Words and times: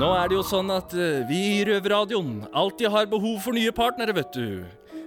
Nå 0.00 0.06
er 0.16 0.30
det 0.30 0.36
jo 0.38 0.42
sånn 0.46 0.70
at 0.72 0.94
eh, 0.96 1.26
vi 1.28 1.38
i 1.58 1.64
Røverradioen 1.68 2.46
alltid 2.56 2.88
har 2.88 3.08
behov 3.10 3.42
for 3.44 3.52
nye 3.52 3.72
partnere, 3.74 4.14
vet 4.16 4.32
du. 4.32 4.62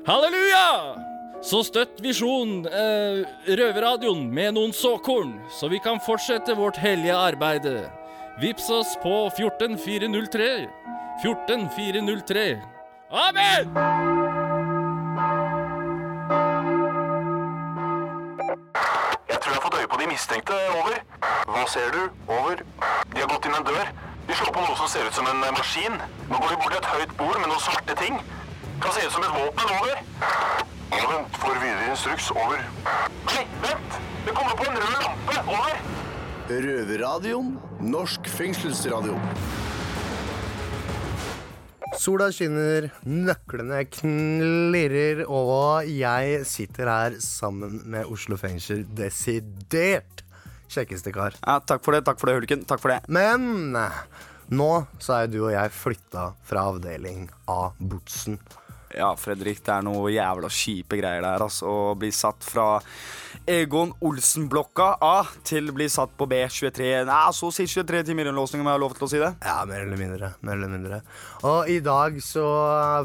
Halleluja! 0.05 0.67
Så 1.41 1.63
støtt 1.65 1.97
Visjon 2.03 2.67
eh, 2.69 3.23
Røverradioen 3.57 4.27
med 4.29 4.53
noen 4.53 4.75
såkorn, 4.75 5.33
så 5.57 5.71
vi 5.71 5.81
kan 5.81 5.97
fortsette 6.05 6.53
vårt 6.59 6.77
hellige 6.77 7.17
arbeide. 7.17 7.87
Vips 8.43 8.69
oss 8.69 8.93
på 9.01 9.15
14403. 9.33 10.69
14403. 11.25 12.45
Amen! 13.09 13.73
Jeg 19.25 19.41
tror 19.41 19.49
jeg 19.49 19.57
har 19.57 19.65
fått 19.65 19.81
øye 19.81 19.89
på 19.89 20.05
de 20.05 20.13
mistenkte. 20.13 20.63
Over. 20.77 21.01
Hva 21.49 21.65
ser 21.65 21.93
du? 21.97 22.03
Over. 22.29 22.61
De 23.09 23.23
har 23.23 23.31
gått 23.33 23.49
inn 23.49 23.57
en 23.57 23.71
dør. 23.73 23.95
De 24.27 24.35
slår 24.39 24.53
på 24.55 24.61
noe 24.63 24.75
som 24.79 24.87
ser 24.87 25.07
ut 25.07 25.17
som 25.17 25.27
en 25.27 25.43
eh, 25.43 25.55
maskin. 25.57 25.97
Nå 26.29 26.39
går 26.39 26.53
de 26.53 26.59
bort 26.61 26.71
til 26.71 26.79
et 26.79 26.91
høyt 26.93 27.15
bord 27.19 27.39
med 27.41 27.49
noen 27.51 27.63
svarte 27.63 27.95
ting. 27.99 28.19
Kan 28.83 28.95
se 28.95 29.03
ut 29.07 29.15
som 29.15 29.25
et 29.27 29.33
våpen. 29.35 29.73
Over. 29.79 29.99
Ja, 30.93 31.03
vent. 31.09 31.41
Får 31.41 31.59
videre 31.59 31.89
instruks. 31.91 32.29
Over. 32.31 32.63
Nei, 33.31 33.43
vent! 33.65 33.99
Det 34.23 34.35
kommer 34.37 34.55
på 34.59 34.69
en 34.69 34.79
rød 34.79 34.95
lampe. 35.03 35.41
Over. 35.57 35.83
Røverradioen. 36.53 37.51
Norsk 37.83 38.31
fengselsradio. 38.31 39.19
Sola 41.99 42.31
skinner, 42.33 42.87
nøklene 43.05 43.83
klirrer, 43.91 45.21
og 45.29 45.85
jeg 45.87 46.41
sitter 46.49 46.89
her 46.89 47.17
sammen 47.21 47.83
med 47.85 48.09
Oslo 48.09 48.39
fengsel 48.39 48.81
desidert 48.97 50.22
kjekkeste 50.73 51.13
kar. 51.15 51.37
Ja, 51.41 51.59
takk 51.61 51.85
for 51.85 51.95
det, 51.95 52.03
takk 52.07 52.19
for 52.21 52.31
det, 52.31 52.39
Hulken. 52.41 52.65
Takk 52.69 52.81
for 52.83 52.95
det. 52.95 53.01
Men 53.13 53.77
nå 54.53 54.71
så 54.99 55.15
er 55.15 55.27
jo 55.27 55.31
du 55.33 55.39
og 55.45 55.53
jeg 55.55 55.77
flytta 55.77 56.27
fra 56.45 56.67
avdeling 56.73 57.29
A, 57.49 57.71
Botsen. 57.79 58.41
Ja, 58.93 59.09
Fredrik, 59.17 59.63
det 59.65 59.73
er 59.73 59.85
noe 59.85 60.11
jævla 60.13 60.49
kjipe 60.53 60.99
greier 60.99 61.23
der, 61.25 61.41
altså. 61.41 61.65
Å 61.65 61.95
bli 61.97 62.11
satt 62.13 62.45
fra 62.45 62.67
Egon 63.49 63.89
Olsen-blokka 64.05 64.91
A 65.01 65.15
til 65.47 65.71
bli 65.73 65.87
satt 65.89 66.13
på 66.19 66.27
B23. 66.29 66.91
Nei, 67.09 67.17
så 67.33 67.49
si 67.55 67.65
23 67.69 68.03
timer 68.11 68.29
innlåsning, 68.29 68.61
om 68.61 68.69
jeg 68.69 68.77
har 68.77 68.83
lov 68.83 68.93
til 68.97 69.07
å 69.07 69.11
si 69.11 69.23
det. 69.23 69.31
Ja, 69.41 69.57
mer 69.69 69.87
eller 69.87 69.99
mindre. 69.99 70.31
Mer 70.45 70.59
eller 70.59 70.71
mindre. 70.75 71.01
Og 71.49 71.73
i 71.73 71.79
dag 71.83 72.21
så 72.23 72.45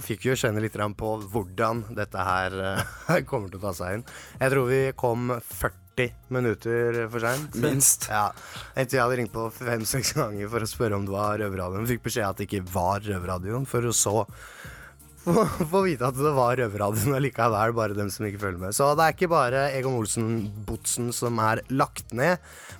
fikk 0.04 0.26
vi 0.26 0.34
jo 0.34 0.38
kjenne 0.44 0.62
litt 0.64 0.76
på 0.76 1.16
hvordan 1.32 1.86
dette 1.96 2.30
her 2.30 2.60
eh, 2.74 3.20
kommer 3.30 3.48
til 3.48 3.62
å 3.62 3.68
ta 3.70 3.76
seg 3.80 3.98
inn. 3.98 4.08
Jeg 4.36 4.54
tror 4.54 4.68
vi 4.68 4.82
kom 4.98 5.38
40 5.40 5.87
minutter 6.32 7.04
for 7.12 7.24
seint. 7.24 7.58
Minst. 7.62 8.08
Ja. 8.12 8.28
Etter 8.74 8.98
jeg 8.98 9.04
hadde 9.04 9.18
ringt 9.20 9.34
på 9.34 9.48
fem-seks 9.54 10.14
ganger 10.18 10.50
for 10.52 10.64
å 10.64 10.70
spørre 10.70 10.98
om 10.98 11.06
det 11.08 11.14
var 11.14 11.38
Røverradioen. 11.42 11.88
Fikk 11.90 12.06
beskjed 12.08 12.28
at 12.28 12.40
det 12.40 12.48
ikke 12.48 12.66
var 12.72 13.04
Røverradioen, 13.06 13.66
for 13.68 13.90
så 13.96 14.22
få 15.70 15.82
vite 15.84 16.06
at 16.08 16.16
det 16.18 16.32
var 16.36 16.56
Røverradioen 16.58 17.16
allikevel, 17.18 17.74
bare 17.76 17.96
dem 17.98 18.08
som 18.12 18.26
ikke 18.28 18.40
følger 18.42 18.62
med. 18.62 18.74
Så 18.76 18.88
det 18.98 19.04
er 19.06 19.14
ikke 19.16 19.30
bare 19.32 19.66
Egon 19.76 19.98
Olsen-botsen 20.00 21.12
som 21.16 21.38
er 21.44 21.62
lagt 21.74 22.12
ned, 22.16 22.38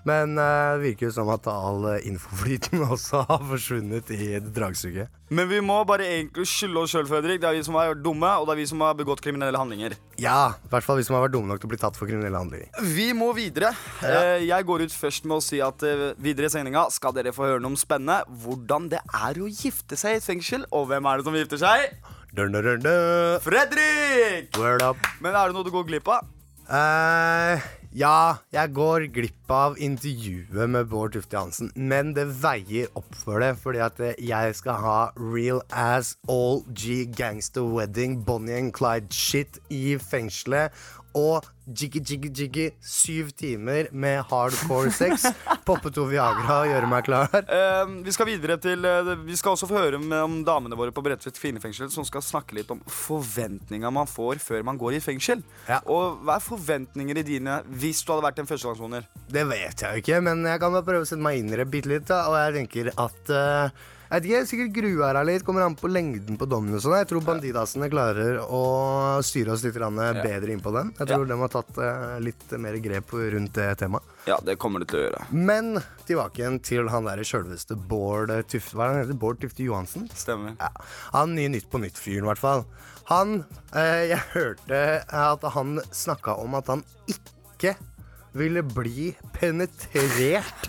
men 0.09 0.39
eh, 0.39 0.73
det 0.79 0.85
virker 0.87 1.09
jo 1.09 1.15
som 1.19 1.31
at 1.35 1.47
all 1.51 1.85
eh, 1.97 2.07
infoflyten 2.09 2.85
også 2.95 3.25
har 3.29 3.45
forsvunnet 3.51 4.13
i 4.15 4.35
dragsuget. 4.41 5.11
Men 5.29 5.45
vi 5.51 5.59
må 5.61 5.75
bare 5.85 6.07
egentlig 6.09 6.47
skylde 6.49 6.81
oss 6.81 6.95
sjøl, 6.95 7.05
Fredrik. 7.11 7.43
Det 7.43 7.49
er 7.51 7.59
vi 7.59 7.65
som 7.67 7.77
har 7.77 7.91
vært 7.91 8.01
dumme, 8.01 8.31
og 8.41 8.47
det 8.49 8.55
er 8.55 8.61
vi 8.63 8.69
som 8.71 8.81
har 8.81 8.95
begått 8.97 9.21
kriminelle 9.21 9.61
handlinger. 9.61 9.99
Ja, 10.17 10.55
i 10.57 10.71
hvert 10.73 10.87
fall 10.87 10.97
vi 10.97 11.05
som 11.05 11.19
har 11.19 11.27
vært 11.27 11.35
dumme 11.37 11.51
nok 11.53 11.61
til 11.61 11.69
å 11.69 11.73
bli 11.75 11.81
tatt 11.83 11.99
for 12.01 12.09
kriminelle 12.09 12.41
handlinger. 12.41 12.71
Vi 12.97 13.11
må 13.19 13.29
videre. 13.37 13.75
Eh, 14.01 14.47
Jeg 14.49 14.65
går 14.71 14.87
ut 14.87 14.95
først 14.97 15.29
med 15.29 15.37
å 15.37 15.45
si 15.45 15.61
at 15.61 15.85
videre 16.17 16.49
i 16.49 16.55
sendinga 16.55 16.87
skal 16.95 17.13
dere 17.13 17.35
få 17.37 17.45
høre 17.51 17.61
noe 17.61 17.75
om 17.75 17.81
spennende. 17.81 18.23
Hvordan 18.47 18.89
det 18.95 19.03
er 19.05 19.43
å 19.45 19.51
gifte 19.53 20.01
seg 20.01 20.17
i 20.17 20.23
et 20.23 20.25
fengsel. 20.31 20.65
Og 20.73 20.89
hvem 20.89 21.11
er 21.13 21.20
det 21.20 21.29
som 21.29 21.37
gifter 21.37 21.61
seg? 21.61 21.98
Dun, 22.36 22.52
dun, 22.52 22.83
dun. 22.84 23.40
Fredrik! 23.40 24.52
Word 24.58 24.83
up. 24.84 25.00
Men 25.24 25.33
er 25.33 25.48
det 25.48 25.56
noe 25.56 25.64
du 25.64 25.72
går 25.72 25.86
glipp 25.89 26.11
av? 26.12 26.27
Uh, 26.68 27.56
ja, 27.96 28.36
jeg 28.52 28.74
går 28.77 29.06
glipp 29.16 29.48
av 29.50 29.78
intervjuet 29.80 30.68
med 30.68 30.90
Bård 30.90 31.14
Tufte 31.16 31.39
Hansen. 31.40 31.70
men 31.74 32.12
det 32.12 32.27
veier 32.42 32.90
opp 33.00 33.14
for 33.16 33.40
det, 33.40 33.55
fordi 33.62 33.80
at 33.80 34.00
eh, 34.05 34.18
jeg 34.20 34.55
skal 34.58 34.77
ha 34.83 34.98
real 35.16 35.62
ass 35.72 36.18
all 36.28 36.61
G 36.68 37.06
gangster 37.08 37.64
wedding, 37.64 38.20
Bonnie 38.24 38.58
and 38.58 38.74
Clyde 38.77 39.08
shit 39.08 39.56
i 39.72 39.96
fengselet, 39.96 40.77
og 41.17 41.46
jiggy 41.69 42.01
jiggy 42.01 42.30
jiggy 42.33 42.67
syv 42.85 43.30
timer 43.36 43.89
med 43.92 44.23
hardcore 44.30 44.92
sex, 44.95 45.27
poppe 45.69 45.92
to 45.95 46.07
Viagra 46.08 46.63
og 46.63 46.70
gjøre 46.73 46.91
meg 46.91 47.07
klar. 47.08 47.33
Uh, 47.48 47.98
vi 48.05 48.14
skal 48.14 48.30
videre 48.30 48.58
til 48.63 48.85
uh, 48.85 49.13
Vi 49.27 49.36
skal 49.36 49.55
også 49.55 49.69
få 49.69 49.79
høre 49.80 50.01
med, 50.01 50.17
om 50.20 50.39
damene 50.46 50.79
våre 50.79 50.95
på 50.95 51.05
Bredtvet 51.05 51.39
kvinnefengsel 51.39 51.91
som 51.92 52.07
skal 52.08 52.24
snakke 52.24 52.57
litt 52.58 52.73
om 52.73 52.80
forventninga 52.92 53.92
man 53.95 54.08
får 54.08 54.42
før 54.45 54.64
man 54.67 54.80
går 54.80 54.98
i 54.98 55.02
fengsel. 55.05 55.45
Ja. 55.69 55.83
Og 55.86 56.23
hva 56.24 56.39
er 56.39 56.45
forventninger 56.45 57.20
i 57.20 57.27
dine 57.27 57.61
hvis 57.69 58.02
du 58.05 58.14
hadde 58.14 58.27
vært 58.29 58.42
en 58.42 58.48
førstegangssoner? 58.48 59.08
Det 59.29 59.45
vet 59.48 59.85
jeg 59.85 59.92
jo 59.92 60.05
ikke, 60.05 60.23
men 60.25 60.46
jeg 60.48 60.63
kan 60.63 60.75
bare 60.75 60.86
prøve 60.86 61.07
å 61.07 61.08
sette 61.08 61.25
meg 61.25 61.40
inn 61.40 61.52
i 61.52 61.61
det 61.61 61.69
bitte 61.70 61.92
litt. 61.92 62.08
Da. 62.08 62.25
Og 62.30 62.39
jeg 62.39 62.57
tenker 62.63 62.92
at 62.96 63.33
eh, 63.35 63.86
jeg 64.08 64.23
vet 64.23 64.27
ikke, 64.29 64.46
Sikkert 64.48 64.73
grua 64.79 65.11
deg 65.19 65.27
litt. 65.29 65.45
Kommer 65.45 65.64
an 65.67 65.77
på 65.77 65.89
lengden 65.91 66.39
på 66.41 66.46
dommen. 66.48 66.74
og 66.74 66.80
sånn. 66.80 66.96
Jeg 66.96 67.08
tror 67.11 67.24
bandidasene 67.27 67.91
klarer 67.92 68.39
å 68.42 69.20
styre 69.24 69.52
oss 69.52 69.64
litt 69.67 69.77
bedre 69.77 70.52
inn 70.55 70.63
på 70.64 70.73
den. 70.73 70.95
Jeg 70.98 71.11
tror 71.11 71.27
de 71.29 71.36
har 71.39 71.52
tatt 71.52 71.79
eh, 71.85 72.19
litt 72.24 72.51
mer 72.57 72.79
grep 72.80 73.13
rundt 73.13 73.52
det 73.55 73.69
temaet. 73.83 74.02
Ja, 74.29 74.39
det 74.45 74.57
kommer 74.61 74.80
de 74.80 74.89
til 74.89 75.01
å 75.01 75.02
gjøre. 75.07 75.27
Men 75.33 75.79
tilbake 76.08 76.41
igjen 76.42 76.58
til 76.64 76.89
han 76.92 77.05
der 77.08 77.20
sjølveste 77.24 77.77
Bård 77.77 78.33
Tufte 78.48 78.77
Hva 78.77 78.86
er 78.86 78.89
det 78.89 78.96
han 78.96 79.05
heter? 79.07 79.20
Bård 79.20 79.41
Tufte 79.45 79.64
Johansen? 79.64 80.08
Stemmer. 80.17 80.57
Ja, 80.61 80.69
Han 81.14 81.35
nye 81.36 81.48
Nytt 81.52 81.69
på 81.73 81.80
Nytt-fyren, 81.80 82.25
i 82.27 82.30
hvert 82.33 82.40
fall. 82.42 82.64
Han 83.13 83.42
eh, 83.75 84.08
Jeg 84.14 84.20
hørte 84.35 84.80
at 85.08 85.46
han 85.55 85.79
snakka 85.92 86.36
om 86.42 86.57
at 86.58 86.69
han 86.73 86.85
ikke 87.08 87.77
ville 88.36 88.63
bli 88.63 89.11
penetrert 89.36 90.69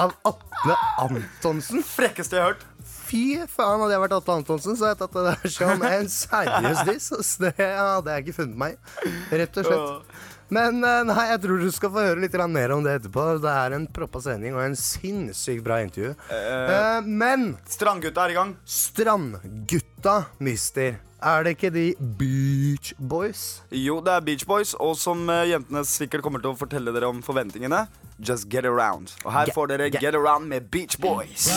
av 0.00 0.12
Atle 0.28 0.76
Antonsen. 1.02 1.82
Frekkeste 1.84 2.36
jeg 2.38 2.44
har 2.44 2.52
hørt. 2.54 2.66
Fy 3.10 3.40
faen, 3.50 3.80
hadde 3.82 3.94
jeg 3.96 4.02
vært 4.04 4.12
Atle 4.20 4.34
Antonsen, 4.38 4.76
så 4.78 4.86
hadde 4.86 4.92
jeg 4.94 5.00
tatt 5.00 5.16
det 5.16 5.22
der 5.26 5.52
som 5.56 5.86
en 5.88 6.10
seriøs 6.14 6.82
diss. 6.86 7.32
Det 7.42 7.54
hadde 7.58 8.14
jeg 8.14 8.26
ikke 8.26 8.36
funnet 8.36 8.60
meg 8.60 8.76
i, 8.76 9.14
rett 9.40 9.58
og 9.58 9.66
slett. 9.66 10.12
Men 10.54 10.78
eh, 10.82 11.00
nei, 11.06 11.24
jeg 11.30 11.42
tror 11.44 11.62
du 11.62 11.68
skal 11.74 11.92
få 11.94 12.04
høre 12.08 12.22
litt 12.22 12.34
mer 12.50 12.74
om 12.74 12.82
det 12.86 12.96
etterpå. 13.00 13.26
Det 13.42 13.50
er 13.50 13.74
en 13.76 13.86
proppa 13.98 14.22
sending 14.22 14.54
og 14.58 14.64
en 14.64 14.78
sinnssykt 14.78 15.62
bra 15.66 15.80
intervju. 15.82 16.14
Uh, 16.30 16.98
men 17.06 17.52
Strandgutta 17.70 18.26
er 18.26 18.34
i 18.34 18.38
gang. 18.38 18.56
Strandgutta, 18.66 20.16
mister. 20.42 20.98
Er 21.20 21.44
det 21.44 21.56
ikke 21.56 21.72
de 21.74 21.86
Beach 22.18 22.94
Boys? 22.98 23.60
Jo, 23.74 23.98
det 24.02 24.14
er 24.14 24.26
Beach 24.26 24.46
Boys, 24.48 24.72
og 24.78 24.94
som 24.98 25.26
jentene 25.28 25.82
sikkert 25.86 26.24
kommer 26.24 26.42
til 26.42 26.54
å 26.54 26.58
fortelle 26.58 26.94
dere 26.94 27.10
om 27.12 27.20
forventningene, 27.26 27.84
Just 28.22 28.48
Get 28.52 28.64
Around. 28.64 29.12
Og 29.24 29.32
her 29.32 29.46
Get- 29.46 29.54
får 29.54 29.66
dere 29.68 29.90
get- 29.90 30.00
Get 30.00 30.14
Around 30.14 30.48
med 30.48 30.70
Beach 30.70 30.96
Boys. 31.00 31.48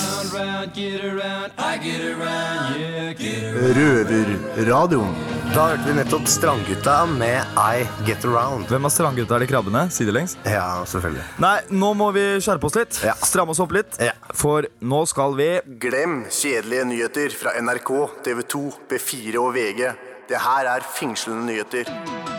Røverradioen. 3.84 5.14
Da 5.54 5.66
hørte 5.70 5.86
vi 5.90 5.94
nettopp 5.98 6.28
Strandgutta 6.32 6.96
med 7.10 7.58
I 7.60 7.84
Get 8.08 8.24
Around. 8.26 8.68
Hvem 8.72 8.88
av 8.88 8.94
strandgutta 8.94 9.36
er 9.36 9.44
de 9.44 9.48
krabbene? 9.52 9.84
Sidelengs? 9.94 10.38
Ja, 10.48 10.84
selvfølgelig. 10.90 11.26
Nei, 11.44 11.58
nå 11.76 11.92
må 12.00 12.12
vi 12.16 12.24
skjerpe 12.44 12.70
oss 12.70 12.78
litt. 12.80 13.02
Ja. 13.06 13.14
Stramme 13.28 13.54
oss 13.54 13.62
opp 13.64 13.76
litt. 13.76 14.00
Ja. 14.02 14.14
For 14.34 14.66
nå 14.82 15.04
skal 15.10 15.36
vi 15.40 15.50
Glem 15.84 16.24
kjedelige 16.32 16.88
nyheter 16.90 17.36
fra 17.38 17.56
NRK, 17.60 17.92
TV 18.26 18.46
2, 18.56 18.64
B4 18.90 19.42
og 19.44 19.54
VG. 19.58 19.92
Det 20.30 20.40
her 20.40 20.72
er 20.78 20.88
fengslende 20.96 21.46
nyheter. 21.52 22.33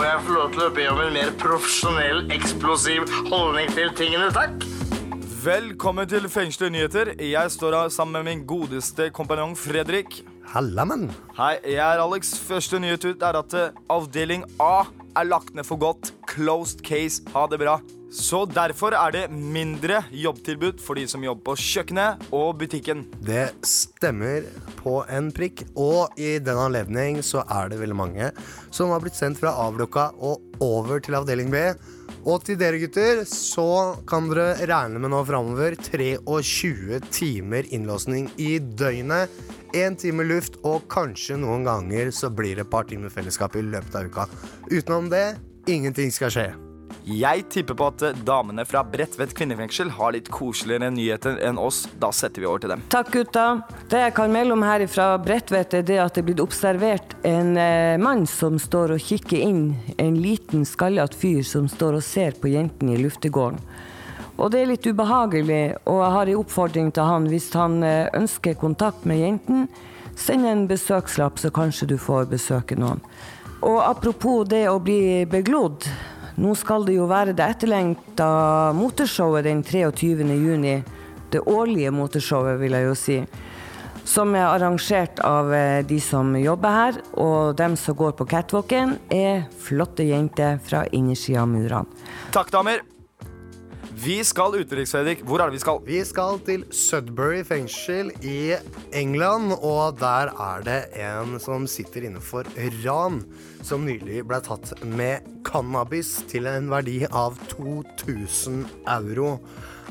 Må 0.00 0.06
jeg 0.06 0.20
få 0.24 0.32
lov 0.32 0.52
til 0.54 0.62
å 0.64 0.66
be 0.72 0.84
om 0.88 1.00
en 1.02 1.10
mer 1.12 1.32
profesjonell, 1.36 2.22
eksplosiv 2.32 3.02
holdning 3.26 3.68
til 3.76 3.90
tingene, 3.98 4.30
takk? 4.32 4.64
Velkommen 5.42 6.08
til 6.08 6.24
Fengslelige 6.32 6.72
nyheter. 6.72 7.10
Jeg 7.20 7.52
står 7.52 7.76
her 7.76 7.92
sammen 7.92 8.16
med 8.16 8.30
min 8.30 8.46
godeste 8.48 9.10
kompanjong 9.12 9.52
Fredrik. 9.60 10.22
Halla, 10.54 10.88
mann. 10.88 11.10
Hei, 11.36 11.58
jeg 11.74 11.84
er 11.84 12.00
Alex. 12.00 12.32
Første 12.48 12.80
nyhet 12.80 13.04
ut 13.10 13.28
er 13.28 13.42
at 13.44 13.60
eh, 13.60 13.76
avdeling 13.92 14.48
A 14.56 14.86
er 15.20 15.28
lagt 15.28 15.52
ned 15.52 15.68
for 15.68 15.76
godt. 15.76 16.14
Closed 16.32 16.80
case. 16.80 17.20
Ha 17.36 17.44
det 17.52 17.60
bra. 17.60 17.76
Så 18.10 18.42
derfor 18.50 18.90
er 18.98 19.12
det 19.14 19.28
mindre 19.30 20.00
jobbtilbud 20.10 20.80
for 20.82 20.98
de 20.98 21.04
som 21.06 21.22
jobber 21.22 21.52
på 21.52 21.54
kjøkkenet 21.62 22.24
og 22.34 22.56
butikken. 22.58 23.04
Det 23.22 23.52
stemmer 23.66 24.48
på 24.80 24.96
en 25.06 25.30
prikk. 25.34 25.62
Og 25.78 26.18
i 26.18 26.34
den 26.42 26.58
anledning 26.58 27.20
så 27.22 27.44
er 27.46 27.70
det 27.70 27.78
veldig 27.78 27.98
mange 28.00 28.32
som 28.74 28.90
har 28.90 29.02
blitt 29.04 29.18
sendt 29.18 29.38
fra 29.38 29.54
A-blokka 29.62 30.10
og 30.18 30.42
over 30.64 30.98
til 30.98 31.20
avdeling 31.20 31.52
B. 31.54 31.62
Og 32.26 32.42
til 32.44 32.58
dere 32.60 32.80
gutter 32.82 33.22
så 33.30 33.94
kan 34.10 34.26
dere 34.28 34.66
regne 34.68 35.00
med 35.00 35.12
nå 35.14 35.22
framover 35.28 35.76
23 35.78 36.98
timer 37.14 37.68
innlåsning 37.70 38.26
i 38.42 38.56
døgnet. 38.58 39.30
Én 39.70 39.94
time 39.94 40.26
luft, 40.26 40.58
og 40.66 40.88
kanskje 40.90 41.38
noen 41.38 41.62
ganger 41.62 42.10
så 42.10 42.26
blir 42.34 42.58
det 42.58 42.66
et 42.66 42.72
par 42.72 42.90
timer 42.90 43.12
fellesskap 43.14 43.54
i 43.54 43.62
løpet 43.62 43.94
av 44.00 44.10
uka. 44.10 44.26
Utenom 44.66 45.06
det, 45.14 45.38
ingenting 45.70 46.10
skal 46.10 46.34
skje. 46.34 46.48
Jeg 47.10 47.48
tipper 47.50 47.74
på 47.74 47.86
at 47.90 48.02
eh, 48.06 48.18
damene 48.26 48.62
fra 48.68 48.84
Bredtvet 48.86 49.32
kvinnefengsel 49.34 49.88
har 49.96 50.12
litt 50.14 50.28
koseligere 50.30 50.92
nyheter 50.94 51.40
enn 51.42 51.58
oss. 51.58 51.82
Da 51.98 52.12
setter 52.14 52.44
vi 52.44 52.46
over 52.46 52.62
til 52.62 52.70
dem. 52.70 52.84
Takk, 52.92 53.10
gutta. 53.16 53.46
Det 53.90 54.02
jeg 54.04 54.14
kan 54.14 54.30
melde 54.30 54.54
om 54.54 54.62
her 54.62 54.84
fra 54.90 55.08
Bredtvet, 55.18 55.74
er 55.74 55.86
det 55.86 55.98
at 55.98 56.14
det 56.14 56.22
er 56.22 56.28
blitt 56.28 56.42
observert 56.44 57.16
en 57.26 57.56
eh, 57.58 57.98
mann 57.98 58.22
som 58.30 58.60
står 58.62 58.94
og 58.94 59.02
kikker 59.02 59.42
inn 59.42 59.64
en 59.98 60.20
liten 60.22 60.62
skallete 60.68 61.18
fyr 61.18 61.42
som 61.46 61.66
står 61.72 61.98
og 61.98 62.06
ser 62.06 62.38
på 62.38 62.52
jentene 62.52 62.94
i 62.94 63.02
luftegården. 63.02 63.58
Og 64.40 64.54
det 64.54 64.62
er 64.62 64.70
litt 64.70 64.86
ubehagelig, 64.86 65.64
og 65.90 65.98
jeg 66.00 66.14
har 66.14 66.30
en 66.30 66.38
oppfordring 66.44 66.94
til 66.94 67.10
han 67.10 67.26
hvis 67.32 67.50
han 67.58 67.82
eh, 67.82 68.06
ønsker 68.16 68.54
kontakt 68.60 69.02
med 69.08 69.18
jenten. 69.24 69.66
Send 70.20 70.46
en 70.46 70.64
besøkslapp, 70.70 71.42
så 71.42 71.50
kanskje 71.50 71.90
du 71.90 71.98
får 71.98 72.30
besøke 72.30 72.78
noen. 72.78 73.02
Og 73.66 73.82
apropos 73.82 74.46
det 74.48 74.64
å 74.70 74.78
bli 74.80 75.26
beglodd. 75.28 75.90
Nå 76.40 76.54
skal 76.56 76.86
det 76.88 76.94
jo 76.96 77.04
være 77.10 77.34
det 77.36 77.44
etterlengta 77.52 78.26
motorshowet 78.72 79.44
den 79.44 79.60
23. 79.66 80.24
juni. 80.40 80.78
Det 81.30 81.42
årlige 81.44 81.92
motorshowet, 81.92 82.56
vil 82.62 82.72
jeg 82.78 82.86
jo 82.86 82.94
si. 82.96 83.18
Som 84.08 84.32
er 84.34 84.46
arrangert 84.48 85.20
av 85.26 85.52
eh, 85.54 85.82
de 85.86 86.00
som 86.00 86.32
jobber 86.40 86.76
her. 86.78 87.00
Og 87.20 87.52
dem 87.60 87.76
som 87.76 87.98
går 87.98 88.16
på 88.16 88.26
catwalken, 88.30 88.96
er 89.12 89.44
flotte 89.60 90.08
jenter 90.08 90.56
fra 90.64 90.86
innersida 90.96 91.44
av 91.44 91.52
murene. 91.52 92.00
Takk, 92.32 92.48
damer. 92.56 92.89
Vi 94.00 94.14
skal 94.24 94.54
utenriks, 94.56 94.94
Fredrik. 94.94 95.20
Hvor 95.28 95.42
er 95.42 95.50
det 95.50 95.58
vi 95.58 95.60
skal? 95.60 95.80
Vi 95.84 95.98
skal 96.08 96.38
til 96.46 96.62
Sudbury 96.72 97.42
fengsel 97.44 98.08
i 98.24 98.54
England, 98.96 99.52
og 99.60 99.98
der 100.00 100.30
er 100.40 100.62
det 100.64 100.78
en 101.02 101.34
som 101.42 101.66
sitter 101.68 102.06
inne 102.08 102.22
for 102.24 102.48
ran, 102.80 103.18
som 103.60 103.84
nylig 103.84 104.22
ble 104.30 104.38
tatt 104.46 104.72
med 104.88 105.28
cannabis 105.44 106.14
til 106.32 106.48
en 106.48 106.70
verdi 106.72 107.02
av 107.12 107.36
2000 107.52 108.64
euro. 108.88 109.34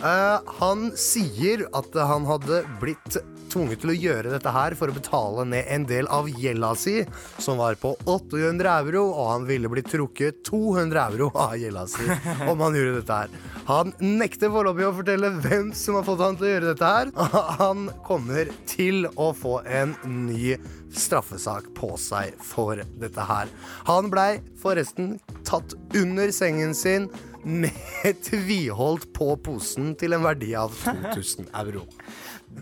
Uh, 0.02 0.42
han 0.58 0.90
sier 0.98 1.68
at 1.78 2.02
han 2.10 2.26
hadde 2.26 2.64
blitt 2.82 3.20
tvunget 3.52 3.84
til 3.84 3.94
å 3.94 3.98
gjøre 3.98 4.34
dette 4.34 4.54
her 4.54 4.76
for 4.80 4.92
å 4.92 4.96
betale 4.96 5.46
ned 5.50 5.70
en 5.74 5.88
del 5.90 6.10
av 6.14 6.30
gjelda 6.30 6.72
si, 6.80 6.98
som 7.42 7.60
var 7.62 7.78
på 7.82 7.94
800 8.06 8.76
euro, 8.86 9.06
og 9.10 9.32
han 9.34 9.48
ville 9.50 9.72
blitt 9.72 9.92
trukket 9.92 10.44
200 10.48 11.06
euro 11.14 11.30
av 11.34 11.56
gjelda 11.60 11.86
si 11.90 12.08
om 12.50 12.66
han 12.66 12.78
gjorde 12.78 13.00
dette 13.00 13.22
her. 13.24 13.38
Han 13.70 13.94
nekter 14.02 14.50
foreløpig 14.54 14.88
å 14.88 14.96
fortelle 14.98 15.32
hvem 15.44 15.72
som 15.78 16.00
har 16.00 16.08
fått 16.08 16.24
han 16.26 16.40
til 16.40 16.48
å 16.48 16.54
gjøre 16.54 16.72
dette 16.72 16.92
her. 16.96 17.12
Han 17.60 17.90
kommer 18.06 18.50
til 18.70 19.06
å 19.20 19.30
få 19.36 19.60
en 19.68 19.96
ny 20.08 20.56
straffesak 20.96 21.70
på 21.78 21.92
seg 22.02 22.38
for 22.44 22.82
dette 23.02 23.26
her. 23.30 23.50
Han 23.90 24.10
blei 24.14 24.40
forresten 24.62 25.18
tatt 25.48 25.76
under 25.98 26.32
sengen 26.36 26.74
sin 26.78 27.10
med 27.44 27.72
tviholdt 28.30 29.12
på 29.16 29.34
posen 29.44 29.94
til 30.00 30.16
en 30.16 30.26
verdi 30.26 30.54
av 30.58 30.74
2000 30.84 31.52
euro. 31.62 31.86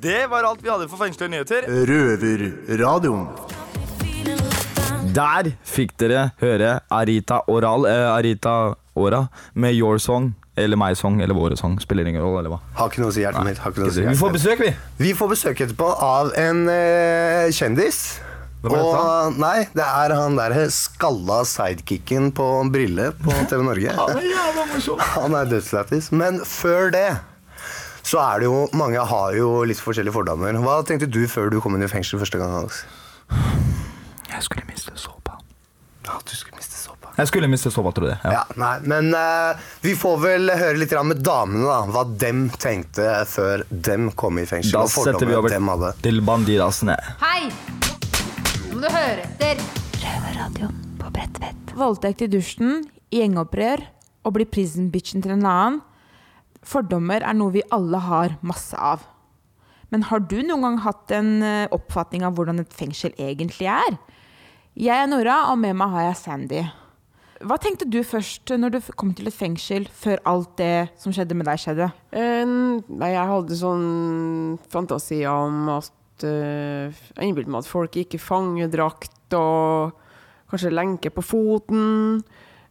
Det 0.01 0.27
var 0.29 0.45
alt 0.45 0.63
vi 0.63 0.69
hadde 0.69 0.87
for 0.91 1.01
fengslige 1.01 1.31
nyheter. 1.33 1.65
Røverradioen. 1.89 3.27
Der 5.17 5.49
fikk 5.65 5.95
dere 5.97 6.27
høre 6.41 6.79
Arita 6.93 7.39
Oral 7.49 7.87
eh, 7.89 8.09
Arita 8.11 8.75
Ora 8.97 9.23
med 9.55 9.73
Your 9.77 9.97
Song. 9.97 10.35
Eller 10.57 10.77
My 10.77 10.93
Song, 10.97 11.19
eller 11.21 11.37
Våre 11.37 11.57
Song. 11.57 11.75
Spiller 11.81 12.07
ingen 12.09 12.21
rolle, 12.21 12.39
eller 12.41 12.55
hva? 12.55 12.59
Har 12.79 12.89
ikke 12.89 13.03
noe 13.03 13.11
å 13.11 13.13
si, 13.13 13.21
hjertet 13.21 13.45
mitt. 13.45 13.59
Har 13.61 13.73
ikke 13.73 13.83
noe 13.83 13.91
å 13.91 13.93
si, 13.93 14.05
Vi 14.09 14.17
får 14.17 14.31
besøk, 14.33 14.63
vi. 14.65 14.71
Vi 14.97 15.11
får 15.17 15.29
besøk 15.35 15.61
etterpå 15.67 15.89
av 16.01 16.31
en 16.41 16.63
eh, 16.73 17.49
kjendis. 17.53 17.99
Hvem 18.63 18.73
er 18.73 18.81
dette? 18.81 19.01
Og 19.05 19.37
nei, 19.37 19.57
det 19.77 19.85
er 19.85 20.13
han 20.17 20.37
der 20.39 20.55
skalla 20.73 21.43
sidekicken 21.45 22.31
på 22.37 22.47
Brille 22.73 23.11
på 23.21 23.35
TV 23.51 23.61
Norge. 23.67 23.93
Han 25.13 25.37
er 25.37 25.51
dødslættis. 25.53 26.09
Men 26.09 26.41
før 26.41 26.89
det 26.95 27.05
så 28.07 28.21
er 28.23 28.41
det 28.41 28.47
jo 28.47 28.67
Mange 28.77 29.03
har 29.11 29.35
jo 29.35 29.63
litt 29.67 29.81
forskjellige 29.83 30.15
fordommer. 30.15 30.55
Hva 30.63 30.79
tenkte 30.87 31.09
du 31.11 31.25
før 31.31 31.51
du 31.51 31.59
kom 31.63 31.75
inn 31.75 31.85
i 31.85 31.91
fengsel 31.91 32.21
første 32.21 32.39
gang? 32.39 32.53
Alex? 32.61 32.83
Jeg 34.31 34.45
skulle 34.45 34.67
miste 34.69 34.93
såpa. 34.99 35.37
Ja, 36.07 36.15
du 36.23 36.35
skulle 36.35 36.59
miste 36.59 36.77
såpa. 36.79 37.11
Jeg 37.17 37.29
skulle 37.31 37.49
miste 37.51 37.71
såpa, 37.73 37.91
tror 37.95 38.11
jeg. 38.13 38.19
Ja. 38.23 38.37
Ja, 38.37 38.43
nei, 38.59 38.75
men 38.87 39.09
uh, 39.15 39.59
vi 39.83 39.95
får 39.97 40.19
vel 40.23 40.51
høre 40.53 40.77
litt 40.79 40.93
grann 40.93 41.09
med 41.09 41.23
damene, 41.25 41.65
da. 41.67 41.79
Hva 41.91 42.05
dem 42.21 42.45
tenkte 42.55 43.09
før 43.27 43.65
dem 43.71 44.11
kom 44.15 44.39
i 44.39 44.45
fengsel. 44.47 44.77
Da 44.77 44.85
setter 44.91 45.27
vi 45.27 45.35
over 45.35 45.51
til 46.03 46.21
Bandidasene. 46.27 46.95
Hei! 47.23 47.49
Nå 48.69 48.77
må 48.77 48.85
du 48.85 48.89
høre 48.93 49.25
etter. 49.25 49.59
Røverradioen 49.97 50.79
på 51.01 51.11
Bredtvet. 51.15 51.75
Voldtekt 51.77 52.23
i 52.23 52.31
dusjen, 52.31 52.85
gjengopprør 53.13 53.83
og 54.27 54.35
bli 54.37 54.47
prison 54.47 54.91
bitchen 54.93 55.23
til 55.25 55.35
en 55.35 55.47
annen. 55.47 55.81
Fordommer 56.67 57.23
er 57.23 57.37
noe 57.37 57.53
vi 57.55 57.63
alle 57.71 58.01
har 58.03 58.35
masse 58.45 58.75
av. 58.75 59.05
Men 59.93 60.03
har 60.09 60.19
du 60.27 60.41
noen 60.43 60.65
gang 60.65 60.81
hatt 60.83 61.13
en 61.15 61.37
eh, 61.45 61.69
oppfatning 61.71 62.25
av 62.27 62.35
hvordan 62.35 62.59
et 62.59 62.75
fengsel 62.75 63.13
egentlig 63.15 63.69
er? 63.71 63.95
Jeg 64.77 64.93
er 64.93 65.07
Nora, 65.09 65.45
og 65.53 65.61
med 65.61 65.77
meg 65.79 65.93
har 65.93 66.09
jeg 66.09 66.19
Sandy. 66.19 66.65
Hva 67.47 67.57
tenkte 67.61 67.85
du 67.89 67.99
først 68.05 68.51
når 68.57 68.73
du 68.73 68.79
kom 68.97 69.13
til 69.15 69.29
et 69.29 69.35
fengsel, 69.35 69.85
før 69.93 70.19
alt 70.27 70.57
det 70.59 70.89
som 70.99 71.13
skjedde 71.13 71.37
med 71.37 71.47
deg, 71.47 71.61
skjedde? 71.61 71.87
Uh, 72.11 72.81
nei, 72.89 73.11
jeg 73.13 73.31
hadde 73.31 73.59
sånn 73.59 73.87
fantasi 74.73 75.21
om 75.29 75.69
at 75.75 76.25
uh, 76.25 76.89
Jeg 76.89 77.29
innbilte 77.29 77.53
meg 77.53 77.61
at 77.61 77.69
folk 77.69 77.95
gikk 77.97 78.17
i 78.17 78.21
fangedrakt 78.21 79.37
og 79.37 79.95
kanskje 80.49 80.73
lenke 80.73 81.13
på 81.13 81.23
foten. 81.25 82.21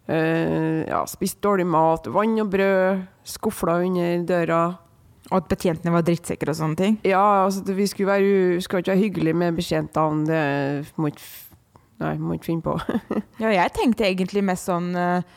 Eh, 0.08 0.82
ja, 0.88 1.05
spist 1.11 1.41
dårlig 1.44 1.67
mat, 1.69 2.08
vann 2.12 2.38
og 2.43 2.50
brød, 2.53 3.06
skufla 3.26 3.81
under 3.87 4.26
døra. 4.29 4.61
Og 5.26 5.41
at 5.41 5.49
betjentene 5.50 5.94
var 5.94 6.05
drittsekker 6.06 6.53
og 6.53 6.58
sånne 6.58 6.79
ting? 6.79 7.00
Ja, 7.06 7.47
altså, 7.47 7.64
vi 7.75 7.88
skulle, 7.91 8.12
være, 8.12 8.61
skulle 8.62 8.85
ikke 8.85 8.94
være 8.94 9.03
hyggelige 9.03 9.41
med 9.41 9.58
betjentene. 9.58 10.23
Det 10.29 10.94
må 11.00 11.11
ikke 11.11 11.26
Nei, 11.97 12.12
må 12.20 12.37
ikke 12.37 12.50
finne 12.50 12.64
på. 12.64 12.76
Ja, 13.43 13.49
jeg 13.55 13.73
tenkte 13.73 14.05
egentlig 14.05 14.43
mest 14.44 14.69
sånn 14.69 14.91
eh, 15.00 15.37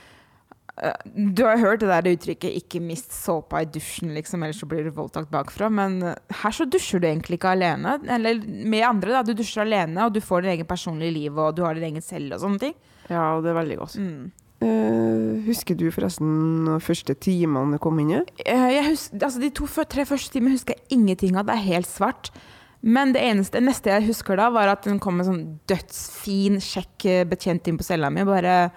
Du 1.31 1.45
har 1.45 1.60
hørt 1.60 1.80
det 1.83 1.88
der 1.88 2.10
uttrykket 2.12 2.57
'ikke 2.57 2.81
mist 2.83 3.16
såpa 3.16 3.62
i 3.63 3.68
dusjen', 3.68 4.12
liksom, 4.16 4.44
ellers 4.44 4.60
så 4.60 4.68
blir 4.68 4.83
du 4.83 4.92
voldtatt 4.95 5.31
bakfra. 5.31 5.69
Men 5.71 6.01
her 6.42 6.56
så 6.56 6.68
dusjer 6.68 7.00
du 7.00 7.07
egentlig 7.07 7.39
ikke 7.39 7.56
alene. 7.56 7.98
Eller 8.12 8.44
med 8.44 8.83
andre, 8.88 9.16
da. 9.16 9.24
Du 9.24 9.33
dusjer 9.39 9.63
alene, 9.63 10.04
og 10.04 10.13
du 10.16 10.19
får 10.19 10.44
din 10.44 10.57
egen 10.57 10.68
personlige 10.68 11.16
liv, 11.16 11.39
og 11.39 11.56
du 11.56 11.63
har 11.63 11.80
din 11.80 11.88
egen 11.94 12.04
selv 12.04 12.36
og 12.36 12.44
sånne 12.44 12.60
ting. 12.60 12.75
Ja, 13.10 13.39
det 13.39 13.51
er 13.51 13.60
veldig 13.62 13.80
godt. 13.80 13.98
Mm. 14.00 14.31
Eh, 14.59 15.39
husker 15.45 15.77
du 15.79 15.85
forresten 15.94 16.65
de 16.67 16.78
første 16.83 17.16
timene 17.16 17.78
du 17.78 17.81
kom 17.81 17.99
inn 18.01 18.11
i? 18.18 18.21
Uh, 18.44 18.68
Jeg 18.73 18.85
altså, 18.92 19.39
de 19.39 19.51
to, 19.56 19.68
tre 19.87 20.04
første 20.07 20.33
timene 20.35 20.57
husker 20.57 20.75
jeg 20.75 20.99
ingenting 20.99 21.39
av. 21.39 21.47
Det 21.47 21.56
er 21.56 21.68
helt 21.69 21.89
svart. 21.89 22.31
Men 22.81 23.11
det 23.16 23.23
eneste, 23.23 23.59
neste 23.63 23.92
jeg 23.92 24.07
husker 24.07 24.39
da, 24.39 24.47
var 24.56 24.71
at 24.71 24.85
den 24.87 25.01
kom 25.04 25.19
en 25.19 25.28
sånn 25.28 25.42
dødsfin, 25.68 26.61
kjekk 26.63 27.07
eh, 27.11 27.25
betjent 27.28 27.68
inn 27.68 27.80
på 27.80 27.87
cella 27.87 28.11
mi. 28.11 28.23
Bare 28.28 28.69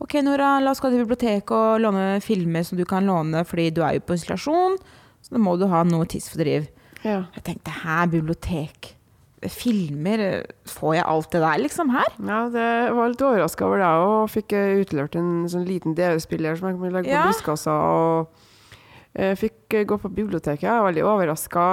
OK, 0.00 0.16
Nora, 0.24 0.56
la 0.64 0.72
oss 0.72 0.80
gå 0.80 0.90
til 0.92 1.04
biblioteket 1.04 1.52
og 1.52 1.82
låne 1.84 2.06
filmer 2.24 2.64
som 2.64 2.80
du 2.80 2.86
kan 2.88 3.04
låne, 3.08 3.44
fordi 3.48 3.68
du 3.76 3.82
er 3.84 3.98
jo 3.98 4.04
på 4.08 4.16
isolasjon. 4.16 4.78
Så 5.24 5.36
da 5.36 5.40
må 5.40 5.58
du 5.60 5.66
ha 5.68 5.84
noe 5.88 6.08
tidsfordriv. 6.08 6.68
Ja. 7.04 7.22
Jeg 7.36 7.44
tenkte 7.46 7.76
hæ, 7.82 8.04
bibliotek? 8.12 8.94
Filmer? 9.52 10.18
eh, 10.20 10.42
Får 10.70 10.94
jeg 10.96 11.04
alt 11.10 11.30
det 11.34 11.40
der 11.44 11.58
liksom 11.62 11.90
her? 11.92 12.10
Ja, 12.22 12.40
det 12.48 12.66
var 12.96 13.08
litt 13.12 13.22
overraska 13.26 13.66
over 13.66 13.78
det 13.82 13.92
og 14.06 14.30
fikk 14.32 14.52
eh, 14.56 14.80
utlevert 14.84 15.16
en 15.20 15.44
sånn 15.52 15.66
liten 15.68 15.94
DV-spiller 15.98 16.56
som 16.58 16.68
jeg 16.70 16.78
kunne 16.78 16.92
legge 16.94 17.10
på 17.10 17.16
Ja. 17.16 17.24
brystkassa. 17.28 17.74
Og 17.74 18.28
jeg 19.14 19.38
fikk 19.38 19.74
eh, 19.80 19.84
gå 19.84 19.98
på 20.00 20.10
biblioteket. 20.14 20.62
Jeg 20.66 20.72
var 20.80 20.88
veldig 20.90 21.04
overraska. 21.06 21.66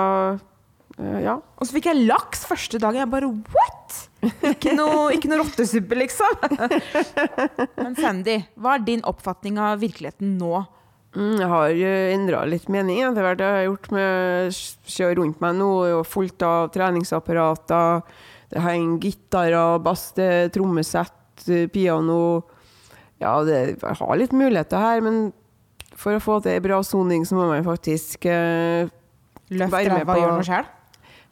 ja. 1.24 1.38
Og 1.58 1.66
så 1.68 1.74
fikk 1.78 1.88
jeg 1.92 2.06
laks 2.08 2.44
første 2.46 2.78
dagen. 2.82 3.00
Jeg 3.02 3.10
bare 3.10 3.30
what?! 3.32 4.08
Ikke 4.52 4.76
noe, 4.78 5.08
ikke 5.16 5.30
noe 5.32 5.40
rottesuppe, 5.42 5.96
liksom. 5.98 6.36
Men 7.82 7.96
Sandy, 7.98 8.36
hva 8.60 8.76
er 8.78 8.86
din 8.86 9.02
oppfatning 9.10 9.58
av 9.62 9.80
virkeligheten 9.82 10.36
nå? 10.38 10.62
Mm, 11.12 11.34
jeg 11.42 11.48
har 11.52 11.70
endra 12.16 12.42
litt 12.48 12.70
mening 12.72 13.02
etter 13.04 13.26
hvert. 13.26 13.40
Det 13.42 13.48
har 13.52 13.66
gjort 13.68 13.90
med 13.92 14.54
Se 14.56 15.10
rundt 15.18 15.42
meg 15.44 15.58
nå, 15.60 15.70
og 16.00 16.06
fullt 16.08 16.42
av 16.48 16.70
treningsapparater. 16.72 18.02
Det 18.52 18.64
henger 18.64 19.00
gitarer, 19.04 19.80
bass, 19.84 20.10
trommesett, 20.56 21.48
eh, 21.50 21.68
piano. 21.72 22.44
Ja, 23.22 23.36
det, 23.44 23.78
jeg 23.82 23.98
har 24.00 24.18
litt 24.18 24.32
muligheter 24.34 24.80
her, 24.82 25.02
men 25.06 25.32
for 25.96 26.16
å 26.18 26.24
få 26.24 26.40
til 26.42 26.56
ei 26.56 26.64
bra 26.64 26.80
soning, 26.84 27.26
så 27.28 27.36
må 27.38 27.46
man 27.52 27.64
faktisk 27.68 28.26
eh, 28.26 28.88
Løft 29.52 29.72
Være 29.76 29.98
med 30.00 30.08
på 30.08 30.16
Løft 30.16 30.16
ræva, 30.16 30.16
gjør 30.22 30.32
noe 30.38 30.48
sjøl? 30.48 30.70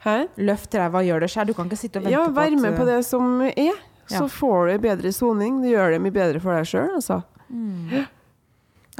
Hæ? 0.04 0.14
Løft 0.44 0.74
ræva 0.76 1.00
gjør 1.04 1.20
det 1.24 1.30
sjøl. 1.32 1.46
Du 1.50 1.54
kan 1.56 1.68
ikke 1.70 1.80
sitte 1.80 1.98
og 2.00 2.04
vente 2.04 2.12
Ja, 2.14 2.24
på 2.28 2.36
være 2.36 2.54
vær 2.56 2.62
med 2.68 2.76
på 2.78 2.86
det 2.88 2.98
som 3.08 3.40
er. 3.48 3.80
Så 4.10 4.24
Ja. 4.24 4.28
får 4.28 4.68
du 4.72 4.78
bedre 4.84 5.12
soning. 5.12 5.62
Det 5.62 5.72
gjør 5.72 5.90
det 5.96 6.00
mye 6.04 6.12
bedre 6.12 6.40
for 6.40 6.52
deg 6.56 6.66
sjøl, 6.68 6.90
altså. 7.00 7.22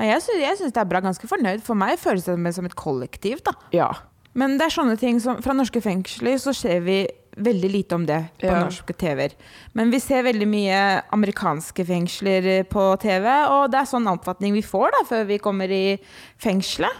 Nei, 0.00 0.08
jeg 0.08 0.22
syns, 0.24 0.72
det 0.72 0.80
er 0.80 0.88
bra. 0.88 1.02
Ganske 1.04 1.28
fornøyd. 1.28 1.60
For 1.66 1.76
meg 1.76 1.98
føles 2.00 2.24
det 2.24 2.54
som 2.56 2.64
et 2.68 2.76
kollektiv, 2.78 3.42
da. 3.44 3.52
Ja. 3.76 3.90
Men 4.32 4.56
det 4.56 4.68
er 4.68 4.72
sånne 4.76 4.94
ting 4.96 5.18
som 5.20 5.40
Fra 5.42 5.52
norske 5.58 5.80
fengsler 5.82 6.38
så 6.38 6.52
ser 6.54 6.80
vi 6.86 7.00
veldig 7.40 7.70
lite 7.70 7.94
om 7.98 8.04
det 8.06 8.18
på 8.40 8.46
Ja. 8.48 8.64
norske 8.64 8.94
TV-er. 8.94 9.34
Men 9.74 9.90
vi 9.90 10.00
ser 10.02 10.22
veldig 10.26 10.48
mye 10.50 10.78
amerikanske 11.14 11.84
fengsler 11.86 12.46
eh, 12.46 12.62
på 12.66 12.84
TV, 13.00 13.26
og 13.48 13.70
det 13.70 13.80
er 13.80 13.90
sånn 13.90 14.08
oppfatning 14.10 14.52
vi 14.56 14.62
får 14.66 14.90
da, 14.96 15.04
før 15.08 15.24
vi 15.28 15.38
kommer 15.38 15.70
i 15.70 15.98
fengselet. 16.42 16.90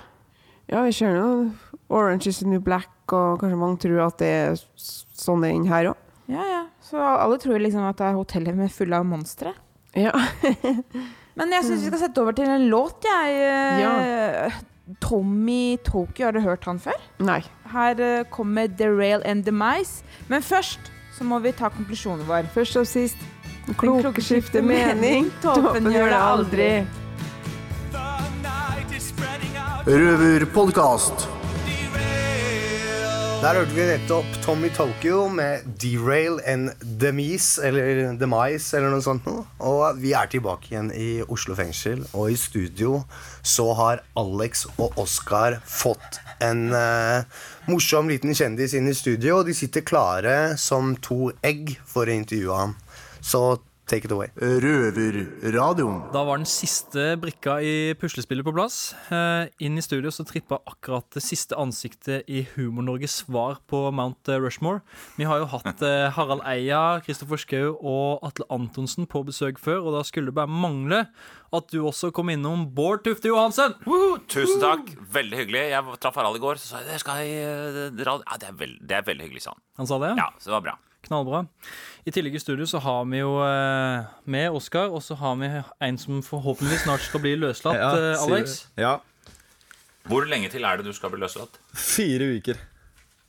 Ja, 0.71 0.83
vi 0.87 0.93
ser 0.95 1.17
nå 1.17 1.53
Orange 1.91 2.29
is 2.31 2.39
the 2.39 2.47
new 2.47 2.61
black, 2.63 2.89
og 3.13 3.41
kanskje 3.41 3.59
mange 3.59 3.81
tror 3.83 4.07
at 4.07 4.19
det 4.23 4.31
er 4.31 4.55
sånn 5.19 5.43
det 5.43 5.51
er 5.51 5.55
inn 5.59 5.67
her 5.69 5.91
òg. 5.91 5.97
Ja, 6.31 6.45
ja. 6.47 6.61
Så 6.87 6.97
alle 7.03 7.39
tror 7.43 7.59
liksom 7.59 7.83
at 7.89 7.99
det 7.99 8.07
er 8.07 8.15
hotellet 8.21 8.55
med 8.57 8.71
fulle 8.71 8.97
av 9.03 9.05
monstre. 9.05 9.53
Ja. 9.99 10.13
Men 11.39 11.53
jeg 11.55 11.67
syns 11.69 11.85
vi 11.85 11.91
skal 11.93 12.03
sette 12.03 12.23
over 12.23 12.37
til 12.37 12.51
en 12.51 12.69
låt, 12.73 13.07
jeg. 13.07 13.37
Ja. 13.83 14.51
Tommy 15.01 15.77
Tokyo, 15.87 16.27
har 16.27 16.33
du 16.35 16.41
hørt 16.43 16.65
han 16.67 16.81
før? 16.83 16.99
Nei. 17.23 17.41
Her 17.71 18.01
eh, 18.03 18.25
kommer 18.31 18.67
The 18.67 18.89
Rail 18.91 19.23
and 19.25 19.45
the 19.47 19.55
Mice. 19.55 20.03
Men 20.29 20.43
først 20.43 20.91
så 21.15 21.25
må 21.25 21.39
vi 21.39 21.53
ta 21.53 21.71
konklusjonen 21.71 22.27
vår. 22.27 22.51
Først 22.55 22.81
og 22.81 22.89
sist 22.91 23.21
kloke 23.79 24.23
skifter 24.25 24.65
mening. 24.65 25.31
Toppen 25.45 25.91
gjør 25.93 26.11
det 26.11 26.23
aldri. 26.23 26.71
Røverpodkast. 29.87 31.40
Der 33.41 33.57
hørte 33.57 33.73
vi 33.73 33.85
nettopp 33.89 34.35
Tommy 34.45 34.69
Tokyo 34.69 35.23
med 35.33 35.63
Derail 35.81 36.43
and 36.45 36.75
Demise, 37.01 37.63
eller 37.65 38.13
Demise, 38.21 38.77
eller 38.77 38.93
noe 38.93 39.01
sånt. 39.01 39.25
Og 39.65 39.97
vi 39.97 40.11
er 40.13 40.29
tilbake 40.29 40.69
igjen 40.69 40.91
i 40.93 41.23
Oslo 41.25 41.57
fengsel, 41.57 42.03
og 42.13 42.35
i 42.35 42.37
studio 42.37 42.99
så 43.41 43.71
har 43.79 44.03
Alex 44.21 44.67
og 44.75 45.01
Oskar 45.01 45.57
fått 45.65 46.21
en 46.45 46.67
uh, 46.77 47.25
morsom 47.65 48.13
liten 48.13 48.37
kjendis 48.37 48.77
inn 48.77 48.93
i 48.93 48.99
studio, 48.99 49.39
og 49.39 49.49
de 49.49 49.57
sitter 49.57 49.89
klare 49.89 50.37
som 50.61 50.93
to 51.01 51.33
egg 51.41 51.79
for 51.89 52.13
å 52.13 52.19
intervjue 52.21 52.61
ham. 52.61 52.77
Så 53.25 53.57
take 53.91 54.07
it 54.07 54.15
away. 54.15 54.31
Røverradioen. 54.39 56.05
Da 56.15 56.23
var 56.27 56.41
den 56.41 56.49
siste 56.49 57.17
brikka 57.21 57.59
i 57.65 57.75
puslespillet 57.99 58.47
på 58.47 58.55
plass. 58.55 58.79
Eh, 59.11 59.51
inn 59.67 59.79
i 59.79 59.85
studio 59.85 60.13
så 60.15 60.25
trippa 60.29 60.61
akkurat 60.71 61.07
det 61.17 61.25
siste 61.25 61.59
ansiktet 61.59 62.29
i 62.31 62.45
Humor-Norges 62.55 63.21
svar 63.25 63.59
på 63.71 63.83
Mount 63.95 64.31
Rushmore. 64.41 64.85
Vi 65.19 65.27
har 65.29 65.43
jo 65.43 65.51
hatt 65.51 65.83
eh, 65.87 66.09
Harald 66.15 66.45
Eia, 66.49 67.01
Kristoffer 67.05 67.41
Schou 67.41 67.75
og 67.77 68.25
Atle 68.27 68.47
Antonsen 68.55 69.09
på 69.11 69.25
besøk 69.27 69.61
før, 69.63 69.83
og 69.85 69.99
da 69.99 70.05
skulle 70.07 70.31
det 70.31 70.39
bare 70.39 70.51
mangle 70.51 71.05
at 71.51 71.73
du 71.73 71.81
også 71.83 72.13
kom 72.15 72.31
innom 72.31 72.69
Bård 72.77 73.03
Tufte 73.07 73.31
Johansen. 73.33 73.75
Woo! 73.89 74.21
Tusen 74.31 74.63
takk. 74.63 74.93
Veldig 75.13 75.43
hyggelig. 75.43 75.65
Jeg 75.73 75.99
traff 76.03 76.21
Harald 76.21 76.39
i 76.39 76.45
går, 76.45 76.61
så 76.63 76.77
sa 76.77 76.85
jeg 76.85 76.93
det 76.93 77.01
skal 77.03 77.25
jeg 77.25 77.41
eh. 77.43 77.81
Ja, 78.07 78.39
det 78.39 78.53
er, 78.53 78.55
veld, 78.61 78.79
det 78.87 79.01
er 79.01 79.09
veldig 79.09 79.27
hyggelig, 79.27 79.43
sa 79.49 79.57
han. 79.57 79.67
Han 79.83 79.91
sa 79.91 79.99
det? 80.05 80.15
Ja, 80.21 80.31
så 80.39 80.53
det 80.53 80.57
var 80.61 80.71
bra. 80.71 80.79
Knallbra. 81.11 81.43
I 82.07 82.13
tillegg 82.15 82.37
i 82.39 82.41
studio 82.43 82.67
så 82.71 82.79
har 82.85 83.05
vi 83.11 83.19
jo 83.19 83.33
eh, 83.43 84.05
med 84.31 84.55
Oskar, 84.55 84.93
og 84.95 85.03
så 85.03 85.17
har 85.19 85.35
vi 85.41 85.49
en 85.89 85.99
som 85.99 86.21
forhåpentligvis 86.23 86.85
snart 86.87 87.03
skal 87.03 87.23
bli 87.25 87.33
løslatt, 87.41 87.75
Ja, 87.81 87.89
eh, 87.99 88.13
sier 88.21 88.37
Alex. 88.37 88.55
Ja. 88.79 88.93
Hvor 90.07 90.25
lenge 90.31 90.49
til 90.53 90.65
er 90.65 90.79
det 90.81 90.87
du 90.87 90.95
skal 90.97 91.11
bli 91.13 91.21
løslatt? 91.25 91.59
Fire 91.77 92.31
uker. 92.39 92.63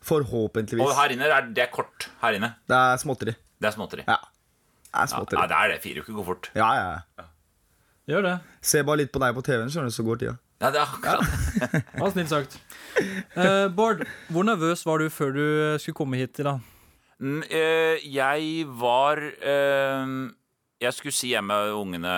Forhåpentligvis. 0.05 0.85
Og 0.85 0.93
her 0.97 1.13
inne, 1.13 1.27
er 1.29 1.49
det 1.53 1.65
er 1.65 1.73
kort 1.73 2.07
her 2.21 2.37
inne. 2.37 2.53
Det 2.69 2.77
er 2.77 3.01
småtteri. 3.01 3.33
Det 3.61 3.69
er 3.69 3.75
småtteri. 3.75 4.05
Ja. 4.07 4.19
Det 4.21 4.93
er 4.93 5.01
Ja, 5.01 5.09
småtteri. 5.15 5.41
ja, 5.41 5.47
det 5.51 5.57
er 5.57 5.73
det. 5.73 5.81
Fire 5.83 6.01
uker 6.05 6.13
går 6.21 6.25
fort. 6.29 6.49
Ja, 6.57 6.69
ja. 6.77 7.25
Gjør 8.09 8.25
det. 8.25 8.37
Se 8.65 8.81
bare 8.85 9.01
litt 9.03 9.11
på 9.13 9.21
deg 9.21 9.35
på 9.37 9.43
TV-en, 9.45 9.69
skjønner 9.73 9.89
du, 9.91 9.95
så 9.97 10.05
går 10.07 10.21
tida. 10.21 10.37
Ja, 10.61 10.69
det 10.69 10.77
er 10.77 10.85
akkurat 10.85 11.73
Det 11.73 11.99
var 12.01 12.11
snilt 12.13 12.29
sagt. 12.29 12.57
Eh, 13.35 13.67
Bård, 13.73 14.03
hvor 14.29 14.45
nervøs 14.45 14.83
var 14.85 15.01
du 15.01 15.07
før 15.09 15.31
du 15.33 15.43
skulle 15.81 15.97
komme 15.97 16.19
hit 16.19 16.37
i 16.41 16.45
dag? 16.45 16.59
Mm, 17.21 17.43
eh, 17.53 18.01
Jeg 18.01 18.65
var 18.81 19.19
eh, 19.21 20.13
Jeg 20.81 20.93
skulle 20.97 21.13
si 21.13 21.29
hjemme 21.29 21.53
med 21.53 21.75
ungene 21.77 22.13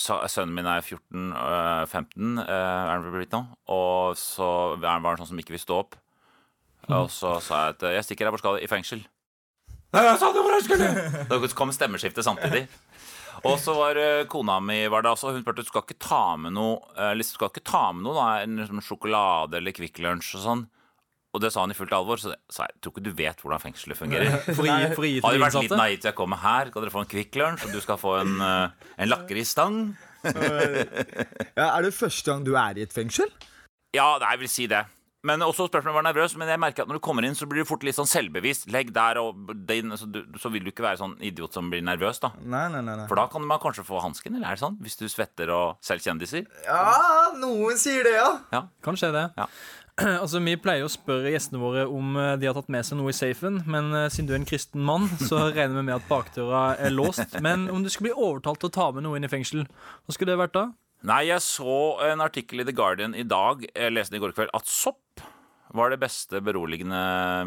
Sønnen 0.00 0.54
min 0.56 0.68
er 0.70 0.80
14, 0.80 1.32
eh, 1.36 1.84
15, 1.84 2.38
eh, 2.40 2.48
er 2.48 2.92
han 2.94 3.10
blitt 3.12 3.36
nå. 3.36 3.42
Og 3.68 4.16
så 4.16 4.48
var 4.80 5.02
han 5.04 5.20
sånn 5.20 5.34
som 5.34 5.42
ikke 5.42 5.56
vil 5.56 5.62
stå 5.66 5.82
opp. 5.84 5.98
Og 6.86 7.10
så 7.10 7.36
sa 7.42 7.66
jeg 7.66 7.76
at 7.76 7.84
eh, 7.84 7.96
jeg 7.98 8.08
stikker 8.08 8.26
her, 8.28 8.34
hvor 8.34 8.42
skal 8.42 8.56
du? 8.56 8.64
I 8.64 8.70
fengsel. 8.70 9.04
Nei, 9.94 10.02
jeg 10.06 10.18
sa 10.20 10.32
det 10.32 10.42
hvor 10.42 10.54
jeg 10.56 10.66
skulle! 10.66 10.88
Da 11.30 11.40
kom 11.58 11.72
stemmeskiftet 11.74 12.26
samtidig. 12.26 12.66
Og 13.46 13.58
så 13.60 13.74
var 13.76 13.98
eh, 14.00 14.24
kona 14.30 14.58
mi 14.64 14.78
var 14.90 15.04
det 15.04 15.12
også, 15.12 15.34
hun 15.34 15.42
spurte 15.44 15.64
du 15.64 15.68
skal 15.68 15.84
ikke 15.84 15.98
ta 16.02 16.22
med 16.40 16.54
noe 16.56 16.80
eh, 16.96 17.12
liksom, 17.18 17.36
skal 17.38 17.52
ikke 17.52 17.66
ta 17.68 17.82
med 17.92 18.06
noe 18.06 18.16
da, 18.16 18.26
en 18.42 18.56
liksom, 18.62 18.80
sjokolade 18.84 19.60
eller 19.60 19.76
Kvikk 19.76 20.00
Lunsj 20.04 20.38
og 20.38 20.44
sånn. 20.46 20.64
Og 21.36 21.42
det 21.44 21.52
sa 21.52 21.62
han 21.66 21.74
i 21.74 21.76
fullt 21.76 21.92
alvor, 21.92 22.20
så 22.20 22.32
sa 22.48 22.64
jeg 22.70 22.80
tror 22.80 22.94
ikke 22.94 23.04
du 23.04 23.12
vet 23.18 23.42
hvordan 23.44 23.60
fengselet 23.60 23.98
fungerer. 23.98 24.38
Fri, 24.58 24.70
fri, 24.70 24.94
fri, 24.96 25.12
Har 25.24 25.36
de 25.36 25.42
vært 25.44 25.60
litt 25.60 25.76
naiv 25.76 26.00
til 26.00 26.10
jeg 26.10 26.16
kommer 26.16 26.40
her. 26.40 26.72
Skal 26.72 26.86
dere 26.86 26.94
få 26.94 27.04
en 27.04 27.12
Kvikk 27.12 27.36
Lunsj, 27.42 27.68
og 27.68 27.76
du 27.76 27.80
skal 27.84 28.00
få 28.00 28.16
en, 28.22 28.36
eh, 28.40 28.90
en 29.04 29.12
lakrisstang? 29.12 29.80
Ja, 30.26 31.68
er 31.70 31.86
det 31.86 31.94
første 31.94 32.32
gang 32.32 32.44
du 32.46 32.54
er 32.58 32.80
i 32.80 32.86
et 32.86 32.94
fengsel? 32.94 33.28
Ja, 33.94 34.16
nei, 34.20 34.32
jeg 34.34 34.46
vil 34.46 34.50
si 34.52 34.66
det. 34.70 34.86
Men 35.26 35.42
også 35.42 35.66
spørsmålet 35.66 35.96
var 35.96 36.04
nervøs, 36.06 36.36
men 36.38 36.50
jeg 36.50 36.60
merker 36.62 36.84
at 36.84 36.90
når 36.90 37.00
du 37.00 37.02
kommer 37.02 37.24
inn, 37.26 37.34
så 37.34 37.48
blir 37.50 37.64
du 37.64 37.68
fort 37.68 37.82
litt 37.86 37.96
sånn 37.96 38.06
selvbevisst. 38.06 38.68
Legg 38.70 38.92
der, 38.94 39.18
og 39.18 39.48
din, 39.66 39.90
så, 39.98 40.06
du, 40.06 40.20
så 40.38 40.52
vil 40.54 40.62
du 40.66 40.70
ikke 40.70 40.84
være 40.86 41.00
sånn 41.00 41.16
idiot 41.24 41.56
som 41.56 41.70
blir 41.72 41.82
nervøs, 41.84 42.20
da. 42.22 42.30
Nei, 42.38 42.66
nei, 42.70 42.82
nei, 42.86 42.94
nei. 43.00 43.06
For 43.10 43.18
da 43.18 43.26
kan 43.32 43.42
man 43.48 43.58
kanskje 43.62 43.86
få 43.88 44.02
hansken, 44.04 44.36
eller 44.38 44.52
er 44.52 44.58
det 44.58 44.62
sånn? 44.62 44.78
Hvis 44.84 44.98
du 45.00 45.06
svetter 45.10 45.50
og 45.54 45.80
selv 45.86 46.04
kjendiser? 46.04 46.46
Ja, 46.68 47.32
noen 47.40 47.80
sier 47.80 48.06
det, 48.06 48.14
ja. 48.18 48.30
Ja. 48.54 48.62
Kan 48.86 49.00
skje 49.00 49.10
det. 49.16 49.24
Ja. 49.40 49.48
Altså, 50.22 50.40
Vi 50.44 50.56
pleier 50.60 50.84
å 50.84 50.92
spørre 50.92 51.32
gjestene 51.32 51.60
våre 51.60 51.86
om 51.88 52.16
eh, 52.20 52.34
de 52.40 52.48
har 52.48 52.56
tatt 52.56 52.72
med 52.72 52.86
seg 52.86 52.98
noe 53.00 53.12
i 53.12 53.16
safen, 53.16 53.62
men 53.68 53.92
eh, 53.96 54.08
siden 54.12 54.28
du 54.28 54.34
er 54.34 54.40
en 54.40 54.48
kristen 54.48 54.82
mann, 54.84 55.08
så 55.28 55.46
regner 55.48 55.78
vi 55.78 55.86
med 55.88 55.96
at 55.98 56.10
bakdøra 56.10 56.64
er 56.82 56.92
låst. 56.94 57.38
Men 57.44 57.68
om 57.72 57.84
du 57.84 57.90
skulle 57.92 58.10
bli 58.10 58.26
overtalt 58.28 58.60
til 58.62 58.70
å 58.72 58.76
ta 58.76 58.90
med 58.96 59.06
noe 59.06 59.16
inn 59.18 59.28
i 59.28 59.32
fengsel, 59.32 59.64
hva 59.64 60.16
skulle 60.16 60.34
det 60.34 60.42
vært 60.42 60.56
da? 60.58 60.66
Nei, 61.06 61.22
jeg 61.28 61.44
så 61.44 61.78
en 62.08 62.24
artikkel 62.24 62.62
i 62.62 62.66
The 62.66 62.74
Guardian 62.76 63.16
i 63.16 63.24
dag, 63.28 63.64
jeg 63.68 63.92
leste 63.92 64.14
den 64.14 64.20
i 64.20 64.24
går 64.24 64.36
kveld, 64.36 64.52
at 64.56 64.68
sopp 64.68 65.24
var 65.76 65.92
det 65.92 66.00
beste 66.00 66.40
beroligende 66.44 67.00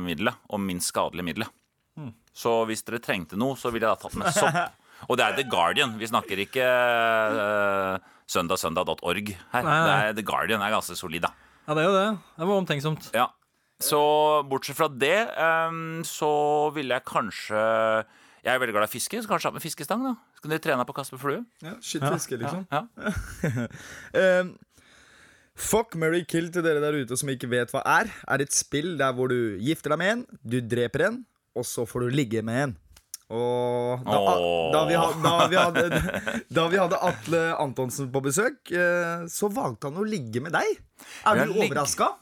middelet, 0.04 0.38
og 0.54 0.62
minst 0.62 0.92
skadelige 0.94 1.26
middelet. 1.26 1.56
Mm. 2.00 2.14
Så 2.36 2.54
hvis 2.70 2.86
dere 2.88 3.02
trengte 3.04 3.40
noe, 3.40 3.58
så 3.60 3.72
ville 3.74 3.88
jeg 3.88 3.98
da 3.98 4.04
tatt 4.06 4.18
med 4.20 4.34
sopp. 4.36 4.78
Og 5.10 5.16
det 5.16 5.24
er 5.24 5.36
The 5.38 5.46
Guardian. 5.48 5.94
Vi 5.96 6.10
snakker 6.10 6.42
ikke 6.44 6.64
uh, 6.68 8.10
søndagsøndag.org 8.28 9.30
her. 9.32 9.64
Nei, 9.64 9.64
nei. 9.64 9.78
Det 9.80 9.94
er 9.96 10.18
The 10.18 10.26
Guardian 10.28 10.64
er 10.66 10.74
ganske 10.76 10.98
solid, 11.00 11.24
da. 11.24 11.32
Ja, 11.70 11.76
det 11.78 11.84
er 11.84 11.86
jo 11.86 11.94
det. 11.94 12.06
Det 12.34 12.46
var 12.50 12.60
omtenksomt. 12.64 13.08
Ja. 13.14 13.28
Så 13.80 14.00
bortsett 14.50 14.74
fra 14.80 14.88
det, 14.90 15.20
um, 15.38 16.00
så 16.04 16.30
ville 16.74 16.98
jeg 16.98 17.06
kanskje 17.08 17.60
Jeg 18.42 18.50
er 18.56 18.58
veldig 18.60 18.74
glad 18.74 18.90
i 18.90 18.92
fiske, 18.96 19.20
så 19.22 19.30
kanskje 19.30 19.52
ha 19.52 19.54
med 19.54 19.62
fiskestang, 19.62 20.02
da. 20.02 20.16
Skal 20.40 20.56
dere 20.56 20.64
trene 20.64 20.88
på 20.88 20.96
å 20.96 20.98
kaste 20.98 21.14
med 21.14 21.22
flue? 21.22 21.44
Ja, 21.62 21.76
Skytfiske, 21.84 22.40
liksom. 22.42 22.66
Ja. 22.74 22.82
Um, 24.42 24.56
fuck, 25.54 25.94
Mary, 26.00 26.24
kill 26.26 26.50
til 26.56 26.66
dere 26.66 26.82
der 26.82 26.98
ute 27.04 27.20
som 27.20 27.30
ikke 27.30 27.52
vet 27.52 27.70
hva 27.76 27.84
er, 28.00 28.10
er 28.26 28.42
et 28.42 28.56
spill 28.56 28.96
der 28.98 29.14
hvor 29.14 29.30
du 29.30 29.60
gifter 29.62 29.94
deg 29.94 30.02
med 30.02 30.14
en, 30.16 30.26
du 30.42 30.58
dreper 30.66 31.06
en, 31.12 31.22
og 31.54 31.68
så 31.70 31.86
får 31.86 32.08
du 32.08 32.18
ligge 32.18 32.42
med 32.48 32.64
en. 32.64 32.78
Og 33.30 34.08
da, 34.08 34.20
da, 34.74 34.80
vi, 34.90 34.96
hadde, 34.98 35.22
da, 35.22 35.34
vi 35.52 35.58
hadde, 35.60 36.00
da 36.50 36.64
vi 36.72 36.80
hadde 36.82 36.98
Atle 37.06 37.42
Antonsen 37.62 38.10
på 38.10 38.24
besøk, 38.26 38.72
eh, 38.74 39.28
så 39.30 39.52
valgte 39.54 39.92
han 39.92 40.02
å 40.02 40.06
ligge 40.08 40.42
med 40.42 40.56
deg. 40.56 40.80
Er 41.30 41.44
du 41.46 41.54
overraska? 41.60 42.16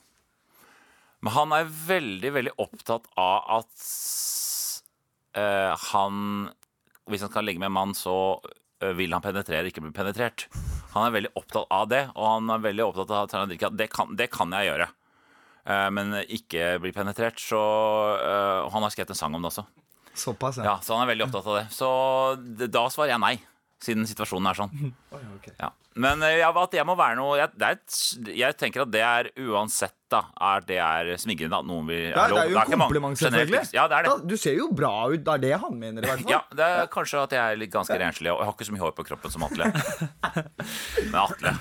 Men 1.24 1.34
han 1.34 1.56
er 1.56 1.72
veldig, 1.88 2.34
veldig 2.36 2.54
opptatt 2.62 3.08
av 3.18 3.48
at 3.58 3.88
uh, 5.40 5.74
han 5.90 6.52
Hvis 7.10 7.24
han 7.26 7.32
skal 7.32 7.48
ligge 7.48 7.64
med 7.64 7.72
en 7.72 7.78
mann, 7.80 7.96
så 7.96 8.38
eh, 8.84 8.92
vil 8.98 9.16
han 9.16 9.24
penetrere, 9.24 9.72
ikke 9.72 9.86
bli 9.86 9.96
penetrert. 9.96 10.50
Han 10.92 11.08
er 11.08 11.16
veldig 11.16 11.34
opptatt 11.40 11.72
av 11.72 11.88
det, 11.88 12.04
og 12.20 12.32
han 12.34 12.52
er 12.52 12.64
veldig 12.68 12.84
opptatt 12.84 13.14
av 13.16 13.32
at 13.32 13.50
det, 13.80 13.88
kan, 13.94 14.16
det 14.20 14.28
kan 14.34 14.52
jeg 14.60 14.74
gjøre. 14.74 14.92
Uh, 15.64 15.88
men 15.96 16.20
ikke 16.28 16.76
bli 16.84 16.92
penetrert. 16.92 17.40
Så 17.40 17.58
uh, 17.58 18.68
Han 18.74 18.84
har 18.84 18.92
skrevet 18.92 19.16
en 19.16 19.24
sang 19.24 19.40
om 19.40 19.48
det 19.48 19.56
også. 19.56 19.64
Såpass, 20.18 20.62
Ja, 20.64 20.78
så 20.84 20.98
han 20.98 21.06
er 21.06 21.14
veldig 21.14 21.28
opptatt 21.28 21.48
av 21.48 21.60
det. 21.60 21.66
Så 21.74 21.90
det, 22.60 22.72
da 22.74 22.88
svarer 22.94 23.14
jeg 23.16 23.24
nei, 23.24 23.36
siden 23.84 24.08
situasjonen 24.10 24.52
er 24.52 24.64
sånn. 24.64 24.74
Ja. 25.58 25.72
Men 25.98 26.22
eh, 26.22 26.36
ja, 26.44 26.52
at 26.62 26.76
jeg 26.78 26.86
må 26.86 26.94
være 26.94 27.18
noe 27.18 27.38
jeg, 27.40 27.50
det 27.58 27.66
er 27.66 27.78
et, 27.80 27.96
jeg 28.38 28.56
tenker 28.60 28.84
at 28.84 28.92
det 28.94 29.02
er 29.02 29.30
uansett, 29.42 29.96
da, 30.12 30.20
er 30.46 30.66
det 30.68 30.78
er 30.84 31.10
smigrende 31.18 31.58
at 31.58 31.66
noen 31.66 31.88
vil 31.90 32.04
Ja, 32.12 32.28
det 32.30 32.44
er 32.44 32.52
jo 32.52 32.60
en 32.62 32.76
kompliment, 32.84 33.18
selvfølgelig. 33.18 33.64
Ja, 33.74 33.88
det 33.90 33.98
er 33.98 34.06
det. 34.06 34.12
Da, 34.12 34.30
du 34.30 34.36
ser 34.38 34.54
jo 34.60 34.68
bra 34.78 34.92
ut. 35.10 35.24
Det 35.26 35.34
er 35.34 35.42
det 35.48 35.56
han 35.64 35.80
mener, 35.80 36.06
i 36.06 36.12
hvert 36.12 36.22
fall. 36.22 36.36
Ja, 36.36 36.44
det 36.60 36.68
er 36.68 36.92
kanskje 36.94 37.24
at 37.24 37.34
jeg 37.34 37.42
er 37.42 37.58
litt 37.64 37.74
ganske 37.74 37.98
renslig, 37.98 38.30
og 38.30 38.44
jeg 38.44 38.50
har 38.52 38.54
ikke 38.60 38.70
så 38.70 38.76
mye 38.78 38.86
hår 38.86 38.94
på 39.00 39.08
kroppen 39.10 39.34
som 39.34 39.48
Atle. 39.48 39.72
Men 41.10 41.20
Atle 41.24 41.56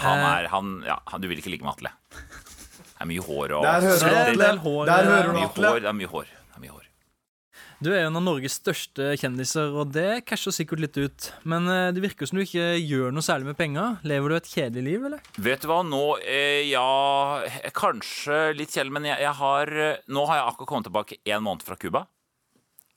han 0.00 0.18
er, 0.22 0.46
han, 0.52 0.84
ja, 0.86 1.00
han, 1.10 1.20
Du 1.20 1.26
vil 1.30 1.40
ikke 1.42 1.50
ligge 1.50 1.66
med 1.66 1.74
Atle. 1.74 1.90
Det 2.10 3.00
er 3.02 3.08
mye 3.10 3.24
hår 3.24 3.56
og 3.56 3.64
Der 3.64 3.86
hører 3.88 4.30
du 4.30 4.38
Det 4.38 4.46
er 4.46 4.60
Atle. 5.48 5.72
det 5.80 5.90
er 5.90 5.96
mye 5.96 6.10
hår. 6.12 6.30
Det 6.30 6.56
er 6.56 6.62
mye 6.64 6.74
hår. 6.76 6.86
Du 7.80 7.88
er 7.94 8.02
jo 8.02 8.08
en 8.10 8.16
av 8.18 8.24
Norges 8.26 8.58
største 8.58 9.14
kjendiser, 9.16 9.70
og 9.72 9.88
det 9.94 10.26
casher 10.28 10.52
sikkert 10.52 10.82
litt 10.84 10.98
ut. 11.00 11.28
Men 11.48 11.64
eh, 11.72 11.86
det 11.96 12.02
virker 12.04 12.28
som 12.28 12.36
du 12.36 12.42
ikke 12.44 12.74
gjør 12.76 13.14
noe 13.16 13.24
særlig 13.24 13.48
med 13.48 13.56
penger. 13.56 13.94
Lever 14.04 14.28
du 14.28 14.36
et 14.36 14.50
kjedelig 14.52 14.82
liv, 14.84 15.06
eller? 15.08 15.22
Vet 15.40 15.64
du 15.64 15.68
hva, 15.70 15.78
nå 15.88 16.00
eh, 16.20 16.66
Ja, 16.68 17.40
kanskje 17.72 18.50
litt 18.58 18.74
kjedelig, 18.76 18.92
men 18.98 19.08
jeg, 19.08 19.22
jeg 19.24 19.32
har 19.40 19.72
eh, 19.72 20.02
Nå 20.12 20.26
har 20.28 20.42
jeg 20.42 20.50
akkurat 20.50 20.70
kommet 20.74 20.88
tilbake 20.90 21.18
én 21.24 21.46
måned 21.46 21.64
fra 21.64 21.78
Cuba. 21.80 22.04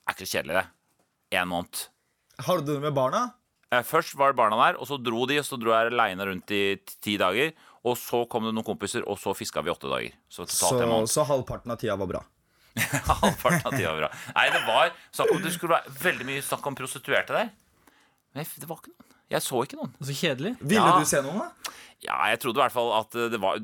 Er 0.04 0.18
ikke 0.18 0.28
så 0.28 0.36
kjedelig, 0.36 0.60
det? 0.60 1.38
Én 1.40 1.48
måned. 1.48 1.86
Har 2.44 2.60
du 2.60 2.68
det 2.74 2.76
med 2.84 2.92
barna? 3.00 3.22
Eh, 3.72 3.80
Først 3.88 4.18
var 4.20 4.34
det 4.34 4.40
barna 4.42 4.60
der, 4.66 4.76
og 4.76 4.90
så 4.92 5.00
dro 5.00 5.24
de, 5.30 5.40
og 5.40 5.48
så 5.48 5.56
dro 5.64 5.72
jeg 5.72 5.94
aleine 5.94 6.28
rundt 6.28 6.52
i 6.52 6.62
ti 7.00 7.16
dager. 7.24 7.56
Og 7.88 7.96
så 8.00 8.26
kom 8.28 8.44
det 8.44 8.52
noen 8.52 8.68
kompiser, 8.68 9.08
og 9.08 9.16
så 9.20 9.32
fiska 9.36 9.64
vi 9.64 9.72
åtte 9.72 9.88
dager. 9.88 10.12
Så 10.28 10.44
Så, 10.44 10.68
totalt 10.68 10.84
en 10.84 10.92
måned. 10.92 11.08
så 11.12 11.24
halvparten 11.24 11.72
av 11.72 11.80
tida 11.80 11.96
var 12.00 12.12
bra. 12.18 12.22
Halvparten 13.20 13.68
av 13.68 13.74
tida 13.76 13.92
var 13.92 14.00
bra. 14.04 14.10
Nei, 14.34 14.46
det 14.50 14.62
var 14.66 14.94
snakk 15.14 15.34
om 15.34 15.42
det 15.44 15.52
skulle 15.54 15.76
være 15.78 15.94
veldig 16.04 16.26
mye 16.30 16.44
snakk 16.44 16.66
om 16.70 16.78
prostituerte 16.78 17.36
der. 17.36 17.52
Men 18.34 18.48
det 18.58 18.68
var 18.70 18.80
ikke 18.82 18.94
noen. 18.94 19.10
Jeg 19.34 19.44
så 19.46 19.60
ikke 19.64 19.78
noen. 19.78 19.92
Så 20.04 20.14
kjedelig. 20.18 20.56
Ville 20.60 20.82
Ja. 20.84 20.98
du 20.98 21.06
se 21.08 21.20
noen, 21.24 21.38
da? 21.44 21.74
Ja, 22.04 22.16
jeg 22.28 22.40
trodde 22.42 22.58
i 22.58 22.64
hvert 22.64 22.74
fall 22.74 22.90
at 22.98 23.14
det 23.32 23.38
var 23.40 23.56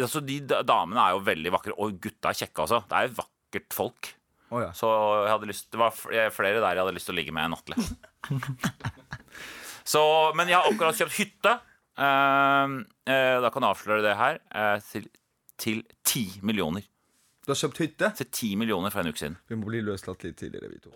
Altså, 0.00 0.22
de 0.24 0.38
damene 0.46 1.02
er 1.02 1.16
jo 1.16 1.24
veldig 1.26 1.52
vakre, 1.52 1.74
og 1.76 1.98
gutta 2.00 2.30
er 2.30 2.38
kjekke 2.38 2.64
altså. 2.64 2.80
Det 2.88 2.96
er 2.96 3.08
jo 3.10 3.18
vakkert 3.18 3.74
folk. 3.76 4.14
Oh, 4.48 4.62
ja. 4.62 4.70
Så 4.72 4.88
jeg 5.26 5.32
hadde 5.34 5.48
lyst 5.50 5.66
Det 5.74 5.80
var 5.80 5.92
flere 5.92 6.62
der 6.62 6.78
jeg 6.78 6.80
hadde 6.80 6.94
lyst 6.96 7.10
til 7.10 7.12
å 7.12 7.18
ligge 7.18 7.34
med 7.36 7.52
nattlig. 7.52 7.76
Så, 9.88 10.00
men 10.36 10.48
jeg 10.50 10.58
har 10.58 10.68
akkurat 10.68 10.96
kjøpt 10.98 11.16
hytte. 11.16 11.54
Uh, 11.98 12.80
uh, 13.08 13.36
da 13.42 13.50
kan 13.52 13.64
jeg 13.64 13.72
avsløre 13.74 14.04
det 14.04 14.16
her. 14.18 14.40
Uh, 14.52 15.06
til, 15.58 15.80
ti 16.06 16.26
millioner. 16.44 16.84
Du 17.48 17.54
har 17.54 17.62
kjøpt 17.62 17.78
hytte? 17.80 18.08
Til 18.12 18.26
10 18.28 18.48
millioner 18.60 18.92
for 18.92 19.00
en 19.00 19.08
uke 19.08 19.22
siden. 19.22 19.38
Vi 19.48 19.56
må 19.56 19.70
bli 19.70 19.78
løslatt 19.80 20.20
litt 20.26 20.36
tidligere, 20.36 20.68
vi 20.68 20.82
to. 20.84 20.92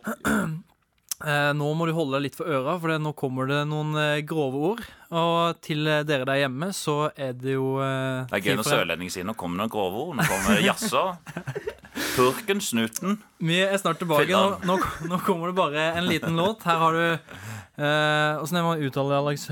Eh, 1.23 1.53
nå 1.55 1.69
må 1.79 1.87
du 1.87 1.93
holde 1.95 2.17
deg 2.17 2.25
litt 2.25 2.35
for 2.35 2.51
øra, 2.51 2.73
for 2.83 2.91
det, 2.91 2.97
nå 2.99 3.13
kommer 3.15 3.47
det 3.47 3.61
noen 3.71 3.93
eh, 4.01 4.25
grove 4.27 4.59
ord. 4.73 4.81
Og 5.15 5.61
til 5.63 5.87
eh, 5.87 6.01
dere 6.03 6.27
der 6.27 6.41
hjemme 6.41 6.73
så 6.75 6.97
er 7.15 7.37
det 7.39 7.55
jo 7.55 7.77
eh, 7.79 8.25
Det 8.27 8.41
er 8.41 8.43
gøy 8.49 8.59
når 8.59 8.67
sørlendinger 8.67 9.15
sier 9.15 9.29
nå 9.29 9.37
kommer 9.39 9.61
det 9.61 9.63
noen 9.63 9.73
grove 9.77 10.03
ord. 10.03 10.19
Nå 10.19 10.27
kommer 10.27 10.59
det. 10.59 11.71
Purken, 12.17 12.61
snuten. 12.65 13.17
Vi 13.39 13.63
er 13.63 13.79
snart 13.79 14.03
tilbake. 14.03 14.27
Nå, 14.35 14.59
nå, 14.67 14.79
nå 15.13 15.23
kommer 15.23 15.53
det 15.53 15.59
bare 15.63 15.89
en 15.95 16.11
liten 16.11 16.37
låt. 16.43 16.67
Her 16.67 16.83
har 16.83 16.99
du 16.99 17.07
eh, 17.07 17.87
er 17.87 18.43
er 18.43 18.69
man 18.69 18.83
uttaler 18.83 19.15
det, 19.15 19.23
Alex? 19.23 19.49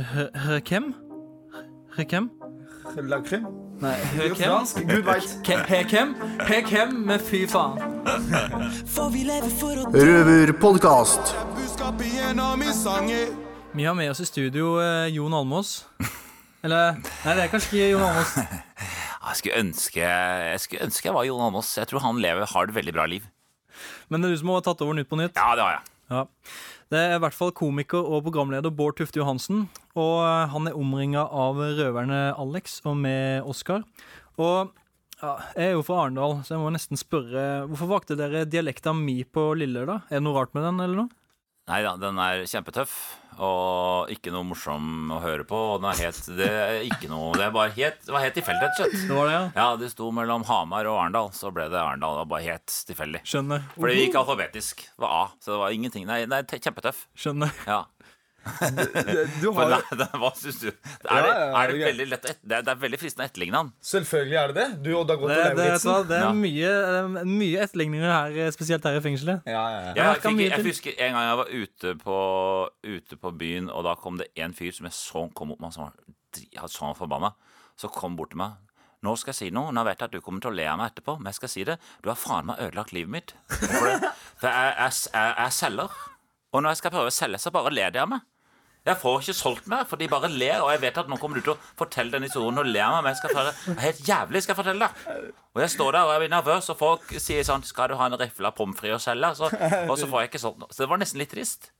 Rekem? 0.51 0.93
Hekem? 2.01 2.33
Nei, 3.81 3.95
fransk. 4.37 4.83
Gud 4.89 5.05
veit. 5.07 5.31
Ke- 5.47 5.63
Hekem? 5.69 6.15
Hekem 6.49 6.93
med 7.09 7.23
fy 7.25 7.47
faen. 7.49 7.79
Røverpodkast. 9.95 11.35
Vi 13.75 13.85
har 13.87 13.95
med 13.95 14.11
oss 14.11 14.21
i 14.21 14.27
studio 14.29 14.75
eh, 14.83 15.07
Jon 15.15 15.35
Almås. 15.35 15.85
Eller 16.65 16.97
Nei, 17.01 17.35
det 17.39 17.45
er 17.47 17.51
kanskje 17.53 17.71
ikke 17.77 17.91
Jon 17.95 18.05
Almås. 18.09 18.35
Jeg 19.31 19.37
skulle 19.39 19.59
ønske 19.61 20.01
jeg, 20.01 20.61
skulle 20.65 20.87
ønske 20.89 21.07
jeg 21.07 21.15
var 21.15 21.27
Jon 21.29 21.43
Almås. 21.45 21.69
Jeg 21.79 21.87
tror 21.91 22.01
han 22.03 22.19
lever, 22.25 22.47
har 22.51 22.67
et 22.67 22.75
veldig 22.75 22.95
bra 22.97 23.05
liv. 23.07 23.27
Men 24.11 24.23
det 24.25 24.31
er 24.31 24.35
du 24.35 24.41
som 24.41 24.51
har 24.55 24.63
tatt 24.67 24.81
over 24.83 24.97
Nytt 24.97 25.11
på 25.13 25.19
Nytt? 25.21 25.37
Ja, 25.39 25.53
det 25.59 25.67
har 25.67 25.75
jeg. 25.77 25.93
Ja. 26.11 26.23
Det 26.91 26.99
er 26.99 27.13
i 27.15 27.21
hvert 27.23 27.37
fall 27.37 27.53
komiker 27.55 28.03
og 28.03 28.25
programleder 28.27 28.73
Bård 28.75 28.97
Tufte 28.99 29.21
Johansen. 29.21 29.69
Og 29.95 30.17
eh, 30.25 30.49
han 30.51 30.67
er 30.67 30.75
omringa 30.75 31.23
av 31.23 31.61
røverne 31.79 32.19
Alex 32.35 32.81
og 32.83 32.97
med 32.99 33.47
Oskar. 33.47 33.85
Og 34.43 34.73
ja, 35.21 35.37
jeg 35.55 35.69
er 35.69 35.77
jo 35.77 35.85
fra 35.87 36.01
Arendal, 36.03 36.41
så 36.43 36.57
jeg 36.57 36.63
må 36.65 36.73
nesten 36.75 36.99
spørre 36.99 37.69
Hvorfor 37.69 37.91
valgte 37.93 38.17
dere 38.19 38.47
dialekta 38.49 38.95
mi 38.97 39.21
på 39.23 39.53
Lille, 39.61 39.85
da? 39.87 40.01
Er 40.09 40.19
det 40.19 40.25
noe 40.27 40.35
rart 40.41 40.57
med 40.57 40.67
den, 40.67 40.83
eller 40.83 41.05
noe? 41.05 41.15
Nei 41.71 41.83
da, 41.87 41.95
den 42.01 42.19
er 42.19 42.43
kjempetøff. 42.51 42.97
Og 43.41 44.11
ikke 44.13 44.33
noe 44.35 44.45
morsom 44.51 45.13
å 45.17 45.21
høre 45.23 45.47
på. 45.49 45.59
Og 45.75 45.81
den 45.81 45.89
er 45.93 46.01
helt, 46.05 46.27
det 46.37 46.49
er 46.51 46.83
ikke 46.85 47.09
noe 47.09 47.33
Det, 47.39 47.47
er 47.47 47.55
bare 47.55 47.73
helt, 47.77 48.01
det 48.05 48.13
var 48.13 48.25
helt 48.27 48.37
tilfeldig, 48.37 48.67
rett 48.67 48.75
og 48.77 48.83
slett. 48.83 49.07
Det 49.09 49.17
var 49.17 49.31
det, 49.31 49.37
ja. 49.37 49.45
Ja, 49.57 49.69
det 49.81 49.93
sto 49.95 50.11
mellom 50.15 50.45
Hamar 50.51 50.89
og 50.91 50.99
Arendal. 51.01 51.31
Så 51.37 51.53
ble 51.55 51.71
det 51.73 51.81
Arendal. 51.81 52.19
Det 52.19 52.25
var 52.25 52.33
bare 52.35 52.47
helt 52.51 52.77
tilfeldig. 52.91 53.23
Skjønner. 53.33 53.65
For 53.77 53.89
det 53.89 53.97
gikk 54.03 54.21
alfabetisk. 54.21 54.85
Det 54.91 55.07
var 55.07 55.17
A. 55.17 55.25
Så 55.41 55.55
det 55.55 55.63
var 55.65 55.79
ingenting. 55.79 56.05
Nei, 56.11 56.23
nei 56.29 56.43
kjempetøff. 56.51 57.07
Skjønner. 57.17 57.55
Ja. 57.71 57.85
Du 59.41 59.51
har 59.53 59.69
nei, 59.69 59.81
det, 60.01 60.07
hva 60.17 60.31
syns 60.39 60.61
du? 60.63 60.69
Er 60.71 61.25
det, 61.27 61.33
er 61.35 61.73
det 61.73 61.81
veldig 61.83 62.07
lett 62.09 62.25
å 62.25 62.31
et, 62.33 62.39
det, 62.41 62.55
er, 62.57 62.65
det 62.67 62.73
er 62.73 62.79
veldig 62.85 63.01
fristende 63.03 63.27
å 63.27 63.31
etterligne 63.31 63.61
han. 63.61 63.73
Selvfølgelig 63.91 64.39
er 64.41 64.55
det 64.55 64.57
det. 64.57 64.69
Du, 64.87 64.91
og 64.97 65.05
det 65.09 65.17
har 65.17 65.21
gått 65.21 65.35
Det, 65.35 65.67
det, 65.85 65.97
det 66.11 66.21
er 66.21 66.39
mye, 66.39 66.71
eh, 66.93 67.29
mye 67.29 67.67
etterligninger 67.67 68.15
her, 68.15 68.39
eh, 68.47 68.53
spesielt 68.55 68.89
her 68.89 68.97
i 68.97 69.05
fengselet. 69.05 69.45
Ja, 69.51 69.65
ja, 69.75 69.83
ja. 69.91 69.93
Jeg, 70.01 70.23
fikk, 70.25 70.43
jeg 70.47 70.67
husker 70.71 70.97
en 70.97 71.19
gang 71.19 71.29
jeg 71.29 71.41
var 71.43 71.53
ute 71.53 71.95
på, 72.01 72.19
ute 72.97 73.21
på 73.21 73.35
byen, 73.45 73.71
og 73.75 73.85
da 73.89 73.95
kom 74.01 74.21
det 74.21 74.31
en 74.41 74.57
fyr 74.57 74.73
som 74.77 74.89
jeg 74.89 74.97
så 74.97 75.27
kom 75.37 75.55
opp 75.57 75.63
med, 75.63 75.77
som 75.77 75.89
var 75.89 76.67
sånn 76.71 76.95
så 76.95 76.97
forbanna. 76.99 77.35
Så 77.81 77.93
kom 77.93 78.17
bort 78.17 78.33
til 78.35 78.41
meg. 78.41 78.59
Nå 79.05 79.15
skal 79.17 79.33
jeg 79.33 79.39
si 79.39 79.51
noe. 79.57 79.73
Nå 79.73 79.85
vet 79.87 80.01
jeg 80.01 80.11
at 80.11 80.17
du 80.17 80.21
kommer 80.25 80.45
til 80.45 80.53
å 80.53 80.57
le 80.59 80.67
av 80.69 80.77
meg 80.81 80.91
etterpå, 80.93 81.17
men 81.21 81.31
jeg 81.31 81.39
skal 81.39 81.53
si 81.53 81.65
det. 81.69 81.79
Du 82.05 82.11
har 82.11 82.19
faen 82.21 82.49
meg 82.51 82.61
ødelagt 82.67 82.93
livet 82.93 83.13
mitt. 83.15 83.33
For 83.49 83.89
jeg, 83.89 84.01
jeg, 84.45 84.97
jeg, 85.15 85.31
jeg 85.41 85.55
selger. 85.57 85.95
Og 86.51 86.63
når 86.63 86.75
jeg 86.75 86.81
skal 86.83 86.95
prøve 86.95 87.11
å 87.13 87.15
selge, 87.15 87.41
så 87.43 87.53
bare 87.55 87.73
ler 87.75 87.95
de 87.95 88.03
av 88.03 88.11
meg. 88.11 88.27
Jeg 88.89 88.97
får 88.97 89.19
ikke 89.21 89.37
solgt 89.37 89.67
meg, 89.69 89.83
for 89.91 90.01
de 90.01 90.07
bare 90.09 90.31
ler. 90.33 90.63
Og 90.65 90.71
jeg 90.73 90.81
vet 90.87 90.99
at 91.03 91.09
nå 91.11 91.19
kommer 91.21 91.37
du 91.37 91.45
til 91.45 91.53
å 91.53 91.59
fortelle 91.79 92.15
den 92.15 92.25
historien 92.25 92.63
og 92.63 92.69
ler 92.71 92.95
meg. 92.95 93.03
Men 93.05 93.13
jeg 93.13 93.21
skal 93.21 93.35
fortelle, 93.37 93.75
helt 93.85 94.01
jævlig 94.09 94.43
skal 94.43 94.55
jeg 94.55 94.61
fortelle 94.63 94.89
det. 94.89 95.27
Og 95.53 95.61
jeg 95.65 95.75
står 95.75 95.93
der 95.99 96.07
og 96.09 96.15
jeg 96.15 96.23
blir 96.25 96.33
nervøs, 96.33 96.71
og 96.73 96.79
folk 96.81 97.13
sier 97.21 97.45
sånn 97.47 97.67
Skal 97.69 97.93
du 97.93 97.99
ha 98.01 98.09
en 98.09 98.17
rifle 98.23 98.53
pommes 98.57 98.81
frites 98.81 99.03
å 99.03 99.05
selge? 99.11 99.35
Så, 99.37 99.51
og 99.85 99.95
så 100.01 100.09
får 100.09 100.25
jeg 100.25 100.33
ikke 100.33 100.43
solgt 100.47 100.65
noe. 100.65 100.73
Så 100.73 100.83
det 100.87 100.91
var 100.95 101.03
nesten 101.03 101.21
litt 101.21 101.33
trist. 101.35 101.71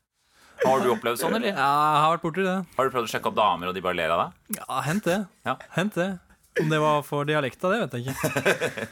Har 0.61 0.83
du 0.85 0.91
opplevd 0.93 1.23
sånn, 1.23 1.39
eller? 1.39 1.55
Ja, 1.55 1.69
jeg 1.97 2.03
har 2.05 2.11
vært 2.19 2.25
borti 2.27 2.45
det. 2.45 2.57
Har 2.77 2.85
du 2.89 2.93
prøvd 2.93 3.09
å 3.09 3.13
sjekke 3.15 3.31
opp 3.33 3.39
damer, 3.39 3.71
og 3.71 3.79
de 3.79 3.83
bare 3.85 3.97
ler 3.97 4.13
av 4.13 4.27
deg? 4.27 4.59
Ja, 4.61 4.81
hent 4.85 5.09
det. 5.09 5.23
Ja. 5.49 5.55
Hent 5.73 5.97
det. 5.97 6.11
Om 6.61 6.69
det 6.69 6.79
var 6.83 7.03
for 7.07 7.29
dialekta, 7.29 7.71
det 7.71 7.79
vet 7.85 7.93
jeg 7.95 8.15
ikke. 8.15 8.89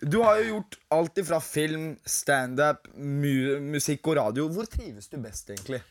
Du 0.12 0.22
har 0.22 0.38
jo 0.40 0.46
gjort 0.54 0.78
alt 0.96 1.20
ifra 1.20 1.40
film, 1.44 1.90
standup, 2.08 2.88
mu 2.96 3.58
musikk 3.74 4.08
og 4.12 4.16
radio. 4.20 4.48
Hvor 4.52 4.68
trives 4.70 5.10
du 5.12 5.18
best, 5.20 5.50
egentlig? 5.52 5.82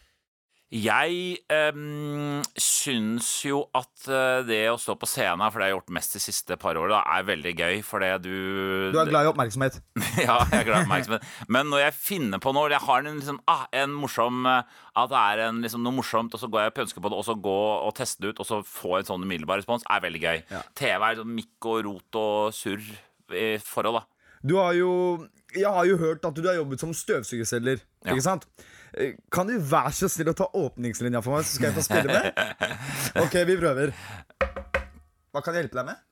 Jeg 0.73 1.37
um, 1.75 2.41
syns 2.57 3.27
jo 3.45 3.59
at 3.77 4.07
eh, 4.09 4.39
det 4.47 4.59
å 4.71 4.79
stå 4.81 4.95
på 4.97 5.07
scenen, 5.07 5.43
for 5.53 5.61
det 5.61 5.67
har 5.67 5.69
jeg 5.69 5.75
gjort 5.75 5.93
mest 5.93 6.15
de 6.17 6.21
siste 6.23 6.57
par 6.59 6.79
årene, 6.81 7.03
er 7.05 7.27
veldig 7.27 7.53
gøy. 7.53 7.75
Fordi 7.85 8.09
du 8.23 8.33
Du 8.95 8.97
er 8.99 9.11
glad 9.11 9.27
i 9.27 9.29
oppmerksomhet. 9.29 9.77
ja, 10.25 10.39
jeg 10.49 10.63
er 10.63 10.67
glad 10.67 10.79
i 10.79 10.87
oppmerksomhet. 10.87 11.29
Men 11.53 11.69
når 11.69 11.85
jeg 11.85 11.97
finner 11.99 12.41
på 12.41 12.55
noe, 12.57 12.71
jeg 12.73 12.81
har 12.81 13.05
en, 13.05 13.21
liksom, 13.21 13.39
ah, 13.51 13.67
en 13.77 13.93
morsom 13.93 14.41
eh, 14.49 14.75
At 14.97 15.13
det 15.13 15.21
er 15.21 15.43
en, 15.47 15.61
liksom, 15.61 15.85
noe 15.85 15.99
morsomt, 16.01 16.33
og 16.33 16.41
så 16.41 16.49
går 16.49 16.65
jeg 16.65 16.73
og 16.73 16.77
pønsker 16.81 17.05
på 17.05 17.13
det, 17.13 17.21
og 17.21 17.29
så 17.29 17.37
gå 17.37 17.57
og 17.75 17.95
teste 18.01 18.25
det 18.25 18.33
ut, 18.33 18.41
og 18.41 18.49
så 18.49 18.61
få 18.65 18.97
en 18.97 19.09
sånn 19.13 19.23
umiddelbar 19.27 19.61
respons, 19.61 19.85
er 19.85 20.01
veldig 20.01 20.23
gøy. 20.25 20.43
TV 20.81 21.09
er 21.11 21.21
sånn 21.21 21.33
mikk 21.37 21.69
og 21.71 21.81
rot 21.85 22.21
og 22.23 22.55
surr 22.57 22.81
i 23.35 23.49
forhold, 23.61 24.01
da. 24.01 24.25
Du 24.45 24.57
har 24.59 24.73
jo 24.77 24.91
Jeg 25.55 25.71
har 25.71 25.85
jo 25.87 25.97
hørt 25.97 26.25
at 26.27 26.35
du 26.35 26.45
har 26.45 26.57
jobbet 26.57 26.81
som 26.81 26.91
støvsugerselger. 26.93 27.79
Ja. 28.03 28.13
Ikke 28.13 28.25
sant? 28.25 28.49
Kan 29.33 29.49
du 29.49 29.55
være 29.59 29.91
så 29.95 30.09
snill 30.11 30.31
å 30.31 30.35
ta 30.37 30.47
åpningslinja 30.55 31.21
for 31.25 31.35
meg, 31.35 31.47
så 31.47 31.57
skal 31.57 31.69
jeg 31.69 31.77
få 31.77 31.85
spille 31.87 32.15
med? 32.15 32.29
Ok, 33.25 33.35
vi 33.47 33.57
prøver. 33.59 33.91
Hva 35.35 35.41
kan 35.43 35.55
jeg 35.55 35.65
hjelpe 35.65 35.81
deg 35.81 35.89
med? 35.89 36.03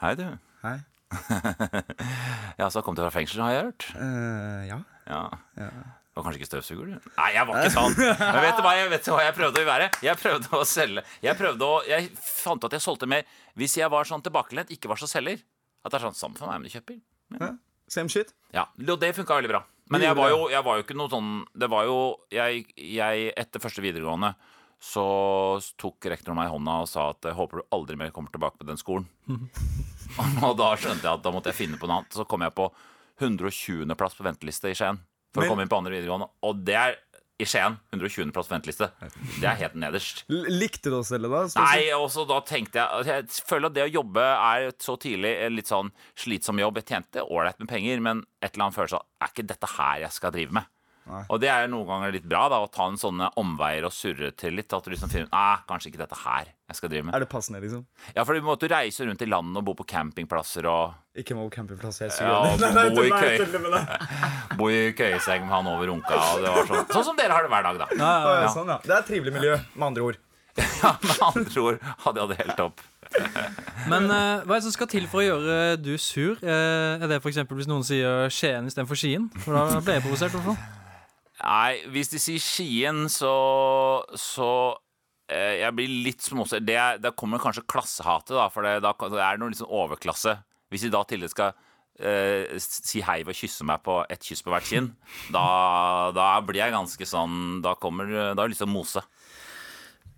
Hei, 0.00 0.14
du. 0.16 0.24
Hei. 0.64 0.76
ja, 2.60 2.68
så 2.72 2.80
kom 2.86 2.96
du 2.96 3.02
fra 3.02 3.12
fengsel, 3.12 3.42
har 3.44 3.52
jeg 3.52 3.64
hørt. 3.66 3.88
Uh, 3.98 4.60
ja. 4.68 4.78
Ja. 5.10 5.24
Det 5.60 6.18
var 6.18 6.26
kanskje 6.26 6.40
ikke 6.40 6.48
støvsuger, 6.48 6.88
du? 6.90 7.10
Nei, 7.18 7.28
jeg 7.36 7.48
var 7.48 7.60
ikke 7.60 7.74
sånn. 7.74 7.96
Men 8.00 8.40
vet 8.46 8.56
du 8.56 8.62
hva 8.64 8.72
jeg, 8.78 8.88
vet 8.92 9.04
du 9.06 9.10
hva 9.12 9.24
jeg 9.26 9.34
prøvde 9.36 9.60
å 9.60 9.68
være? 9.68 9.88
Jeg 10.06 10.20
prøvde 10.20 10.50
å 10.58 10.62
selge 10.66 11.04
Jeg 11.22 11.38
prøvde 11.38 11.68
å 11.68 11.78
Jeg 11.86 12.08
fant 12.18 12.66
at 12.66 12.74
jeg 12.76 12.84
solgte 12.84 13.08
mer 13.10 13.28
hvis 13.60 13.76
jeg 13.78 13.92
var 13.92 14.08
sånn 14.08 14.24
tilbakelent, 14.24 14.72
ikke 14.72 14.90
var 14.90 15.00
så 15.00 15.08
selger. 15.10 15.42
At 15.84 15.92
det 15.92 16.00
er 16.00 16.06
sånn 16.08 16.16
Samme 16.18 16.40
for 16.40 16.50
meg, 16.50 16.62
men 16.62 16.70
du 16.70 16.74
kjøper. 16.74 16.98
Ja. 17.36 17.50
Same 17.90 18.12
shit. 18.12 18.32
Ja, 18.54 18.68
og 18.70 18.98
det 19.02 19.12
funka 19.16 19.36
veldig 19.36 19.50
bra. 19.52 19.62
Men 19.90 20.04
jeg 20.06 20.16
var, 20.16 20.30
jo, 20.30 20.46
jeg 20.52 20.62
var 20.64 20.78
jo 20.78 20.84
ikke 20.84 20.94
noe 20.94 21.10
sånn 21.10 21.30
Det 21.58 21.66
var 21.66 21.88
jo 21.88 21.96
Jeg, 22.30 22.64
jeg 22.78 23.32
etter 23.34 23.62
første 23.62 23.82
videregående 23.82 24.34
så 24.80 25.02
tok 25.76 26.06
rektoren 26.08 26.38
meg 26.38 26.46
i 26.48 26.52
hånda 26.54 26.74
og 26.80 26.86
sa 26.88 27.10
at 27.12 27.26
jeg 27.28 27.36
håper 27.36 27.60
du 27.60 27.74
aldri 27.76 27.98
mer 28.00 28.14
kommer 28.16 28.32
tilbake 28.32 28.56
på 28.56 28.64
den 28.64 28.78
skolen. 28.80 29.04
og 30.46 30.54
da 30.56 30.70
skjønte 30.80 31.04
jeg 31.04 31.18
at 31.18 31.24
da 31.26 31.32
måtte 31.34 31.52
jeg 31.52 31.58
finne 31.58 31.76
på 31.76 31.84
noe 31.84 31.98
annet. 32.00 32.16
Så 32.16 32.24
kom 32.24 32.40
jeg 32.46 32.54
på 32.56 32.70
120.-plass 33.20 34.16
på 34.16 34.24
venteliste 34.24 34.72
i 34.72 34.78
Skien 34.78 35.02
for 35.34 35.42
Men- 35.42 35.50
å 35.50 35.52
komme 35.52 35.66
inn 35.66 35.72
på 35.72 35.78
andre 35.82 35.92
videregående. 35.92 36.30
Og 36.48 36.64
det 36.64 36.78
er 36.80 36.96
i 37.40 37.46
Skien. 37.48 37.78
120.-plass 37.94 38.48
på 38.50 38.54
venteliste. 38.54 38.90
Det 39.40 39.48
er 39.48 39.58
helt 39.62 39.76
nederst. 39.80 40.24
L 40.32 40.48
likte 40.60 40.92
du 40.92 40.98
oss 41.00 41.12
selv 41.12 41.30
da? 41.32 41.44
Nei, 41.62 41.88
og 41.96 42.08
så 42.12 42.26
da 42.28 42.40
tenkte 42.46 42.82
jeg 42.82 43.08
Jeg 43.10 43.46
føler 43.48 43.70
at 43.70 43.78
det 43.78 43.86
å 43.86 43.94
jobbe 44.00 44.24
er 44.24 44.68
så 44.82 44.96
tidlig 45.00 45.32
en 45.46 45.56
litt 45.56 45.70
sånn 45.70 45.92
slitsom 46.18 46.60
jobb. 46.62 46.80
Jeg 46.82 46.90
tjente 46.92 47.24
ålreit 47.24 47.60
med 47.62 47.70
penger, 47.72 48.04
men 48.04 48.24
et 48.40 48.52
eller 48.52 48.68
annet 48.68 48.78
følelse 48.78 49.00
av 49.00 49.08
Er 49.24 49.32
ikke 49.32 49.48
dette 49.52 49.72
her 49.78 50.04
jeg 50.06 50.16
skal 50.16 50.36
drive 50.36 50.60
med? 50.60 50.68
Nei. 51.10 51.24
Og 51.28 51.40
det 51.42 51.50
er 51.52 51.68
noen 51.70 51.88
ganger 51.88 52.14
litt 52.14 52.28
bra, 52.28 52.46
da, 52.52 52.60
å 52.62 52.70
ta 52.70 52.86
en 52.90 52.98
sånne 53.00 53.32
omveier 53.40 53.86
og 53.88 53.94
surre 53.94 54.32
til 54.38 54.56
litt. 54.58 54.72
At 54.72 54.86
du 54.86 54.92
liksom 54.94 55.12
finner 55.12 55.30
Nei, 55.32 55.60
kanskje 55.68 55.92
ikke 55.92 56.02
dette 56.04 56.18
her 56.22 56.50
jeg 56.70 56.78
skal 56.78 56.90
drive 56.92 57.06
med. 57.08 57.14
Er 57.16 57.24
det 57.24 57.28
passende, 57.30 57.60
liksom? 57.64 57.82
Ja, 58.14 58.22
for 58.22 58.38
du 58.38 58.46
måtte 58.46 58.68
reise 58.70 59.06
rundt 59.06 59.22
i 59.24 59.26
landet 59.26 59.58
og 59.58 59.66
bo 59.66 59.74
på 59.80 59.86
campingplasser 59.90 60.68
og 60.70 61.18
Ikke 61.18 61.34
må 61.34 61.48
campingplass. 61.50 61.98
Jeg 62.04 62.12
er 62.14 62.30
ja, 62.30 62.36
suger. 62.54 62.90
bo, 62.94 63.00
bo, 63.00 63.06
i 63.06 63.10
nei, 63.10 63.20
køy, 63.26 64.04
bo 64.60 64.70
i 64.70 64.80
køyeseng 64.94 65.48
med 65.48 65.54
han 65.56 65.70
over 65.72 65.90
runka. 65.90 66.14
Og 66.14 66.44
det 66.44 66.54
var 66.54 66.70
sånn, 66.70 66.86
sånn 66.94 67.08
som 67.10 67.18
dere 67.18 67.34
har 67.34 67.46
det 67.46 67.50
hver 67.50 67.66
dag, 67.66 67.82
da. 67.82 67.90
Ja, 67.98 68.12
ja, 68.44 68.54
sånn, 68.54 68.70
ja. 68.70 68.78
Det 68.86 68.94
er 68.94 68.98
et 69.00 69.10
trivelig 69.10 69.34
miljø, 69.34 69.58
med 69.74 69.88
andre 69.92 70.10
ord. 70.12 70.20
Ja, 70.80 70.96
med 71.02 71.20
andre 71.24 71.62
ord 71.62 71.78
hadde 72.04 72.22
jeg 72.22 72.30
det 72.30 72.38
helt 72.40 72.62
opp. 72.64 72.82
Men 73.90 74.10
uh, 74.10 74.42
hva 74.44 74.54
er 74.54 74.60
det 74.60 74.66
som 74.66 74.74
skal 74.74 74.90
til 74.90 75.06
for 75.10 75.22
å 75.22 75.26
gjøre 75.26 75.78
du 75.82 75.94
sur? 75.98 76.36
Uh, 76.42 77.00
er 77.00 77.06
det 77.10 77.18
f.eks. 77.22 77.42
hvis 77.48 77.70
noen 77.70 77.86
sier 77.86 78.30
Skien 78.34 78.68
istedenfor 78.70 78.98
Skien? 78.98 79.30
For 79.42 79.56
da 79.56 79.80
ble 79.82 79.98
jeg 79.98 80.06
provosert. 80.06 80.34
i 80.34 80.38
hvert 80.38 80.52
fall. 80.52 80.79
Nei, 81.40 81.80
hvis 81.88 82.10
de 82.12 82.18
sier 82.20 82.42
Skien, 82.42 83.06
så 83.08 83.30
Så 84.18 84.48
eh, 85.30 85.60
Jeg 85.62 85.74
blir 85.78 85.88
litt 86.04 86.20
er- 86.68 86.98
Da 86.98 87.10
kommer 87.12 87.38
kanskje 87.38 87.66
klassehatet, 87.66 88.34
da. 88.36 88.48
For 88.48 88.62
det, 88.62 88.82
da 88.82 88.92
det 88.92 89.20
er 89.24 89.38
noe 89.38 89.50
liksom 89.50 89.70
overklasse. 89.70 90.38
Hvis 90.70 90.82
de 90.82 90.90
da 90.90 91.02
til 91.04 91.20
det 91.20 91.30
skal 91.30 91.52
eh, 91.98 92.58
si 92.58 93.00
hei 93.02 93.22
ved 93.24 93.34
å 93.34 93.38
kysse 93.40 93.64
meg 93.64 93.82
på 93.82 94.04
ett 94.08 94.22
kyss 94.22 94.42
på 94.42 94.50
hvert 94.52 94.68
kinn, 94.68 94.92
da, 95.34 96.10
da 96.14 96.40
blir 96.40 96.60
jeg 96.62 96.72
ganske 96.76 97.06
sånn 97.08 97.60
Da 97.64 97.74
kommer 97.74 98.06
Da 98.10 98.34
har 98.36 98.46
jeg 98.48 98.54
lyst 98.54 98.62
til 98.64 98.68
å 98.70 98.74
mose. 98.76 99.02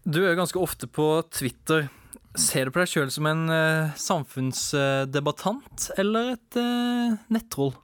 Du 0.04 0.18
er 0.26 0.34
ganske 0.34 0.58
ofte 0.58 0.88
på 0.90 1.22
Twitter. 1.30 1.88
Ser 2.34 2.64
du 2.66 2.72
på 2.74 2.80
deg 2.82 2.88
sjøl 2.90 3.10
som 3.12 3.26
en 3.28 3.44
eh, 3.52 3.92
samfunnsdebattant 4.00 5.90
eller 6.00 6.32
et 6.34 6.56
eh, 6.58 7.16
nettroll? 7.30 7.74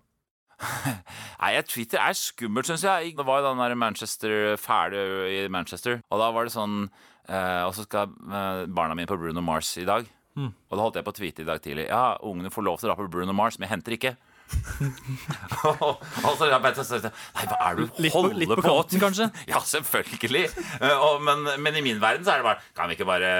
Nei, 1.38 1.53
Twitter 1.71 2.01
er 2.03 2.16
skummelt, 2.18 2.66
syns 2.66 2.83
jeg. 2.87 3.12
Det 3.18 3.27
var 3.27 3.40
jo 3.42 3.49
den 3.51 3.61
der 3.62 3.77
Manchester 3.79 4.57
fæle 4.59 5.03
i 5.31 5.42
Manchester, 5.53 6.01
og 6.11 6.23
da 6.23 6.31
var 6.35 6.49
det 6.49 6.55
sånn 6.57 6.81
eh, 7.29 7.62
Og 7.68 7.75
så 7.77 7.85
skal 7.87 8.11
eh, 8.27 8.64
barna 8.66 8.97
mine 8.99 9.07
på 9.11 9.18
Bruno 9.21 9.40
Mars 9.44 9.71
i 9.79 9.87
dag. 9.88 10.09
Mm. 10.38 10.51
Og 10.55 10.75
da 10.79 10.83
holdt 10.85 10.99
jeg 11.01 11.07
på 11.07 11.12
å 11.14 11.18
tweete 11.18 11.42
i 11.42 11.47
dag 11.49 11.62
tidlig. 11.62 11.87
Ja, 11.90 12.16
ungene 12.27 12.51
får 12.55 12.66
lov 12.66 12.79
til 12.81 12.88
å 12.88 12.92
dra 12.92 12.99
på 13.01 13.09
Bruno 13.11 13.35
Mars, 13.35 13.59
men 13.59 13.66
jeg 13.68 13.75
henter 13.77 13.97
ikke. 13.99 14.16
og 15.68 16.37
så 16.38 16.47
Nei, 16.49 16.59
hva 16.62 17.57
er 17.68 17.77
det 17.77 17.88
du 17.90 18.03
Litt 18.03 18.14
på- 18.14 18.31
litt 18.33 18.49
på 18.49 18.57
på? 18.57 18.64
kanten, 18.64 19.01
kanskje? 19.03 19.27
Ja, 19.51 19.61
selvfølgelig. 19.61 20.44
Eh, 20.81 20.94
og, 21.05 21.21
men, 21.27 21.44
men 21.62 21.77
i 21.77 21.83
min 21.85 22.01
verden 22.03 22.25
så 22.27 22.33
er 22.35 22.40
det 22.42 22.49
bare 22.49 22.62
Kan 22.79 22.88
vi 22.88 22.97
ikke 22.97 23.09
bare 23.09 23.33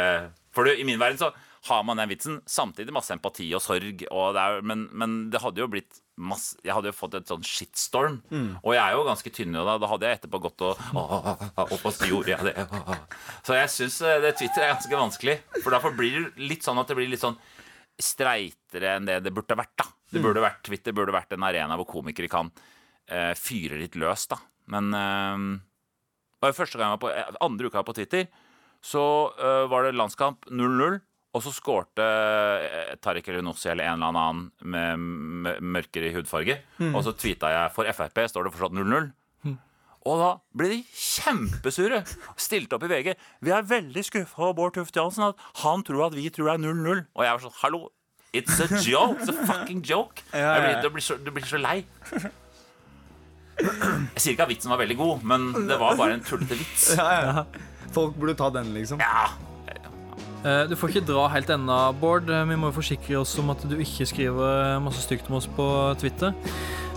For 0.55 0.69
du, 0.69 0.75
i 0.75 0.85
min 0.87 1.01
verden 1.01 1.19
så 1.21 1.31
har 1.69 1.83
man 1.85 1.99
den 1.99 2.09
vitsen. 2.13 2.37
Samtidig 2.47 2.93
masse 2.95 3.13
empati 3.17 3.49
og 3.57 3.61
sorg. 3.65 4.05
Og 4.13 4.35
det 4.37 4.43
er, 4.45 4.61
men, 4.69 4.85
men 4.95 5.17
det 5.33 5.41
hadde 5.43 5.61
jo 5.65 5.71
blitt 5.73 5.99
masse 6.19 6.57
Jeg 6.65 6.75
hadde 6.75 6.91
jo 6.91 6.97
fått 6.99 7.15
et 7.19 7.29
sånn 7.31 7.43
shitstorm. 7.47 8.21
Mm. 8.31 8.59
Og 8.63 8.75
jeg 8.75 8.83
er 8.83 8.97
jo 8.97 9.05
ganske 9.07 9.33
tynn, 9.35 9.55
og 9.57 9.67
da, 9.69 9.77
da 9.79 9.91
hadde 9.91 10.09
jeg 10.11 10.19
etterpå 10.21 10.41
gått 10.45 10.65
og 10.67 10.81
Og 11.69 11.93
så 11.95 12.09
gjorde 12.11 12.35
jeg 12.35 12.49
det. 12.49 12.67
Så 13.47 13.55
jeg 13.59 13.71
syns 13.75 13.99
det 14.25 14.35
Twitter 14.39 14.65
er 14.67 14.75
ganske 14.75 15.01
vanskelig. 15.03 15.39
For 15.63 15.71
derfor 15.75 15.95
blir 15.97 16.19
det 16.29 16.49
litt 16.51 16.67
sånn 16.67 16.79
at 16.83 16.89
det 16.91 16.97
blir 16.99 17.09
litt 17.13 17.23
sånn 17.25 17.39
streitere 17.99 18.97
enn 18.97 19.07
det 19.09 19.21
det 19.27 19.33
burde 19.35 19.57
vært. 19.59 19.75
da 19.79 19.85
det 20.13 20.21
Mm. 20.21 20.25
burde 20.25 20.41
vært, 20.41 20.63
Twitter 20.65 20.93
burde 20.97 21.13
vært 21.13 21.33
en 21.37 21.43
arena 21.45 21.77
hvor 21.77 21.85
komikere 21.87 22.29
kan 22.31 22.51
eh, 23.09 23.35
fyre 23.35 23.77
litt 23.79 23.95
løs, 23.97 24.27
da. 24.29 24.39
Men 24.69 24.95
eh, 24.95 26.47
jo 26.49 26.53
første 26.57 26.79
gang 26.79 26.93
jeg 26.93 26.99
var 26.99 27.03
på, 27.03 27.11
eh, 27.13 27.37
andre 27.45 27.67
uka 27.69 27.79
var 27.83 27.85
på 27.85 27.95
Twitter, 27.99 28.29
så 28.81 29.03
eh, 29.37 29.67
var 29.69 29.85
det 29.85 29.95
landskamp 29.99 30.47
0-0. 30.49 31.01
Og 31.37 31.45
så 31.45 31.53
skårte 31.53 32.05
uh, 32.05 32.95
Tariq 33.05 33.29
Elionossi 33.29 33.69
eller 33.69 33.91
en 33.91 34.01
eller 34.01 34.19
annen 34.19 34.47
med 34.65 35.61
mørkere 35.61 36.15
hudfarge. 36.17 36.61
Mm. 36.81 36.95
Og 36.95 37.05
så 37.05 37.13
tweeta 37.17 37.53
jeg 37.53 37.75
for 37.77 37.89
Frp 37.93 38.25
står 38.33 38.49
det 38.49 38.55
fortsatt 38.57 38.79
0-0. 38.79 39.11
Og 40.09 40.21
da 40.23 40.29
ble 40.57 40.71
de 40.73 40.79
kjempesure. 40.95 42.01
Stilte 42.41 42.79
opp 42.79 42.87
i 42.87 42.91
VG. 42.93 43.13
Vi 43.45 43.53
er 43.53 43.67
veldig 43.67 44.05
skuffa 44.07 44.47
over 44.47 44.57
Bård 44.57 44.77
Tufte 44.79 45.01
Johansen. 45.01 45.33
At 45.33 45.63
han 45.65 45.85
tror 45.85 46.07
at 46.09 46.17
vi 46.17 46.29
tror 46.33 46.53
det 46.53 46.55
er 46.57 46.63
0-0. 46.65 47.03
Og 47.13 47.25
jeg 47.27 47.37
var 47.37 47.45
sånn 47.45 47.57
Hallo! 47.63 47.81
It's 48.37 48.61
a 48.61 48.69
joke! 48.85 49.19
It's 49.23 49.33
a 49.33 49.47
fucking 49.49 49.83
joke! 49.85 50.23
Ja, 50.33 50.55
ja, 50.57 50.71
ja. 50.77 50.81
Du, 50.85 50.91
blir 50.93 51.05
så, 51.05 51.17
du 51.17 51.31
blir 51.35 51.49
så 51.49 51.61
lei. 51.61 51.81
Jeg 53.59 54.21
sier 54.23 54.35
ikke 54.35 54.45
at 54.47 54.53
vitsen 54.53 54.71
var 54.71 54.81
veldig 54.85 54.97
god, 55.01 55.25
men 55.27 55.49
det 55.67 55.79
var 55.81 55.97
bare 55.99 56.19
en 56.19 56.25
tullete 56.25 56.61
vits. 56.61 56.93
Ja, 56.95 57.09
ja. 57.19 57.45
Folk 57.97 58.19
burde 58.21 58.37
ta 58.39 58.51
den, 58.55 58.71
liksom. 58.77 59.01
Ja. 59.03 59.33
Eh, 60.45 60.65
Du 60.71 60.77
får 60.77 60.93
ikke 60.95 61.07
dra 61.09 61.29
helt 61.33 61.49
ennå, 61.51 61.79
Bård. 62.01 62.31
Eh, 62.31 62.45
Vi 62.49 62.57
må 62.57 62.71
jo 62.71 62.77
forsikre 62.81 63.19
oss 63.21 63.37
om 63.39 63.51
at 63.51 63.63
du 63.69 63.77
ikke 63.77 64.07
skriver 64.07 64.81
masse 64.83 65.03
stygt 65.03 65.29
om 65.31 65.37
oss 65.37 65.47
på 65.47 65.69
Twitter. 65.99 66.35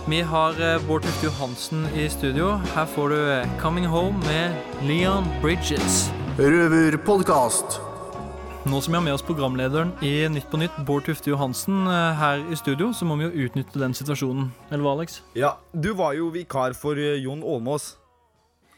Vi 0.08 0.20
har 0.26 0.52
eh, 0.60 0.78
Bård 0.88 1.02
Tufte 1.02 1.26
Johansen 1.28 1.86
i 1.94 2.08
studio. 2.08 2.56
Her 2.74 2.86
får 2.86 3.08
du 3.08 3.16
eh, 3.30 3.46
'Coming 3.60 3.86
Home' 3.86 4.18
med 4.26 4.54
Leon 4.82 5.24
Bridges. 5.42 6.10
Røverpodkast. 6.38 7.80
Nå 8.64 8.78
som 8.80 8.92
vi 8.92 8.96
har 8.98 9.02
med 9.02 9.14
oss 9.14 9.22
programlederen 9.26 9.90
i 10.06 10.28
Nytt 10.30 10.46
på 10.50 10.56
Nytt, 10.58 10.76
Bård 10.86 11.04
Tufte 11.04 11.30
Johansen, 11.30 11.86
eh, 11.86 12.14
her 12.14 12.44
i 12.50 12.54
studio, 12.56 12.92
så 12.94 13.04
må 13.04 13.16
vi 13.18 13.24
jo 13.26 13.48
utnytte 13.48 13.78
den 13.78 13.92
situasjonen. 13.92 14.52
Eller 14.70 14.84
hva, 14.84 14.92
Alex? 14.96 15.20
Ja, 15.34 15.56
Du 15.74 15.92
var 15.94 16.12
jo 16.14 16.30
vikar 16.30 16.72
for 16.74 16.94
eh, 16.94 17.18
Jon 17.22 17.42
Ålmås. 17.42 17.96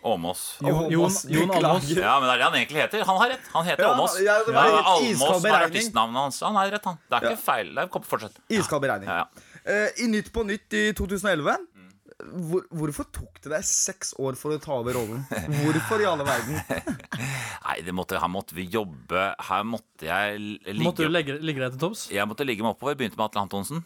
Åmås. 0.04 0.42
Jon- 0.60 0.90
Jon- 1.34 1.50
Almås. 1.56 1.88
Ja, 1.96 2.18
men 2.20 2.28
det 2.28 2.34
er 2.34 2.38
det 2.42 2.44
han 2.48 2.56
egentlig 2.60 2.80
heter. 2.84 3.04
Han 3.08 3.16
har 3.22 3.30
rett. 3.34 3.46
Han 3.54 3.64
heter 3.64 3.86
Ja, 3.86 3.92
Åmås. 3.94 4.16
ja, 4.20 4.38
det 4.46 4.52
var 4.54 4.68
litt 4.68 4.90
Almås 4.94 5.44
er 5.48 5.66
artistnavnet 5.70 6.20
hans. 6.26 6.40
Han 6.44 6.58
har 6.60 6.70
rett, 6.76 6.84
han. 6.90 6.98
Det 7.08 7.16
er 7.16 7.24
Ja. 7.24 7.30
ikke 7.36 7.42
feil. 7.46 7.74
Det 7.74 7.84
er, 7.86 8.08
fortsett. 8.14 8.36
Iskald 8.52 8.82
beregning. 8.84 9.08
Ja, 9.08 9.24
ja. 9.24 9.46
Eh, 9.64 10.04
I 10.04 10.08
Nytt 10.12 10.28
på 10.34 10.44
Nytt 10.44 10.76
i 10.76 10.90
2011 10.92 11.56
hvor, 12.24 12.62
Hvorfor 12.70 13.04
tok 13.12 13.40
det 13.42 13.50
deg 13.50 13.64
seks 13.66 14.12
år 14.22 14.36
for 14.38 14.54
å 14.54 14.60
ta 14.62 14.76
over 14.76 14.94
rollen? 14.94 15.24
Hvorfor 15.64 16.00
i 16.00 16.06
alle 16.06 16.24
verden? 16.24 16.60
Nei, 17.66 17.80
det 17.84 17.92
måtte, 17.96 18.20
her 18.20 18.30
måtte 18.30 18.54
vi 18.56 18.68
jobbe. 18.70 19.24
Her 19.48 19.64
måtte 19.66 20.06
jeg 20.06 20.38
ligge 20.68 20.84
Måtte 20.84 21.08
du 21.08 21.10
legge, 21.10 21.38
ligge 21.42 21.64
deg 21.64 21.74
til 21.74 21.80
topps? 21.88 22.04
Jeg 22.14 22.28
måtte 22.30 22.46
ligge 22.46 22.62
meg 22.64 22.76
oppover. 22.76 22.94
Begynte 23.00 23.18
med 23.18 23.26
Atle 23.26 23.42
Antonsen. 23.48 23.82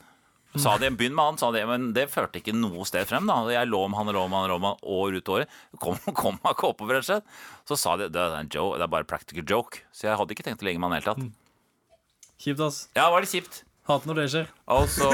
Sa 0.56 0.78
det, 0.80 0.94
Begynn 0.96 1.12
med 1.14 1.26
han, 1.34 1.38
sa 1.38 1.50
det, 1.52 1.60
men 1.68 1.90
det 1.92 2.06
førte 2.08 2.40
ikke 2.40 2.54
noe 2.56 2.86
sted 2.88 3.04
frem. 3.06 3.28
da 3.28 3.36
Jeg 3.52 3.68
lå 3.68 3.82
med 3.90 4.00
han, 4.00 4.08
og 4.08 4.16
lå 4.16 4.24
med 4.32 4.38
han, 4.40 4.50
lå 4.54 4.58
med 4.62 4.70
han 4.72 4.96
år 4.96 5.18
ut 5.18 5.32
året. 5.34 5.56
Kom, 5.82 6.00
kom 6.20 6.38
meg 6.40 6.56
ikke 6.56 6.72
oppover, 6.72 6.98
rett 6.98 7.04
og 7.04 7.10
slett. 7.10 7.38
Så 7.68 7.78
sa 7.78 7.96
de 8.00 8.08
det 8.12 8.22
er 8.22 8.38
en 8.40 8.50
joke, 8.50 8.80
det 8.80 8.88
er 8.88 8.94
bare 8.96 9.08
practical 9.08 9.44
joke. 9.44 9.84
Så 9.92 10.08
jeg 10.08 10.18
hadde 10.18 10.34
ikke 10.34 10.46
tenkt 10.48 10.64
å 10.64 10.68
ligge 10.68 10.80
med 10.80 10.88
han 10.88 10.96
i 10.96 11.00
det 11.00 11.04
hele 11.04 11.14
tatt. 11.14 11.96
Kjipt, 12.38 12.62
ass. 12.64 12.84
Ja, 12.96 13.10
var 13.12 13.24
det 13.24 13.30
kjipt. 13.30 13.62
Hater 13.88 14.10
når 14.10 14.18
det 14.20 14.26
skjer. 14.32 14.50
Og 14.74 14.84
så 14.92 15.08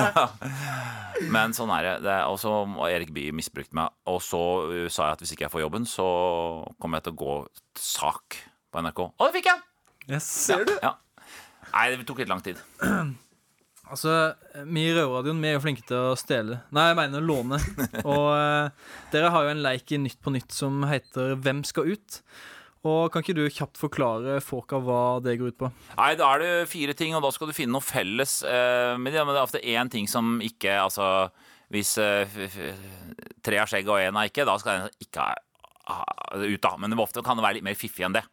Men 1.34 1.52
sånn 1.56 1.72
er 1.74 1.84
det. 1.84 1.94
det 2.06 2.16
og 2.28 2.38
så 2.40 2.52
har 2.64 2.92
Erik 2.92 3.12
Bye 3.16 3.34
misbrukte 3.36 3.76
meg. 3.76 3.92
Og 4.10 4.20
så 4.24 4.42
uh, 4.68 4.86
sa 4.92 5.10
jeg 5.10 5.18
at 5.18 5.24
hvis 5.24 5.34
ikke 5.36 5.46
jeg 5.46 5.54
får 5.56 5.64
jobben, 5.66 5.88
så 5.88 6.06
kommer 6.80 7.00
jeg 7.00 7.08
til 7.08 7.16
å 7.16 7.20
gå 7.24 7.36
til 7.76 7.84
sak 7.84 8.40
på 8.72 8.84
NRK. 8.84 9.04
Og 9.08 9.28
det 9.28 9.36
fikk 9.38 9.50
jeg! 9.52 9.64
Yes. 10.06 10.26
Ser 10.46 10.66
du? 10.68 10.74
Ja. 10.84 10.96
Nei, 11.72 11.88
det 11.92 12.06
tok 12.08 12.22
litt 12.22 12.30
lang 12.30 12.44
tid. 12.44 12.60
Altså, 13.86 14.34
Vi 14.66 14.82
i 14.88 14.92
Røverradioen 14.96 15.44
er 15.46 15.56
jo 15.56 15.62
flinke 15.62 15.84
til 15.86 16.10
å 16.10 16.18
stjele. 16.18 16.60
Nei, 16.74 16.88
jeg 16.90 16.98
mener 16.98 17.24
låne. 17.24 17.60
Og 18.02 18.28
uh, 18.34 18.92
dere 19.12 19.30
har 19.34 19.46
jo 19.46 19.54
en 19.54 19.62
leik 19.62 19.94
i 19.94 20.00
Nytt 20.02 20.18
på 20.22 20.32
Nytt 20.34 20.54
som 20.54 20.82
heter 20.90 21.36
Hvem 21.42 21.62
skal 21.66 21.92
ut? 21.94 22.20
Og 22.86 23.10
Kan 23.10 23.24
ikke 23.24 23.34
du 23.34 23.44
kjapt 23.50 23.78
forklare 23.80 24.38
folka 24.44 24.78
hva 24.82 25.18
det 25.22 25.36
går 25.40 25.54
ut 25.54 25.58
på? 25.62 25.70
Nei, 25.98 26.12
da 26.18 26.32
er 26.34 26.42
det 26.42 26.50
fire 26.70 26.94
ting, 26.98 27.16
og 27.18 27.24
da 27.24 27.32
skal 27.34 27.50
du 27.50 27.56
finne 27.56 27.74
noe 27.74 27.84
felles 27.84 28.40
uh, 28.46 28.94
med 28.98 29.14
det. 29.14 29.22
Men 29.22 29.34
det 29.34 29.40
er 29.40 29.48
ofte 29.48 29.62
én 29.62 29.92
ting 29.92 30.10
som 30.10 30.36
ikke 30.44 30.78
Altså, 30.82 31.30
hvis 31.74 31.96
uh, 32.02 32.38
tre 33.46 33.62
har 33.62 33.70
skjegg 33.70 33.90
og 33.90 34.02
én 34.02 34.18
har 34.18 34.30
ikke, 34.30 34.46
da 34.46 34.58
skal 34.62 34.82
den 34.86 35.06
ikke 35.06 35.30
ha, 35.30 35.38
ha 35.92 36.42
ut, 36.42 36.62
da. 36.62 36.74
Men 36.78 36.94
det 36.94 37.02
ofte 37.02 37.22
kan 37.26 37.38
det 37.38 37.46
være 37.46 37.60
litt 37.60 37.70
mer 37.70 37.78
fiffig 37.78 38.06
enn 38.06 38.18
det. 38.18 38.26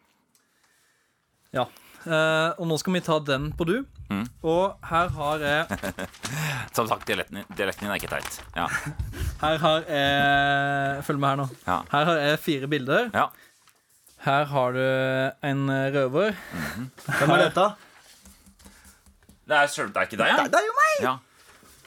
Ja. 1.53 1.69
Eh, 2.03 2.49
og 2.59 2.67
nå 2.67 2.75
skal 2.81 2.93
vi 2.97 3.01
ta 3.05 3.15
den 3.23 3.51
på 3.55 3.65
du. 3.69 3.75
Mm. 4.09 4.25
Og 4.43 4.75
her 4.89 5.07
har 5.15 5.43
jeg 5.43 5.77
Som 6.77 6.87
sagt, 6.89 7.05
dialekten 7.07 7.43
dialekten 7.55 7.87
din 7.87 7.93
er 7.93 8.01
ikke 8.01 8.11
teit. 8.11 8.41
Ja. 8.57 8.67
Her 9.43 9.57
har 9.63 9.87
jeg 9.87 11.03
Følg 11.07 11.19
med 11.19 11.29
her 11.29 11.39
nå. 11.41 11.45
Ja. 11.67 11.77
Her 11.91 12.05
har 12.09 12.19
jeg 12.21 12.39
fire 12.43 12.67
bilder. 12.71 13.09
Ja. 13.15 13.25
Her 14.23 14.45
har 14.51 14.75
du 14.77 14.83
en 15.49 15.63
røver. 15.95 16.35
Hvem 17.07 17.33
er 17.35 17.41
dette? 17.47 17.65
Det 19.43 19.57
er, 19.57 19.67
selv- 19.67 19.91
det 19.91 19.99
er 19.99 20.07
ikke 20.07 20.19
deg, 20.21 20.29
ja? 20.31 20.45
Det 20.47 20.59
er 20.61 20.67
jo 20.69 20.75
meg! 20.77 20.93
Ja. 21.03 21.15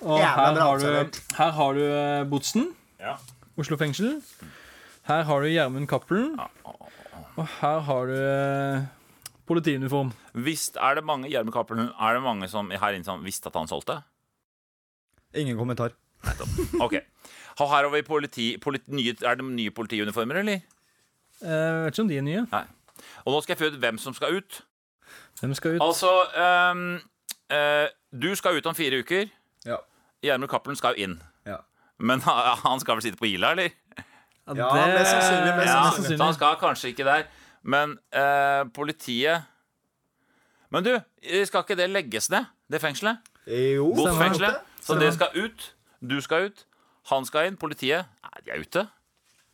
Og 0.04 0.20
her 0.20 0.58
har, 0.60 0.82
du, 0.82 1.20
her 1.38 1.54
har 1.56 1.78
du 1.78 1.84
eh, 1.86 2.24
Botsen. 2.28 2.66
Ja. 3.00 3.14
Oslo 3.56 3.78
fengsel. 3.80 4.18
Her 5.08 5.22
har 5.24 5.40
du 5.40 5.48
Gjermund 5.48 5.88
Cappelen. 5.88 6.34
Og 7.36 7.46
her 7.60 7.80
har 7.88 8.10
du 8.12 8.16
eh, 8.18 8.84
politiuniform. 9.46 10.12
Visst 10.46 10.76
er 10.76 10.94
det 10.98 11.04
mange 11.06 11.28
Gjermund 11.30 11.54
Cappelen 11.54 11.88
Er 12.00 12.14
det 12.16 12.22
mange 12.24 12.48
som 12.50 12.70
her 12.70 12.96
inne 12.96 13.04
som 13.06 13.22
visste 13.24 13.46
at 13.50 13.56
han 13.58 13.68
solgte? 13.70 14.00
Ingen 15.36 15.56
kommentar. 15.58 15.92
Ok. 16.80 16.94
Og 17.60 17.68
her 17.70 17.84
over 17.88 17.96
i 18.00 18.02
politi, 18.02 18.56
politi, 18.60 18.90
nye, 18.92 19.14
Er 19.22 19.34
det 19.38 19.44
nye 19.44 19.70
politiuniformer, 19.70 20.40
eller? 20.42 20.60
Eh, 21.42 21.48
Jeg 21.50 21.84
vet 21.84 21.92
ikke 21.94 22.02
om 22.02 22.08
de 22.08 22.16
er 22.18 22.22
nye. 22.26 22.46
Nei. 22.52 22.64
Og 23.26 23.32
nå 23.34 23.42
skal 23.44 23.54
jeg 23.54 23.58
finne 23.60 23.76
ut 23.76 23.80
hvem 23.84 23.98
som 24.00 24.14
skal 24.16 24.36
ut. 24.40 24.60
Hvem 25.40 25.54
skal 25.54 25.76
ut? 25.76 25.82
Altså 25.84 26.10
um, 26.72 26.84
uh, 27.52 27.86
Du 28.12 28.30
skal 28.34 28.56
ut 28.56 28.66
om 28.66 28.74
fire 28.74 28.98
uker. 29.04 29.28
Ja. 29.66 29.76
Gjermund 30.24 30.50
Cappelen 30.50 30.76
skal 30.80 30.96
jo 30.96 31.04
inn. 31.04 31.18
Ja. 31.46 31.58
Men 31.98 32.20
han 32.66 32.80
skal 32.80 32.96
vel 32.98 33.04
sitte 33.04 33.20
på 33.20 33.28
Ila, 33.28 33.52
eller? 33.56 33.70
Ja, 34.46 34.70
mest 34.94 35.10
sannsynlig. 35.10 35.52
Mest 35.58 35.68
Ja, 35.72 35.82
sannsynlig. 35.90 36.18
så 36.18 36.24
han 36.24 36.34
skal 36.36 36.56
kanskje 36.60 36.92
ikke 36.94 37.04
der. 37.08 37.26
Men 37.66 37.96
eh, 38.14 38.62
politiet 38.74 39.42
Men 40.70 40.84
du, 40.86 40.92
skal 41.46 41.64
ikke 41.64 41.76
det 41.78 41.88
legges 41.90 42.30
ned, 42.30 42.46
det 42.70 42.80
fengselet? 42.82 43.18
Jo, 43.46 43.88
Botfengselet. 43.94 44.62
Så 44.82 44.94
det 44.98 45.12
skal 45.14 45.34
ut. 45.38 45.66
Du 46.02 46.20
skal 46.22 46.48
ut. 46.50 46.64
Han 47.10 47.26
skal 47.26 47.48
inn. 47.50 47.56
Politiet 47.58 48.06
Nei, 48.22 48.40
de 48.44 48.50
er 48.54 48.62
ute. 48.62 48.82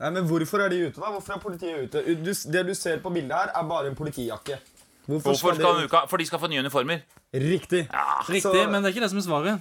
Nei, 0.00 0.10
men 0.10 0.24
Hvorfor 0.26 0.64
er 0.64 0.72
de 0.72 0.80
ute? 0.88 1.00
da? 1.00 1.10
Hvorfor 1.12 1.36
er 1.36 1.42
politiet 1.42 1.84
ute? 1.86 2.02
Du, 2.24 2.32
det 2.52 2.62
du 2.66 2.74
ser 2.74 3.00
på 3.04 3.12
bildet 3.12 3.32
her, 3.36 3.52
er 3.54 3.68
bare 3.68 3.92
en 3.92 3.96
politijakke. 3.96 4.56
Hvorfor 5.06 5.36
skal 5.38 5.58
de- 5.58 5.66
han 5.66 5.84
uka? 5.84 6.04
For 6.10 6.16
de 6.16 6.26
skal 6.26 6.38
få 6.42 6.48
nye 6.50 6.58
uniformer. 6.64 7.04
Riktig. 7.34 7.88
Ja. 7.92 8.20
Riktig, 8.28 8.42
Så- 8.42 8.70
men 8.70 8.82
det 8.82 8.90
er 8.90 8.94
ikke 8.96 9.04
det 9.04 9.10
som 9.10 9.18
er 9.18 9.22
svaret. 9.22 9.60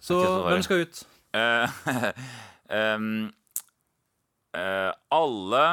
Så 0.00 0.14
er 0.22 0.48
hvem 0.48 0.62
skal 0.62 0.80
ut? 0.86 1.02
Uh, 1.36 1.68
um, 2.96 3.32
uh, 4.56 4.92
alle 5.10 5.64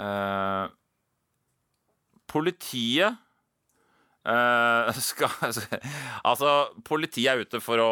eh, 0.00 0.68
Politiet 2.30 3.16
uh, 4.22 4.90
skal 5.10 5.32
Altså, 6.22 6.52
politiet 6.86 7.32
er 7.32 7.42
ute 7.42 7.60
for 7.64 7.82
å 7.82 7.90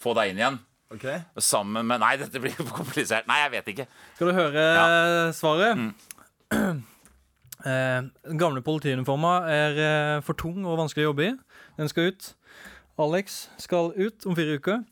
få 0.00 0.12
deg 0.18 0.32
inn 0.32 0.40
igjen. 0.42 0.58
Okay. 0.94 1.22
Sammen 1.40 1.86
med 1.88 2.02
Nei, 2.02 2.16
dette 2.20 2.42
blir 2.42 2.56
komplisert. 2.78 3.28
Nei, 3.30 3.40
jeg 3.44 3.54
vet 3.56 3.70
ikke. 3.72 3.86
Skal 4.16 4.30
du 4.30 4.36
høre 4.36 4.66
ja. 4.78 5.30
svaret? 5.36 5.78
Mm. 5.80 6.82
Eh, 7.64 8.02
den 8.28 8.36
gamle 8.36 8.60
politiuniforma 8.60 9.38
er 9.48 9.78
eh, 9.80 10.22
for 10.26 10.36
tung 10.36 10.66
og 10.68 10.76
vanskelig 10.76 11.06
å 11.06 11.08
jobbe 11.14 11.30
i. 11.30 11.30
Den 11.78 11.88
skal 11.88 12.10
ut. 12.12 12.26
Alex 13.00 13.38
skal 13.62 13.88
ut 13.96 14.26
om 14.28 14.36
fire 14.36 14.58
uker. 14.58 14.82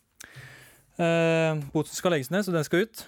Eh, 0.97 1.61
Boten 1.75 1.93
skal 1.93 2.15
legges 2.15 2.31
ned, 2.33 2.47
så 2.47 2.55
den 2.55 2.65
skal 2.65 2.87
ut. 2.87 3.03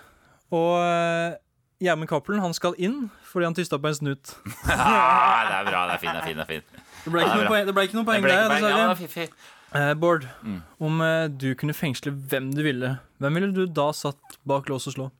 Og 0.52 0.74
eh, 0.82 1.38
Gjermund 1.84 2.08
Cappelen 2.10 2.40
han 2.42 2.54
skal 2.56 2.74
inn 2.78 3.10
fordi 3.30 3.44
han 3.48 3.56
tysta 3.56 3.78
på 3.78 3.90
en 3.92 3.98
snut. 3.98 4.34
Ah, 4.68 5.44
det 5.48 5.56
er 5.60 5.70
bra. 5.70 5.82
Det 5.90 5.96
er 5.98 6.02
fint. 6.02 6.14
Det 6.14 6.22
er 6.22 6.28
fint, 6.28 6.38
det 6.38 6.46
er 6.46 6.52
fint. 6.54 6.86
Det 7.04 7.12
ble 7.12 7.24
ikke, 7.26 7.42
Ja, 7.44 7.64
det 7.68 7.74
ble 7.76 7.84
ikke 7.88 7.98
noe 7.98 8.04
Det 8.04 8.10
poeng 8.12 8.24
ble 8.24 8.32
der, 8.32 8.54
ikke. 8.56 8.70
Ja, 8.70 8.94
dessverre. 8.94 9.26
er. 9.28 9.52
Eh, 9.74 9.94
Bård, 9.98 10.28
Mm. 10.46 10.60
om 10.86 11.00
eh, 11.02 11.26
du 11.28 11.48
kunne 11.58 11.74
fengsle 11.74 12.12
hvem 12.14 12.52
du 12.54 12.62
ville, 12.62 12.98
hvem 13.20 13.34
ville 13.40 13.52
du 13.52 13.66
da 13.66 13.88
satt 13.92 14.38
bak 14.46 14.68
lås 14.70 14.86
og 14.86 14.94
slå? 14.94 15.10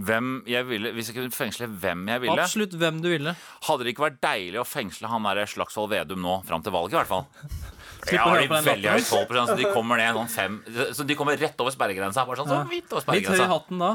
Hvem 0.00 0.42
jeg 0.48 0.64
ville, 0.66 0.90
Hvis 0.96 1.10
jeg 1.12 1.16
kunne 1.18 1.30
fengsle 1.36 1.66
hvem 1.68 2.06
jeg 2.08 2.22
ville 2.22 2.40
Absolutt 2.40 2.72
hvem 2.80 3.02
du 3.04 3.10
ville. 3.12 3.34
Hadde 3.68 3.84
det 3.84 3.92
ikke 3.94 4.06
vært 4.08 4.20
deilig 4.24 4.58
å 4.58 4.64
fengsle 4.66 5.06
han 5.12 5.22
der 5.28 5.44
Slagsvold 5.46 5.90
Vedum 5.92 6.22
nå, 6.24 6.38
fram 6.48 6.62
til 6.64 6.72
valget, 6.72 6.96
i 6.96 7.00
hvert 7.02 7.10
fall? 7.12 7.26
Jeg 8.02 8.16
Ja, 8.18 8.24
har 8.24 8.40
de 8.40 8.48
veldig 8.48 8.88
høyt. 8.96 9.04
12 9.06 9.46
så 9.46 9.54
de 9.56 9.64
kommer 9.70 10.00
ned 10.00 10.16
sånn 10.16 10.28
fem 10.32 10.56
Så 10.96 11.04
de 11.06 11.14
kommer 11.14 11.36
rett 11.38 11.60
over 11.62 11.70
sperregrensa. 11.70 12.24
Bare 12.26 12.40
sånn, 12.40 12.48
så 12.50 12.56
Ja. 12.56 12.64
vidt 12.66 12.90
over 12.90 13.14
Litt 13.14 13.28
høy 13.30 13.38
i 13.38 13.46
hatten 13.46 13.78
da. 13.78 13.90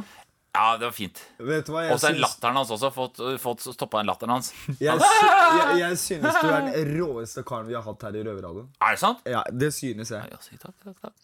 Ja, 0.57 0.71
det 0.81 0.87
var 0.89 0.95
fint. 0.97 1.19
Vet 1.37 1.67
Og 1.69 1.99
så 2.01 2.07
er 2.09 2.15
syns? 2.15 2.23
latteren 2.23 2.57
hans 2.57 2.71
også. 2.73 2.89
Fått, 2.95 3.19
fått 3.43 3.61
stoppa 3.67 4.01
den 4.01 4.09
latteren 4.09 4.33
hans. 4.33 4.49
Jeg, 4.81 4.97
sy 5.03 5.27
jeg, 5.29 5.77
jeg 5.83 6.01
synes 6.01 6.41
du 6.41 6.49
er 6.49 6.65
den 6.71 6.95
råeste 6.97 7.43
karen 7.45 7.69
vi 7.69 7.77
har 7.77 7.85
hatt 7.85 8.07
her 8.07 8.17
i 8.17 8.25
Røverradioen. 8.25 8.71
Er 8.81 8.97
det 8.97 9.01
sant? 9.05 9.21
Ja, 9.29 9.43
det 9.53 9.69
synes 9.77 10.09
jeg. 10.15 10.33
Ja, 10.33 10.41
takk, 10.57 10.73
takk, 10.81 10.97
takk. 11.05 11.15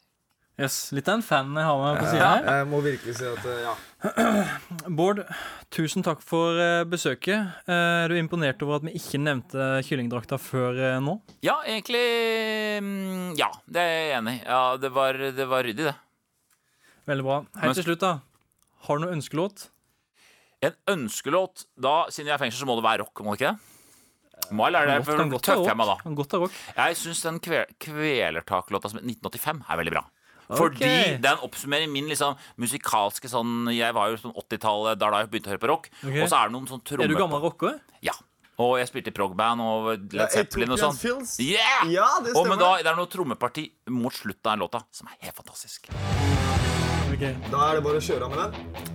Yes, 0.62 0.76
Litt 0.94 1.08
av 1.10 1.16
en 1.18 1.24
fan 1.26 1.48
jeg 1.58 1.66
har 1.66 1.80
med 1.82 1.96
på 1.98 2.10
sida 2.12 2.26
her. 2.30 2.44
jeg 2.60 2.66
må 2.70 2.80
virkelig 2.86 3.14
si 3.18 3.26
at 3.26 3.46
eh, 3.50 3.64
ja. 3.66 3.72
Bård, 5.00 5.24
tusen 5.74 6.06
takk 6.06 6.22
for 6.22 6.60
eh, 6.62 6.84
besøket. 6.86 7.56
Eh, 7.66 8.04
Er 8.04 8.14
du 8.14 8.20
imponert 8.20 8.62
over 8.62 8.78
at 8.78 8.86
vi 8.86 8.94
ikke 9.00 9.18
nevnte 9.18 9.72
kyllingdrakta 9.88 10.38
før 10.38 10.78
nå? 11.02 11.16
Ja, 11.42 11.56
egentlig 11.66 12.04
mm, 12.86 13.32
Ja, 13.42 13.50
det 13.66 13.82
er 13.82 13.96
jeg 13.98 14.14
enig 14.20 14.36
i. 14.36 14.44
Ja, 14.46 14.62
det 14.78 14.94
var, 14.94 15.18
det 15.42 15.50
var 15.56 15.66
ryddig, 15.66 15.90
det. 15.90 15.96
Veldig 17.10 17.26
bra. 17.32 17.40
Helt 17.66 17.82
til 17.82 17.88
slutt, 17.90 18.06
da. 18.06 18.14
Har 18.88 18.98
du 19.00 19.06
noen 19.06 19.18
ønskelåt? 19.20 19.68
En 20.64 20.76
ønskelåt 20.94 21.66
Da, 21.76 22.06
siden 22.12 22.30
jeg 22.32 22.36
er 22.38 22.40
i 22.42 22.44
fengsel, 22.46 22.64
så 22.64 22.68
må 22.70 22.76
det 22.80 22.86
være 22.86 23.04
rock, 23.04 23.24
må 23.24 23.34
det 23.36 23.42
ikke 23.42 23.54
det? 23.54 23.70
Må 24.52 24.66
jeg 24.68 24.74
lære 24.76 24.90
det? 24.90 24.96
Kan 24.98 25.06
For 25.08 25.30
godt 25.32 25.46
tøffer 25.48 25.70
jeg 25.72 25.78
meg 25.80 25.88
da. 25.88 25.94
rock. 25.94 26.04
Kan 26.04 26.16
godt 26.20 26.34
være 26.36 26.42
rock. 26.48 26.58
Jeg 26.76 26.98
syns 27.00 27.22
den 27.24 27.40
kve 27.44 27.62
Kvelertak-låta 27.86 28.92
som 28.92 29.00
er 29.00 29.06
1985 29.08 29.64
er 29.70 29.80
veldig 29.82 29.94
bra. 29.96 30.04
Fordi 30.54 30.90
den 31.24 31.40
oppsummerer 31.48 31.88
min 31.90 32.10
liksom 32.12 32.36
musikalske 32.60 33.30
sånn 33.32 33.70
Jeg 33.74 33.96
var 33.96 34.12
jo 34.12 34.20
sånn 34.20 34.36
80-tallet 34.36 35.00
da 35.00 35.10
jeg 35.16 35.32
begynte 35.32 35.50
å 35.50 35.54
høre 35.56 35.64
på 35.64 35.72
rock. 35.72 35.90
Okay. 36.04 36.20
Og 36.20 36.28
så 36.28 36.42
er 36.42 36.52
det 36.52 36.56
noen 36.58 36.68
sånn 36.70 36.84
trommer... 36.84 37.08
Er 37.08 37.14
du 37.14 37.18
gammel 37.18 37.42
rocker? 37.46 37.80
Ja. 38.04 38.14
Og 38.62 38.76
jeg 38.78 38.92
spilte 38.92 39.10
i 39.10 39.16
progband 39.16 39.64
og 39.64 39.88
Led 40.14 40.36
Zeppelin 40.36 40.76
og 40.76 40.82
sånn. 40.84 41.00
Yeah! 41.42 41.88
Ja, 41.90 42.10
det 42.22 42.36
Og 42.36 42.46
men 42.46 42.60
stemmer. 42.60 42.62
da, 42.62 42.74
det 42.84 42.92
er 42.92 43.00
noe 43.00 43.10
trommeparti 43.10 43.66
mot 43.96 44.14
slutten 44.14 44.46
av 44.46 44.52
den 44.54 44.68
låta 44.68 44.84
som 44.94 45.10
er 45.10 45.18
helt 45.24 45.40
fantastisk. 45.40 45.90
Ok. 47.24 47.52
Da 47.52 47.60
er 47.70 47.78
det 47.80 47.84
bare 47.86 48.00
å 48.00 48.04
kjøre 48.04 48.30
med 48.32 48.38
den. 48.44 48.52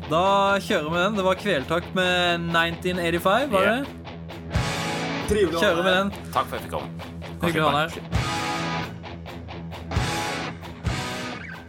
Da 0.09 0.25
kjører 0.65 0.91
vi 0.93 0.99
den. 1.05 1.17
Det 1.19 1.25
var 1.25 1.39
kveltak 1.43 1.85
med 1.97 2.49
1985, 2.53 3.51
var 3.53 3.69
det? 3.69 3.79
Trivelig 5.29 5.57
å 5.57 5.61
ha 5.61 5.69
deg 5.69 5.77
her. 5.77 5.89
den. 5.89 6.13
Takk 6.33 6.47
for 6.49 6.57
at 6.57 6.61
jeg 6.61 6.65
fikk 6.67 6.73
komme. 6.77 6.89
Hyggelig 7.43 7.63
å 7.63 7.69
ha 7.69 7.73
deg 7.79 7.91
her. 7.97 8.17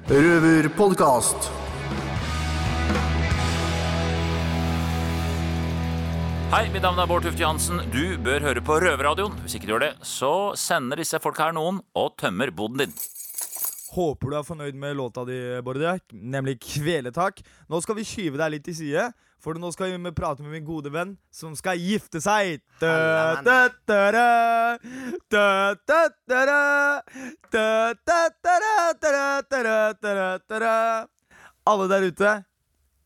Røverpodkast. 0.09 1.49
Hei, 6.49 6.63
mitt 6.73 6.81
navn 6.81 6.97
er 6.97 7.05
Bård 7.05 7.27
Tufte 7.27 7.43
Johansen. 7.43 7.83
Du 7.93 8.17
bør 8.25 8.41
høre 8.47 8.63
på 8.65 8.79
Røverradioen. 8.81 9.35
Hvis 9.43 9.59
ikke 9.59 9.69
du 9.69 9.75
gjør 9.75 9.83
det, 9.85 9.91
så 10.01 10.31
sender 10.57 10.97
disse 11.03 11.19
folka 11.21 11.45
her 11.45 11.53
noen 11.53 11.83
og 11.99 12.15
tømmer 12.17 12.49
boden 12.49 12.81
din. 12.87 12.95
Håper 13.89 14.29
du 14.29 14.35
er 14.37 14.45
fornøyd 14.45 14.75
med 14.77 14.97
låta 14.99 15.23
di, 15.25 15.37
Bordiak, 15.65 16.03
nemlig 16.13 16.59
'Kveletak'. 16.61 17.41
Nå 17.69 17.81
skal 17.81 17.95
vi 17.97 18.05
skyve 18.05 18.37
deg 18.37 18.51
litt 18.53 18.65
til 18.67 18.75
side, 18.77 19.05
for 19.41 19.57
nå 19.57 19.71
skal 19.73 19.95
vi 19.95 20.11
prate 20.11 20.43
med 20.43 20.51
min 20.51 20.65
gode 20.67 20.91
venn 20.93 21.15
som 21.31 21.55
skal 21.55 21.79
gifte 21.81 22.21
seg. 22.21 22.61
Alle 31.69 31.89
der 31.89 32.05
ute, 32.11 32.43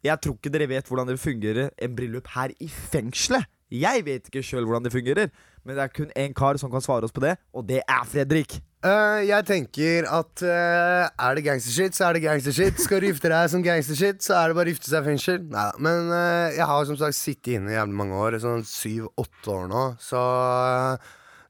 jeg 0.04 0.20
tror 0.20 0.36
ikke 0.36 0.52
dere 0.52 0.68
vet 0.68 0.88
hvordan 0.88 1.08
det 1.08 1.20
fungerer 1.20 1.70
en 1.80 1.96
bryllup 1.96 2.28
her 2.36 2.52
i 2.60 2.68
fengselet. 2.68 3.48
Jeg 3.72 4.04
vet 4.06 4.28
ikke 4.28 4.44
sjøl 4.44 4.68
hvordan 4.68 4.84
det 4.84 4.92
fungerer, 4.92 5.32
men 5.64 5.76
det 5.78 5.84
er 5.84 5.96
kun 5.96 6.12
én 6.12 6.36
kar 6.36 6.60
som 6.60 6.70
kan 6.70 6.84
svare 6.84 7.08
oss 7.08 7.16
på 7.16 7.24
det, 7.24 7.38
og 7.54 7.68
det 7.72 7.82
er 7.88 8.04
Fredrik. 8.06 8.60
Eh, 8.84 9.22
jeg 9.30 9.46
tenker 9.48 10.08
at 10.12 10.42
uh, 10.44 11.08
er 11.08 11.38
det 11.38 11.46
gangstershit, 11.46 11.96
så 11.96 12.10
er 12.10 12.18
det 12.18 12.26
gangstershit. 12.26 12.82
Skal 12.84 13.00
du 13.00 13.08
gifte 13.08 13.30
deg 13.32 13.52
som 13.52 13.62
gangstershit, 13.64 14.20
så 14.26 14.36
er 14.36 14.52
det 14.52 14.58
bare 14.58 14.68
å 14.68 14.74
gifte 14.74 14.90
seg 14.92 15.06
i 15.06 15.08
fengsel. 15.08 15.38
Nei, 15.54 15.70
Men 15.86 16.10
uh, 16.12 16.52
jeg 16.52 16.68
har 16.68 16.90
som 16.90 16.98
sagt 17.00 17.16
sittet 17.16 17.54
inne 17.56 17.72
i 17.72 17.78
jævlig 17.78 17.96
mange 18.02 18.18
år, 18.20 18.36
sånn 18.44 18.66
syv-åtte 18.68 19.54
år 19.54 19.70
nå, 19.72 19.84
så 20.04 20.24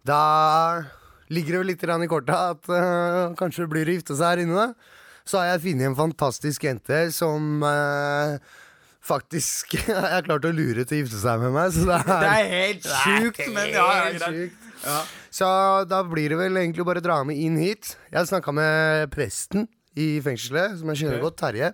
da 0.06 0.20
ligger 1.34 1.56
det 1.56 1.62
vel 1.64 1.72
litt 1.72 1.88
i 1.88 2.12
kortet 2.12 2.36
at 2.36 3.38
kanskje 3.40 3.64
det 3.64 3.72
blir 3.72 3.90
å 3.90 3.96
gifte 3.96 4.18
seg 4.20 4.28
her 4.28 4.44
inne. 4.44 4.68
Så 5.26 5.40
har 5.40 5.54
jeg 5.54 5.64
funnet 5.64 5.90
en 5.90 5.98
fantastisk 5.98 6.68
jente 6.68 7.00
som 7.16 7.64
faktisk 7.64 8.62
faktisk 9.14 9.74
har 9.90 10.28
klart 10.28 10.46
å 10.46 10.54
lure 10.54 10.86
til 10.86 11.00
å 11.00 11.02
gifte 11.02 11.24
seg 11.24 11.42
med 11.42 11.56
meg. 11.56 11.74
Så 11.74 11.88
det 11.88 11.98
er, 11.98 12.14
Det 12.14 12.32
er 12.36 12.54
helt 12.54 12.90
sjukt, 13.02 13.44
men 13.56 13.74
ja, 13.74 13.88
ja. 14.84 15.02
Så 15.34 15.46
da 15.90 16.04
blir 16.06 16.30
det 16.30 16.38
vel 16.38 16.60
egentlig 16.62 16.86
bare 16.86 17.02
å 17.02 17.06
dra 17.06 17.22
med 17.26 17.40
inn 17.42 17.56
hit. 17.58 17.96
Jeg 18.12 18.20
har 18.20 18.30
snakka 18.30 18.54
med 18.54 19.10
presten 19.14 19.66
i 19.98 20.20
fengselet, 20.22 20.78
som 20.78 20.92
jeg 20.92 21.04
kjenner 21.04 21.18
okay. 21.18 21.26
godt, 21.26 21.40
Terje. 21.42 21.70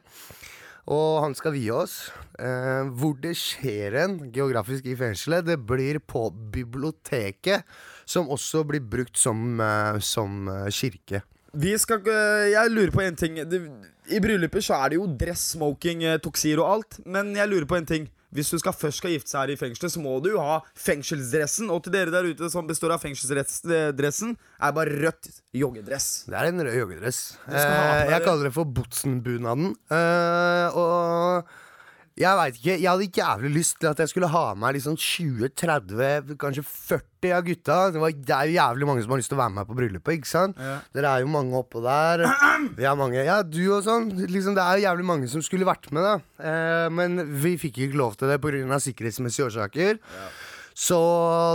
Og 0.89 1.19
han 1.25 1.35
skal 1.35 1.53
vie 1.57 1.73
oss. 1.75 1.97
Eh, 2.39 2.87
hvor 2.95 3.17
det 3.19 3.35
skjer 3.37 3.97
en 4.05 4.15
geografisk 4.31 4.87
i 4.87 4.95
fengselet, 4.97 5.43
det 5.49 5.59
blir 5.59 5.99
på 5.99 6.29
biblioteket, 6.53 7.67
som 8.07 8.31
også 8.31 8.63
blir 8.69 8.85
brukt 8.87 9.19
som, 9.19 9.59
eh, 9.59 9.99
som 9.99 10.47
eh, 10.47 10.69
kirke. 10.71 11.21
Vi 11.51 11.75
skal, 11.81 11.99
øh, 12.05 12.47
jeg 12.53 12.71
lurer 12.71 12.91
på 12.93 13.01
en 13.01 13.15
ting 13.17 13.39
I 13.41 14.19
brylluper 14.21 14.61
så 14.61 14.75
er 14.85 14.91
det 14.91 14.99
jo 14.99 15.07
dress, 15.17 15.47
smoking, 15.55 16.03
toksir 16.21 16.59
og 16.61 16.67
alt 16.69 16.99
Men 17.09 17.31
jeg 17.33 17.49
lurer 17.49 17.65
på 17.65 17.79
en 17.79 17.87
ting 17.89 18.05
Hvis 18.35 18.51
du 18.53 18.59
skal 18.61 18.75
først 18.77 19.01
skal 19.01 19.15
gifte 19.15 19.31
seg 19.31 19.41
her 19.41 19.53
i 19.55 19.59
fengselet 19.59 19.93
Så 19.95 20.01
må 20.03 20.15
du 20.21 20.29
jo 20.35 20.41
ha 20.43 20.59
fengselsdressen 20.77 21.71
Og 21.73 21.81
til 21.85 21.95
dere 21.95 22.13
der 22.13 22.27
ute 22.29 22.49
som 22.53 22.67
består 22.69 22.93
av 22.93 23.01
fengselsdressen 23.01 24.35
Er 24.59 24.75
bare 24.75 24.93
rødt 25.05 25.31
joggedress 25.57 26.09
Det 26.29 26.37
er 26.37 26.51
en 26.51 26.61
rød 26.67 26.77
joggedress. 26.77 27.23
Eh, 27.49 28.11
jeg 28.13 28.21
kaller 28.25 28.49
det 28.49 28.53
for 28.53 28.69
Botsen-bunaden. 28.69 29.73
Eh, 29.91 30.77
og 30.77 31.49
jeg 32.19 32.35
veit 32.39 32.57
ikke. 32.59 32.73
Jeg 32.83 32.89
hadde 32.89 33.05
jævlig 33.21 33.49
lyst 33.55 33.77
til 33.79 33.87
at 33.89 33.99
jeg 34.03 34.11
skulle 34.11 34.27
ha 34.31 34.41
med 34.53 34.61
meg 34.65 34.75
liksom 34.75 34.97
20-30, 34.99 36.33
kanskje 36.41 36.63
40 36.67 37.33
av 37.35 37.45
gutta. 37.47 37.77
Det, 37.95 38.01
var, 38.03 38.11
det 38.15 38.35
er 38.35 38.49
jo 38.49 38.55
jævlig 38.57 38.89
mange 38.89 39.03
som 39.05 39.13
har 39.13 39.21
lyst 39.21 39.31
til 39.31 39.37
å 39.37 39.41
være 39.41 39.55
med 39.55 39.69
på 39.69 39.77
bryllupet. 39.77 40.17
ikke 40.17 40.31
sant? 40.31 40.59
Ja. 40.59 40.75
Dere 40.95 41.13
er 41.15 41.23
jo 41.23 41.31
mange 41.31 41.55
oppå 41.59 41.81
der. 41.85 42.25
Vi 42.77 42.87
er 42.87 42.99
mange, 42.99 43.23
Ja, 43.23 43.39
du 43.43 43.61
og 43.75 43.83
sånn. 43.87 44.09
Liksom, 44.19 44.55
det 44.57 44.65
er 44.65 44.79
jo 44.79 44.87
jævlig 44.89 45.07
mange 45.07 45.31
som 45.31 45.43
skulle 45.45 45.67
vært 45.67 45.89
med, 45.95 46.03
da. 46.05 46.17
Eh, 46.43 46.87
men 46.91 47.23
vi 47.43 47.55
fikk 47.61 47.81
ikke 47.87 47.99
lov 47.99 48.19
til 48.19 48.31
det 48.31 48.39
pga. 48.43 48.79
sikkerhetsmessige 48.83 49.47
årsaker. 49.47 49.99
Så 50.79 50.97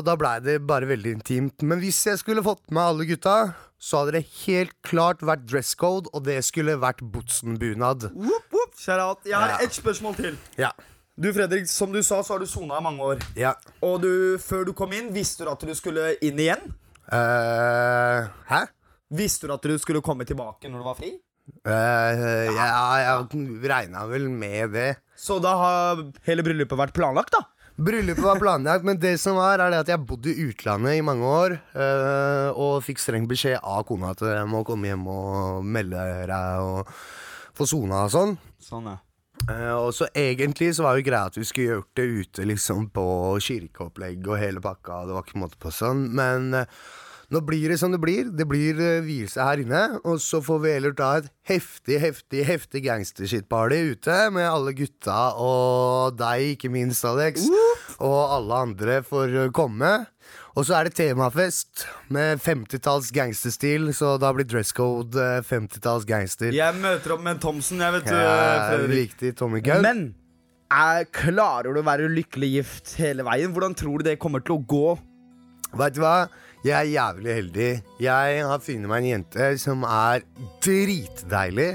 da 0.04 0.14
blei 0.20 0.36
det 0.44 0.58
bare 0.68 0.88
veldig 0.90 1.14
intimt. 1.16 1.62
Men 1.64 1.80
hvis 1.80 2.02
jeg 2.10 2.20
skulle 2.20 2.44
fått 2.44 2.66
med 2.74 2.82
alle 2.84 3.06
gutta, 3.08 3.36
så 3.80 4.02
hadde 4.02 4.18
det 4.18 4.26
helt 4.44 4.74
klart 4.84 5.24
vært 5.24 5.46
dress 5.48 5.72
code, 5.80 6.10
og 6.12 6.26
det 6.28 6.42
skulle 6.44 6.76
vært 6.80 7.00
Botsen-bunad. 7.14 8.10
Jeg 8.84 8.98
har 8.98 9.48
Ja. 9.48 9.58
ett 9.62 9.72
spørsmål 9.72 10.16
til. 10.16 10.36
Ja. 10.58 10.72
Du 11.16 11.32
Fredrik, 11.32 11.68
som 11.68 11.92
du 11.92 12.02
sa, 12.02 12.22
så 12.22 12.34
har 12.34 12.38
du 12.40 12.46
sona 12.46 12.78
i 12.78 12.82
mange 12.82 13.00
år. 13.00 13.22
Ja. 13.36 13.54
Og 13.80 14.02
du, 14.02 14.36
før 14.38 14.64
du 14.66 14.72
kom 14.72 14.92
inn, 14.92 15.12
visste 15.14 15.44
du 15.44 15.50
at 15.50 15.60
du 15.60 15.74
skulle 15.74 16.16
inn 16.20 16.36
igjen? 16.38 16.74
Uh, 17.12 18.28
hæ? 18.50 18.66
Visste 19.14 19.46
du 19.46 19.54
at 19.54 19.62
du 19.62 19.78
skulle 19.78 20.02
komme 20.02 20.24
tilbake 20.26 20.68
når 20.68 20.78
du 20.78 20.84
var 20.84 20.98
fri? 20.98 21.14
Uh, 21.64 22.50
ja, 22.50 22.66
jeg 22.98 23.68
regna 23.70 24.06
vel 24.10 24.28
med 24.28 24.72
det. 24.72 24.96
Så 25.16 25.38
da 25.40 25.54
har 25.56 26.02
hele 26.26 26.42
bryllupet 26.42 26.76
vært 26.76 26.96
planlagt, 26.96 27.30
da? 27.36 27.44
Bryllupet 27.74 28.22
var 28.22 28.38
planlagt, 28.38 28.84
men 28.86 29.00
det 29.02 29.16
som 29.18 29.34
var, 29.34 29.58
er 29.58 29.72
det 29.72 29.80
at 29.82 29.88
jeg 29.90 30.06
bodde 30.06 30.30
i 30.30 30.44
utlandet 30.46 30.94
i 30.94 31.02
mange 31.02 31.26
år. 31.26 31.56
eh, 31.74 32.50
og 32.54 32.84
fikk 32.86 33.02
streng 33.02 33.26
beskjed 33.26 33.58
av 33.58 33.82
kona 33.88 34.12
at 34.14 34.22
jeg 34.22 34.46
må 34.46 34.62
komme 34.62 34.92
hjem 34.92 35.08
og 35.10 35.64
melde 35.66 36.04
deg 36.30 36.62
og 36.62 36.92
få 37.58 37.66
sona 37.66 38.04
og 38.06 38.14
sånn. 38.14 38.36
Sånn, 38.62 38.86
ja. 38.92 39.00
Uh, 39.44 39.74
og 39.76 39.90
så 39.92 40.06
egentlig 40.16 40.70
så 40.76 40.86
var 40.86 40.96
jo 40.96 41.04
greia 41.04 41.28
at 41.28 41.34
vi 41.36 41.44
skulle 41.44 41.80
gjort 41.80 41.98
det 41.98 42.04
ute 42.06 42.46
liksom 42.48 42.86
på 42.94 43.04
kirkeopplegg 43.44 44.28
og 44.30 44.38
hele 44.40 44.62
pakka. 44.64 45.02
Det 45.08 45.16
var 45.16 45.26
ikke 45.26 45.42
måte 45.42 45.58
på 45.60 45.72
sånn 45.74 46.06
Men 46.16 46.54
eh, 46.54 46.70
nå 47.32 47.40
blir 47.46 47.72
det 47.72 47.78
som 47.80 47.92
det 47.92 48.00
blir. 48.02 48.30
Det 48.36 48.46
blir 48.48 48.78
uh, 48.80 49.04
vielse 49.04 49.40
her 49.40 49.62
inne. 49.62 49.82
Og 50.04 50.20
så 50.22 50.40
får 50.44 50.62
vi 50.64 50.72
heller 50.76 50.96
ta 50.96 51.10
et 51.20 51.30
heftig, 51.48 52.00
heftig, 52.02 52.44
heftig 52.48 52.84
gangstershit-party 52.86 53.80
ute 53.94 54.18
med 54.34 54.48
alle 54.48 54.74
gutta 54.76 55.34
og 55.40 56.18
deg, 56.18 56.56
ikke 56.56 56.72
minst, 56.74 57.06
Alex. 57.08 57.46
Og 58.00 58.18
alle 58.38 58.64
andre 58.68 58.98
får 59.06 59.38
uh, 59.38 59.52
komme. 59.54 59.94
Og 60.54 60.66
så 60.68 60.76
er 60.78 60.88
det 60.88 60.94
temafest 60.96 61.84
med 62.14 62.38
50-talls 62.42 63.10
gangsterstil, 63.14 63.88
så 63.96 64.14
da 64.22 64.30
blir 64.34 64.46
dresscode 64.48 65.18
uh, 65.18 65.40
50-talls 65.44 66.06
gangster. 66.08 66.54
Jeg 66.54 66.78
møter 66.78 67.16
opp 67.16 67.24
med 67.24 67.36
en 67.36 67.42
Thomsen, 67.42 67.82
jeg, 67.82 67.96
vet 67.98 68.12
du. 68.12 68.14
Ja, 68.14 69.32
Tommy 69.38 69.64
Gunn. 69.64 69.82
Men 69.84 70.04
er, 70.74 71.04
klarer 71.14 71.74
du 71.74 71.82
å 71.82 71.86
være 71.86 72.10
lykkelig 72.10 72.52
gift 72.58 72.94
hele 72.98 73.26
veien? 73.26 73.52
Hvordan 73.54 73.76
tror 73.78 74.00
du 74.00 74.08
det 74.08 74.18
kommer 74.22 74.42
til 74.44 74.56
å 74.56 74.62
gå? 74.62 74.86
Vet 75.74 75.96
du 75.96 76.02
hva? 76.04 76.16
Jeg 76.64 76.72
er 76.78 76.88
jævlig 76.94 77.34
heldig. 77.38 77.70
Jeg 78.00 78.44
har 78.48 78.60
funnet 78.64 78.88
meg 78.88 79.02
en 79.04 79.08
jente 79.10 79.48
som 79.60 79.82
er 79.84 80.22
dritdeilig. 80.64 81.74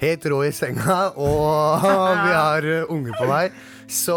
Helt 0.00 0.26
rå 0.28 0.40
i 0.44 0.50
senga, 0.52 0.96
og 1.14 1.84
vi 2.26 2.32
har 2.34 2.66
uh, 2.66 2.90
unge 2.92 3.14
på 3.16 3.28
vei. 3.30 3.44
Så 3.88 4.16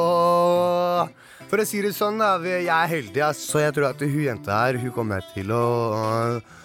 for 1.50 1.62
å 1.62 1.66
si 1.70 1.84
det 1.86 1.94
sånn, 1.96 2.18
da, 2.20 2.34
jeg 2.42 2.66
er 2.74 2.90
heldig, 2.90 3.22
så 3.38 3.62
jeg 3.64 3.76
tror 3.78 3.92
at 3.92 4.02
hun 4.02 4.18
jenta 4.26 4.58
her 4.64 4.80
Hun 4.82 4.92
kommer 4.96 5.24
til 5.36 5.54
å 5.54 5.62
uh, 5.94 6.58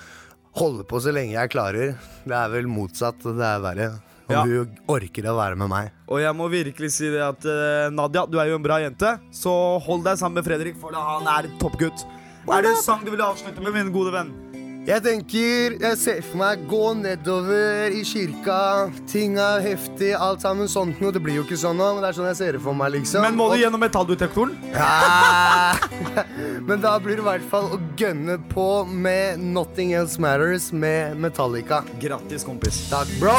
holde 0.59 0.88
på 0.88 1.02
så 1.04 1.12
lenge 1.14 1.37
jeg 1.37 1.52
klarer. 1.52 1.94
Det 2.24 2.35
er 2.40 2.50
vel 2.57 2.66
motsatt. 2.70 3.20
Det 3.28 3.44
er 3.52 3.62
verre. 3.64 3.92
Om 4.24 4.33
Ja. 4.33 4.42
hun 4.48 4.76
orker 4.88 5.26
å 5.28 5.37
være 5.37 5.61
med 5.61 5.68
meg. 5.68 5.92
Og 6.09 6.22
jeg 6.24 6.33
må 6.33 6.48
virkelig 6.48 6.94
si 6.96 7.11
det 7.12 7.20
at 7.20 7.44
eh, 7.44 7.90
Nadia, 7.92 8.22
du 8.24 8.38
er 8.40 8.48
jo 8.48 8.57
en 8.57 8.64
bra 8.64 8.78
jente, 8.80 9.11
så 9.37 9.52
hold 9.85 10.07
deg 10.07 10.16
sammen 10.16 10.38
med 10.40 10.46
Fredrik, 10.48 10.78
for 10.80 10.96
han 10.96 11.28
er 11.28 11.50
toppgutt. 11.61 12.07
Er 12.48 12.62
det 12.64 12.70
en 12.74 12.83
sang 12.83 13.04
du 13.04 13.11
vil 13.14 13.22
avslutte 13.24 13.62
med, 13.64 13.72
min 13.74 13.92
gode 13.94 14.12
venn? 14.14 14.33
Jeg 14.85 15.00
tenker, 15.00 15.78
jeg 15.80 15.96
ser 15.96 16.18
for 16.26 16.37
meg 16.42 16.66
gå 16.68 16.90
nedover 16.98 17.94
i 17.96 18.02
kirka. 18.04 18.90
Ting 19.09 19.38
er 19.40 19.62
heftig, 19.64 20.11
alt 20.12 20.42
sammen 20.44 20.68
sånt 20.68 21.00
noe. 21.00 21.09
Det 21.14 21.22
blir 21.24 21.38
jo 21.38 21.44
ikke 21.46 21.57
sånn 21.57 21.78
nå, 21.80 21.87
men 21.96 22.04
det 22.04 22.11
er 22.11 22.18
sånn 22.18 22.28
jeg 22.28 22.37
ser 22.42 22.59
det 22.59 22.61
for 22.66 22.76
meg, 22.76 22.92
liksom. 22.98 23.24
Men 23.24 23.38
må 23.38 23.46
du 23.48 23.54
Og- 23.57 23.62
gjennom 23.62 23.80
metalldetektoren? 23.80 24.52
Ja. 24.74 25.72
Men 26.68 26.80
da 26.80 26.98
blir 26.98 27.16
det 27.16 27.24
i 27.24 27.26
hvert 27.26 27.48
fall 27.50 27.66
å 27.76 27.78
gønne 27.96 28.37
på 28.52 28.85
med 28.88 29.40
Nothing 29.40 29.92
Else 29.96 30.20
Matters 30.20 30.70
med 30.72 31.16
Metallica. 31.20 31.83
Grattis, 32.00 32.44
kompis. 32.44 32.85
Takk, 32.92 33.09
bro. 33.20 33.37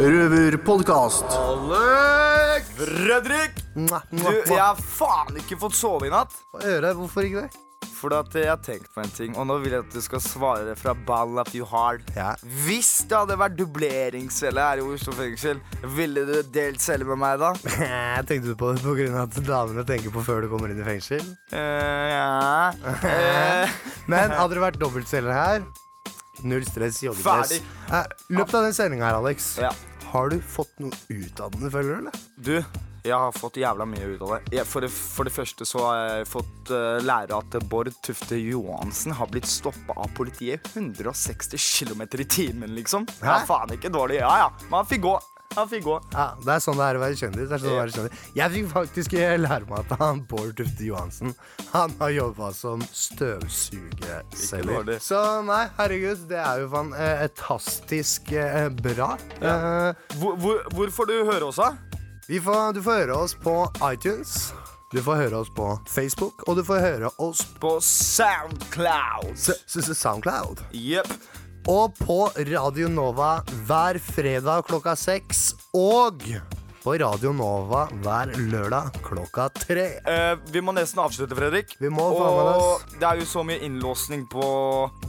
Røverpodkast. 0.00 1.24
Alex! 1.36 2.68
Fredrik! 2.78 3.58
Du, 3.76 4.22
jeg 4.48 4.56
har 4.56 4.78
faen 4.80 5.36
ikke 5.42 5.58
fått 5.60 5.74
sove 5.76 6.08
i 6.08 6.12
natt. 6.12 6.32
Hva 6.54 6.62
gjør 6.64 6.86
jeg? 6.88 6.96
Hvorfor 6.96 7.26
ikke 7.28 7.42
det? 7.44 7.58
Fordi 8.00 8.16
at 8.16 8.36
jeg 8.40 8.48
har 8.48 8.60
tenkt 8.64 8.88
på 8.94 9.02
en 9.02 9.10
ting, 9.12 9.34
og 9.36 9.44
nå 9.50 9.58
vil 9.60 9.74
jeg 9.76 9.82
at 9.84 9.92
du 9.92 10.00
skal 10.00 10.22
svare 10.24 10.72
fra 10.80 10.94
ballen 11.04 11.36
up 11.42 11.50
you 11.52 11.66
hard. 11.68 12.00
Ja. 12.16 12.30
Hvis 12.64 12.88
det 13.10 13.18
hadde 13.18 13.36
vært 13.42 13.58
dubleringscelle 13.58 14.64
her 14.70 14.80
i 14.80 14.86
Oslo 14.86 15.12
fengsel, 15.18 15.60
ville 15.98 16.24
du 16.30 16.32
delt 16.54 16.80
celle 16.80 17.04
med 17.10 17.20
meg 17.20 17.36
da? 17.42 17.50
Tenkte 18.30 18.54
du 18.54 18.56
på 18.56 18.72
det 18.72 18.80
pga. 18.86 19.10
at 19.26 19.36
damene 19.44 19.84
tenker 19.84 20.16
på 20.16 20.24
før 20.24 20.46
du 20.46 20.48
kommer 20.54 20.72
inn 20.72 20.80
i 20.80 20.88
fengsel? 20.88 21.20
Eh, 21.52 22.08
ja 22.14 22.72
Eh, 23.04 23.76
Men 24.10 24.32
hadde 24.32 24.56
det 24.56 24.64
vært 24.64 24.80
dobbeltceller 24.80 25.36
her 25.36 25.62
Null 26.40 26.64
stress, 26.64 27.02
joggepress. 27.04 27.52
Ferdig. 27.52 27.60
Eh, 27.92 28.28
løpet 28.32 28.54
av 28.56 28.64
den 28.64 28.72
sendinga 28.80 29.10
her, 29.10 29.20
Alex, 29.20 29.52
Ja. 29.60 29.74
Har 30.10 30.30
du 30.30 30.40
fått 30.42 30.78
noe 30.82 30.96
ut 31.08 31.40
av 31.40 31.52
den, 31.54 31.70
føler 31.70 31.90
du? 31.90 31.98
eller? 32.00 32.22
Du, 32.36 32.80
jeg 33.06 33.16
har 33.16 33.32
fått 33.32 33.56
jævla 33.60 33.86
mye 33.88 34.12
ut 34.12 34.22
av 34.26 34.34
det. 34.34 34.40
Jeg, 34.58 34.66
for, 34.68 34.84
det 34.84 34.90
for 34.92 35.28
det 35.28 35.32
første 35.32 35.66
så 35.68 35.82
har 35.86 36.00
jeg 36.00 36.28
fått 36.28 36.72
uh, 36.74 36.98
lære 37.04 37.38
at 37.38 37.56
Bård 37.70 37.92
Tufte 38.04 38.36
Johansen 38.40 39.14
har 39.16 39.30
blitt 39.32 39.48
stoppa 39.48 39.96
av 39.96 40.10
politiet 40.16 40.66
160 40.74 41.56
km 41.56 42.04
i 42.10 42.26
timen, 42.26 42.74
liksom. 42.76 43.06
Det 43.08 43.30
er 43.30 43.46
faen 43.48 43.76
ikke 43.76 43.92
dårlig. 43.92 44.20
Ja, 44.20 44.34
ja. 44.44 44.50
Men 44.66 44.82
han 44.82 44.90
fikk 44.90 45.06
gå. 45.06 45.14
Han 45.56 45.68
fikk 45.68 45.84
gå. 45.84 45.96
Ja, 46.14 46.28
Det 46.44 46.52
er 46.54 46.60
sånn 46.62 46.76
det 46.78 46.84
er 46.86 46.96
å 46.98 47.00
være 47.02 47.16
kjendis. 47.18 47.48
Det 47.50 47.54
er 47.56 47.62
sånn 47.64 47.72
å 47.74 47.78
være 47.80 47.94
kjendis. 47.96 48.18
Jeg 48.38 48.52
fikk 48.54 48.66
faktisk 48.70 49.12
lære 49.18 49.66
meg 49.66 49.78
at 49.80 49.90
han 49.98 50.20
Bård 50.30 50.52
Tufte 50.60 50.84
Johansen 50.86 51.32
Han 51.72 51.90
har 51.98 52.10
jobba 52.14 52.52
som 52.54 52.82
støvsugeselger. 52.94 54.92
Så 55.02 55.18
nei, 55.48 55.64
herregud, 55.78 56.22
det 56.30 56.38
er 56.38 56.60
jo 56.62 56.68
fan 56.72 56.92
eh, 56.94 57.24
fantastisk 57.26 58.30
eh, 58.32 58.68
bra. 58.78 59.16
Eh, 59.40 59.92
Hvor, 60.20 60.36
hvor, 60.38 60.62
hvor 60.76 60.90
får 61.00 61.06
du 61.10 61.16
høre 61.32 61.44
oss, 61.50 61.56
da? 61.58 61.72
vi 62.30 62.38
får, 62.40 62.72
du 62.76 62.82
får 62.86 62.94
høre 63.02 63.14
oss 63.24 63.34
på 63.34 63.56
iTunes. 63.90 64.52
Du 64.90 64.98
får 65.02 65.16
høre 65.24 65.36
oss 65.42 65.50
på 65.54 65.66
Facebook, 65.86 66.42
og 66.50 66.56
du 66.58 66.64
får 66.66 66.80
høre 66.82 67.10
oss 67.22 67.42
På 67.62 67.76
Soundcloud. 67.82 69.34
s 69.38 69.50
s 69.66 69.90
Soundcloud. 69.98 70.58
Jepp. 70.74 71.10
Og 71.68 71.92
på 71.98 72.30
Radio 72.48 72.88
Nova 72.88 73.42
hver 73.68 73.98
fredag 74.00 74.64
klokka 74.68 74.94
seks. 74.96 75.50
Og 75.76 76.24
på 76.80 76.94
Radio 76.96 77.34
Nova 77.36 77.82
hver 78.00 78.32
lørdag 78.38 78.96
klokka 79.04 79.50
tre. 79.52 79.84
Eh, 80.00 80.32
vi 80.48 80.62
må 80.64 80.72
nesten 80.72 81.02
avslutte, 81.04 81.36
Fredrik. 81.36 81.76
Vi 81.80 81.92
må 81.92 82.06
faen 82.14 82.38
med 82.38 82.48
oss 82.54 82.64
Og 82.64 82.96
det 82.96 83.08
er 83.10 83.20
jo 83.20 83.28
så 83.28 83.44
mye 83.44 83.60
innlåsning 83.66 84.24
på 84.32 84.46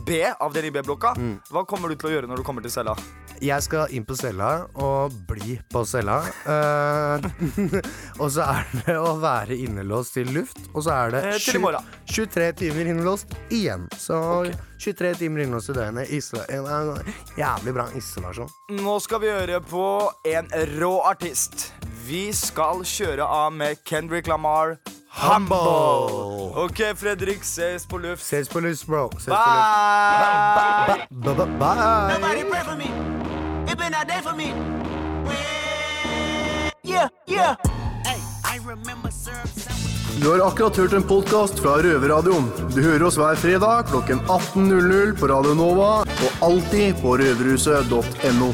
B, 0.04 0.20
avdeling 0.28 0.76
B-blokka. 0.76 1.16
Mm. 1.16 1.38
Hva 1.48 1.64
kommer 1.64 1.88
du 1.88 1.96
til 1.96 2.12
å 2.12 2.16
gjøre 2.18 2.28
når 2.28 2.44
du 2.44 2.48
kommer 2.48 2.66
til 2.66 2.76
cella? 2.76 2.98
Jeg 3.42 3.64
skal 3.66 3.90
inn 3.96 4.04
på 4.06 4.14
cella 4.20 4.68
og 4.78 5.16
bli 5.26 5.56
på 5.74 5.82
cella. 5.90 6.20
Uh, 6.46 7.18
og 8.22 8.28
så 8.36 8.46
er 8.46 8.68
det 8.84 8.98
å 9.02 9.16
være 9.22 9.58
innelåst 9.58 10.14
til 10.20 10.30
luft, 10.36 10.60
og 10.76 10.86
så 10.86 10.94
er 10.94 11.16
det 11.16 11.22
Eh, 11.32 11.38
til 11.40 11.56
i 11.56 11.58
sju- 11.58 11.64
morgen. 11.64 11.88
23 12.06 12.52
timer 12.62 12.92
innelåst 12.94 13.34
igjen. 13.50 13.88
Så 13.98 14.20
23 14.78 15.16
timer 15.24 15.46
innelåst 15.48 15.74
i 15.74 15.78
døgnet. 15.80 16.14
Jævlig 17.38 17.74
bra 17.74 17.88
isolasjon. 17.98 18.50
Nå 18.78 19.00
skal 19.02 19.24
vi 19.26 19.34
høre 19.34 19.62
på 19.66 19.86
en 20.36 20.54
rå 20.78 20.94
artist. 21.10 21.72
Vi 22.06 22.28
skal 22.34 22.86
kjøre 22.86 23.26
av 23.26 23.54
med 23.54 23.82
Kendrick 23.86 24.28
Lamar. 24.30 24.78
Humble. 25.12 25.58
Humble. 25.58 26.64
OK, 26.66 26.80
Fredrik. 26.96 27.42
Ses 27.44 27.86
på 27.86 27.98
luft. 28.00 28.24
Ses 28.24 28.48
på 28.48 28.62
luft, 28.64 28.86
bro. 28.88 29.10
Ses 29.18 29.26
på 29.26 29.36
luft. 29.36 29.68
Bye! 30.22 31.08
Bye. 31.12 31.36
bye. 31.36 31.46
Bye. 31.60 32.78
bye. 32.78 33.31
It 33.72 33.78
been 33.78 33.94
a 33.94 34.04
day 34.04 34.20
for 34.22 34.36
me. 34.36 34.48
Yeah, 36.84 37.08
yeah. 37.26 37.56
Hey, 38.06 38.20
I 38.44 38.58
remember. 38.58 39.10
Du 40.22 40.30
har 40.30 40.48
akkurat 40.48 40.78
hørt 40.78 40.94
en 40.94 41.04
podkast 41.04 41.60
fra 41.60 41.78
Røverradioen. 41.82 42.52
Du 42.76 42.82
hører 42.84 43.04
oss 43.08 43.18
hver 43.18 43.40
fredag 43.40 43.88
klokken 43.90 44.20
18.00 44.28 45.16
på 45.20 45.32
Radio 45.32 45.56
Nova 45.56 45.90
og 46.04 46.46
alltid 46.50 47.00
på 47.02 47.16
røverhuset.no. 47.18 48.52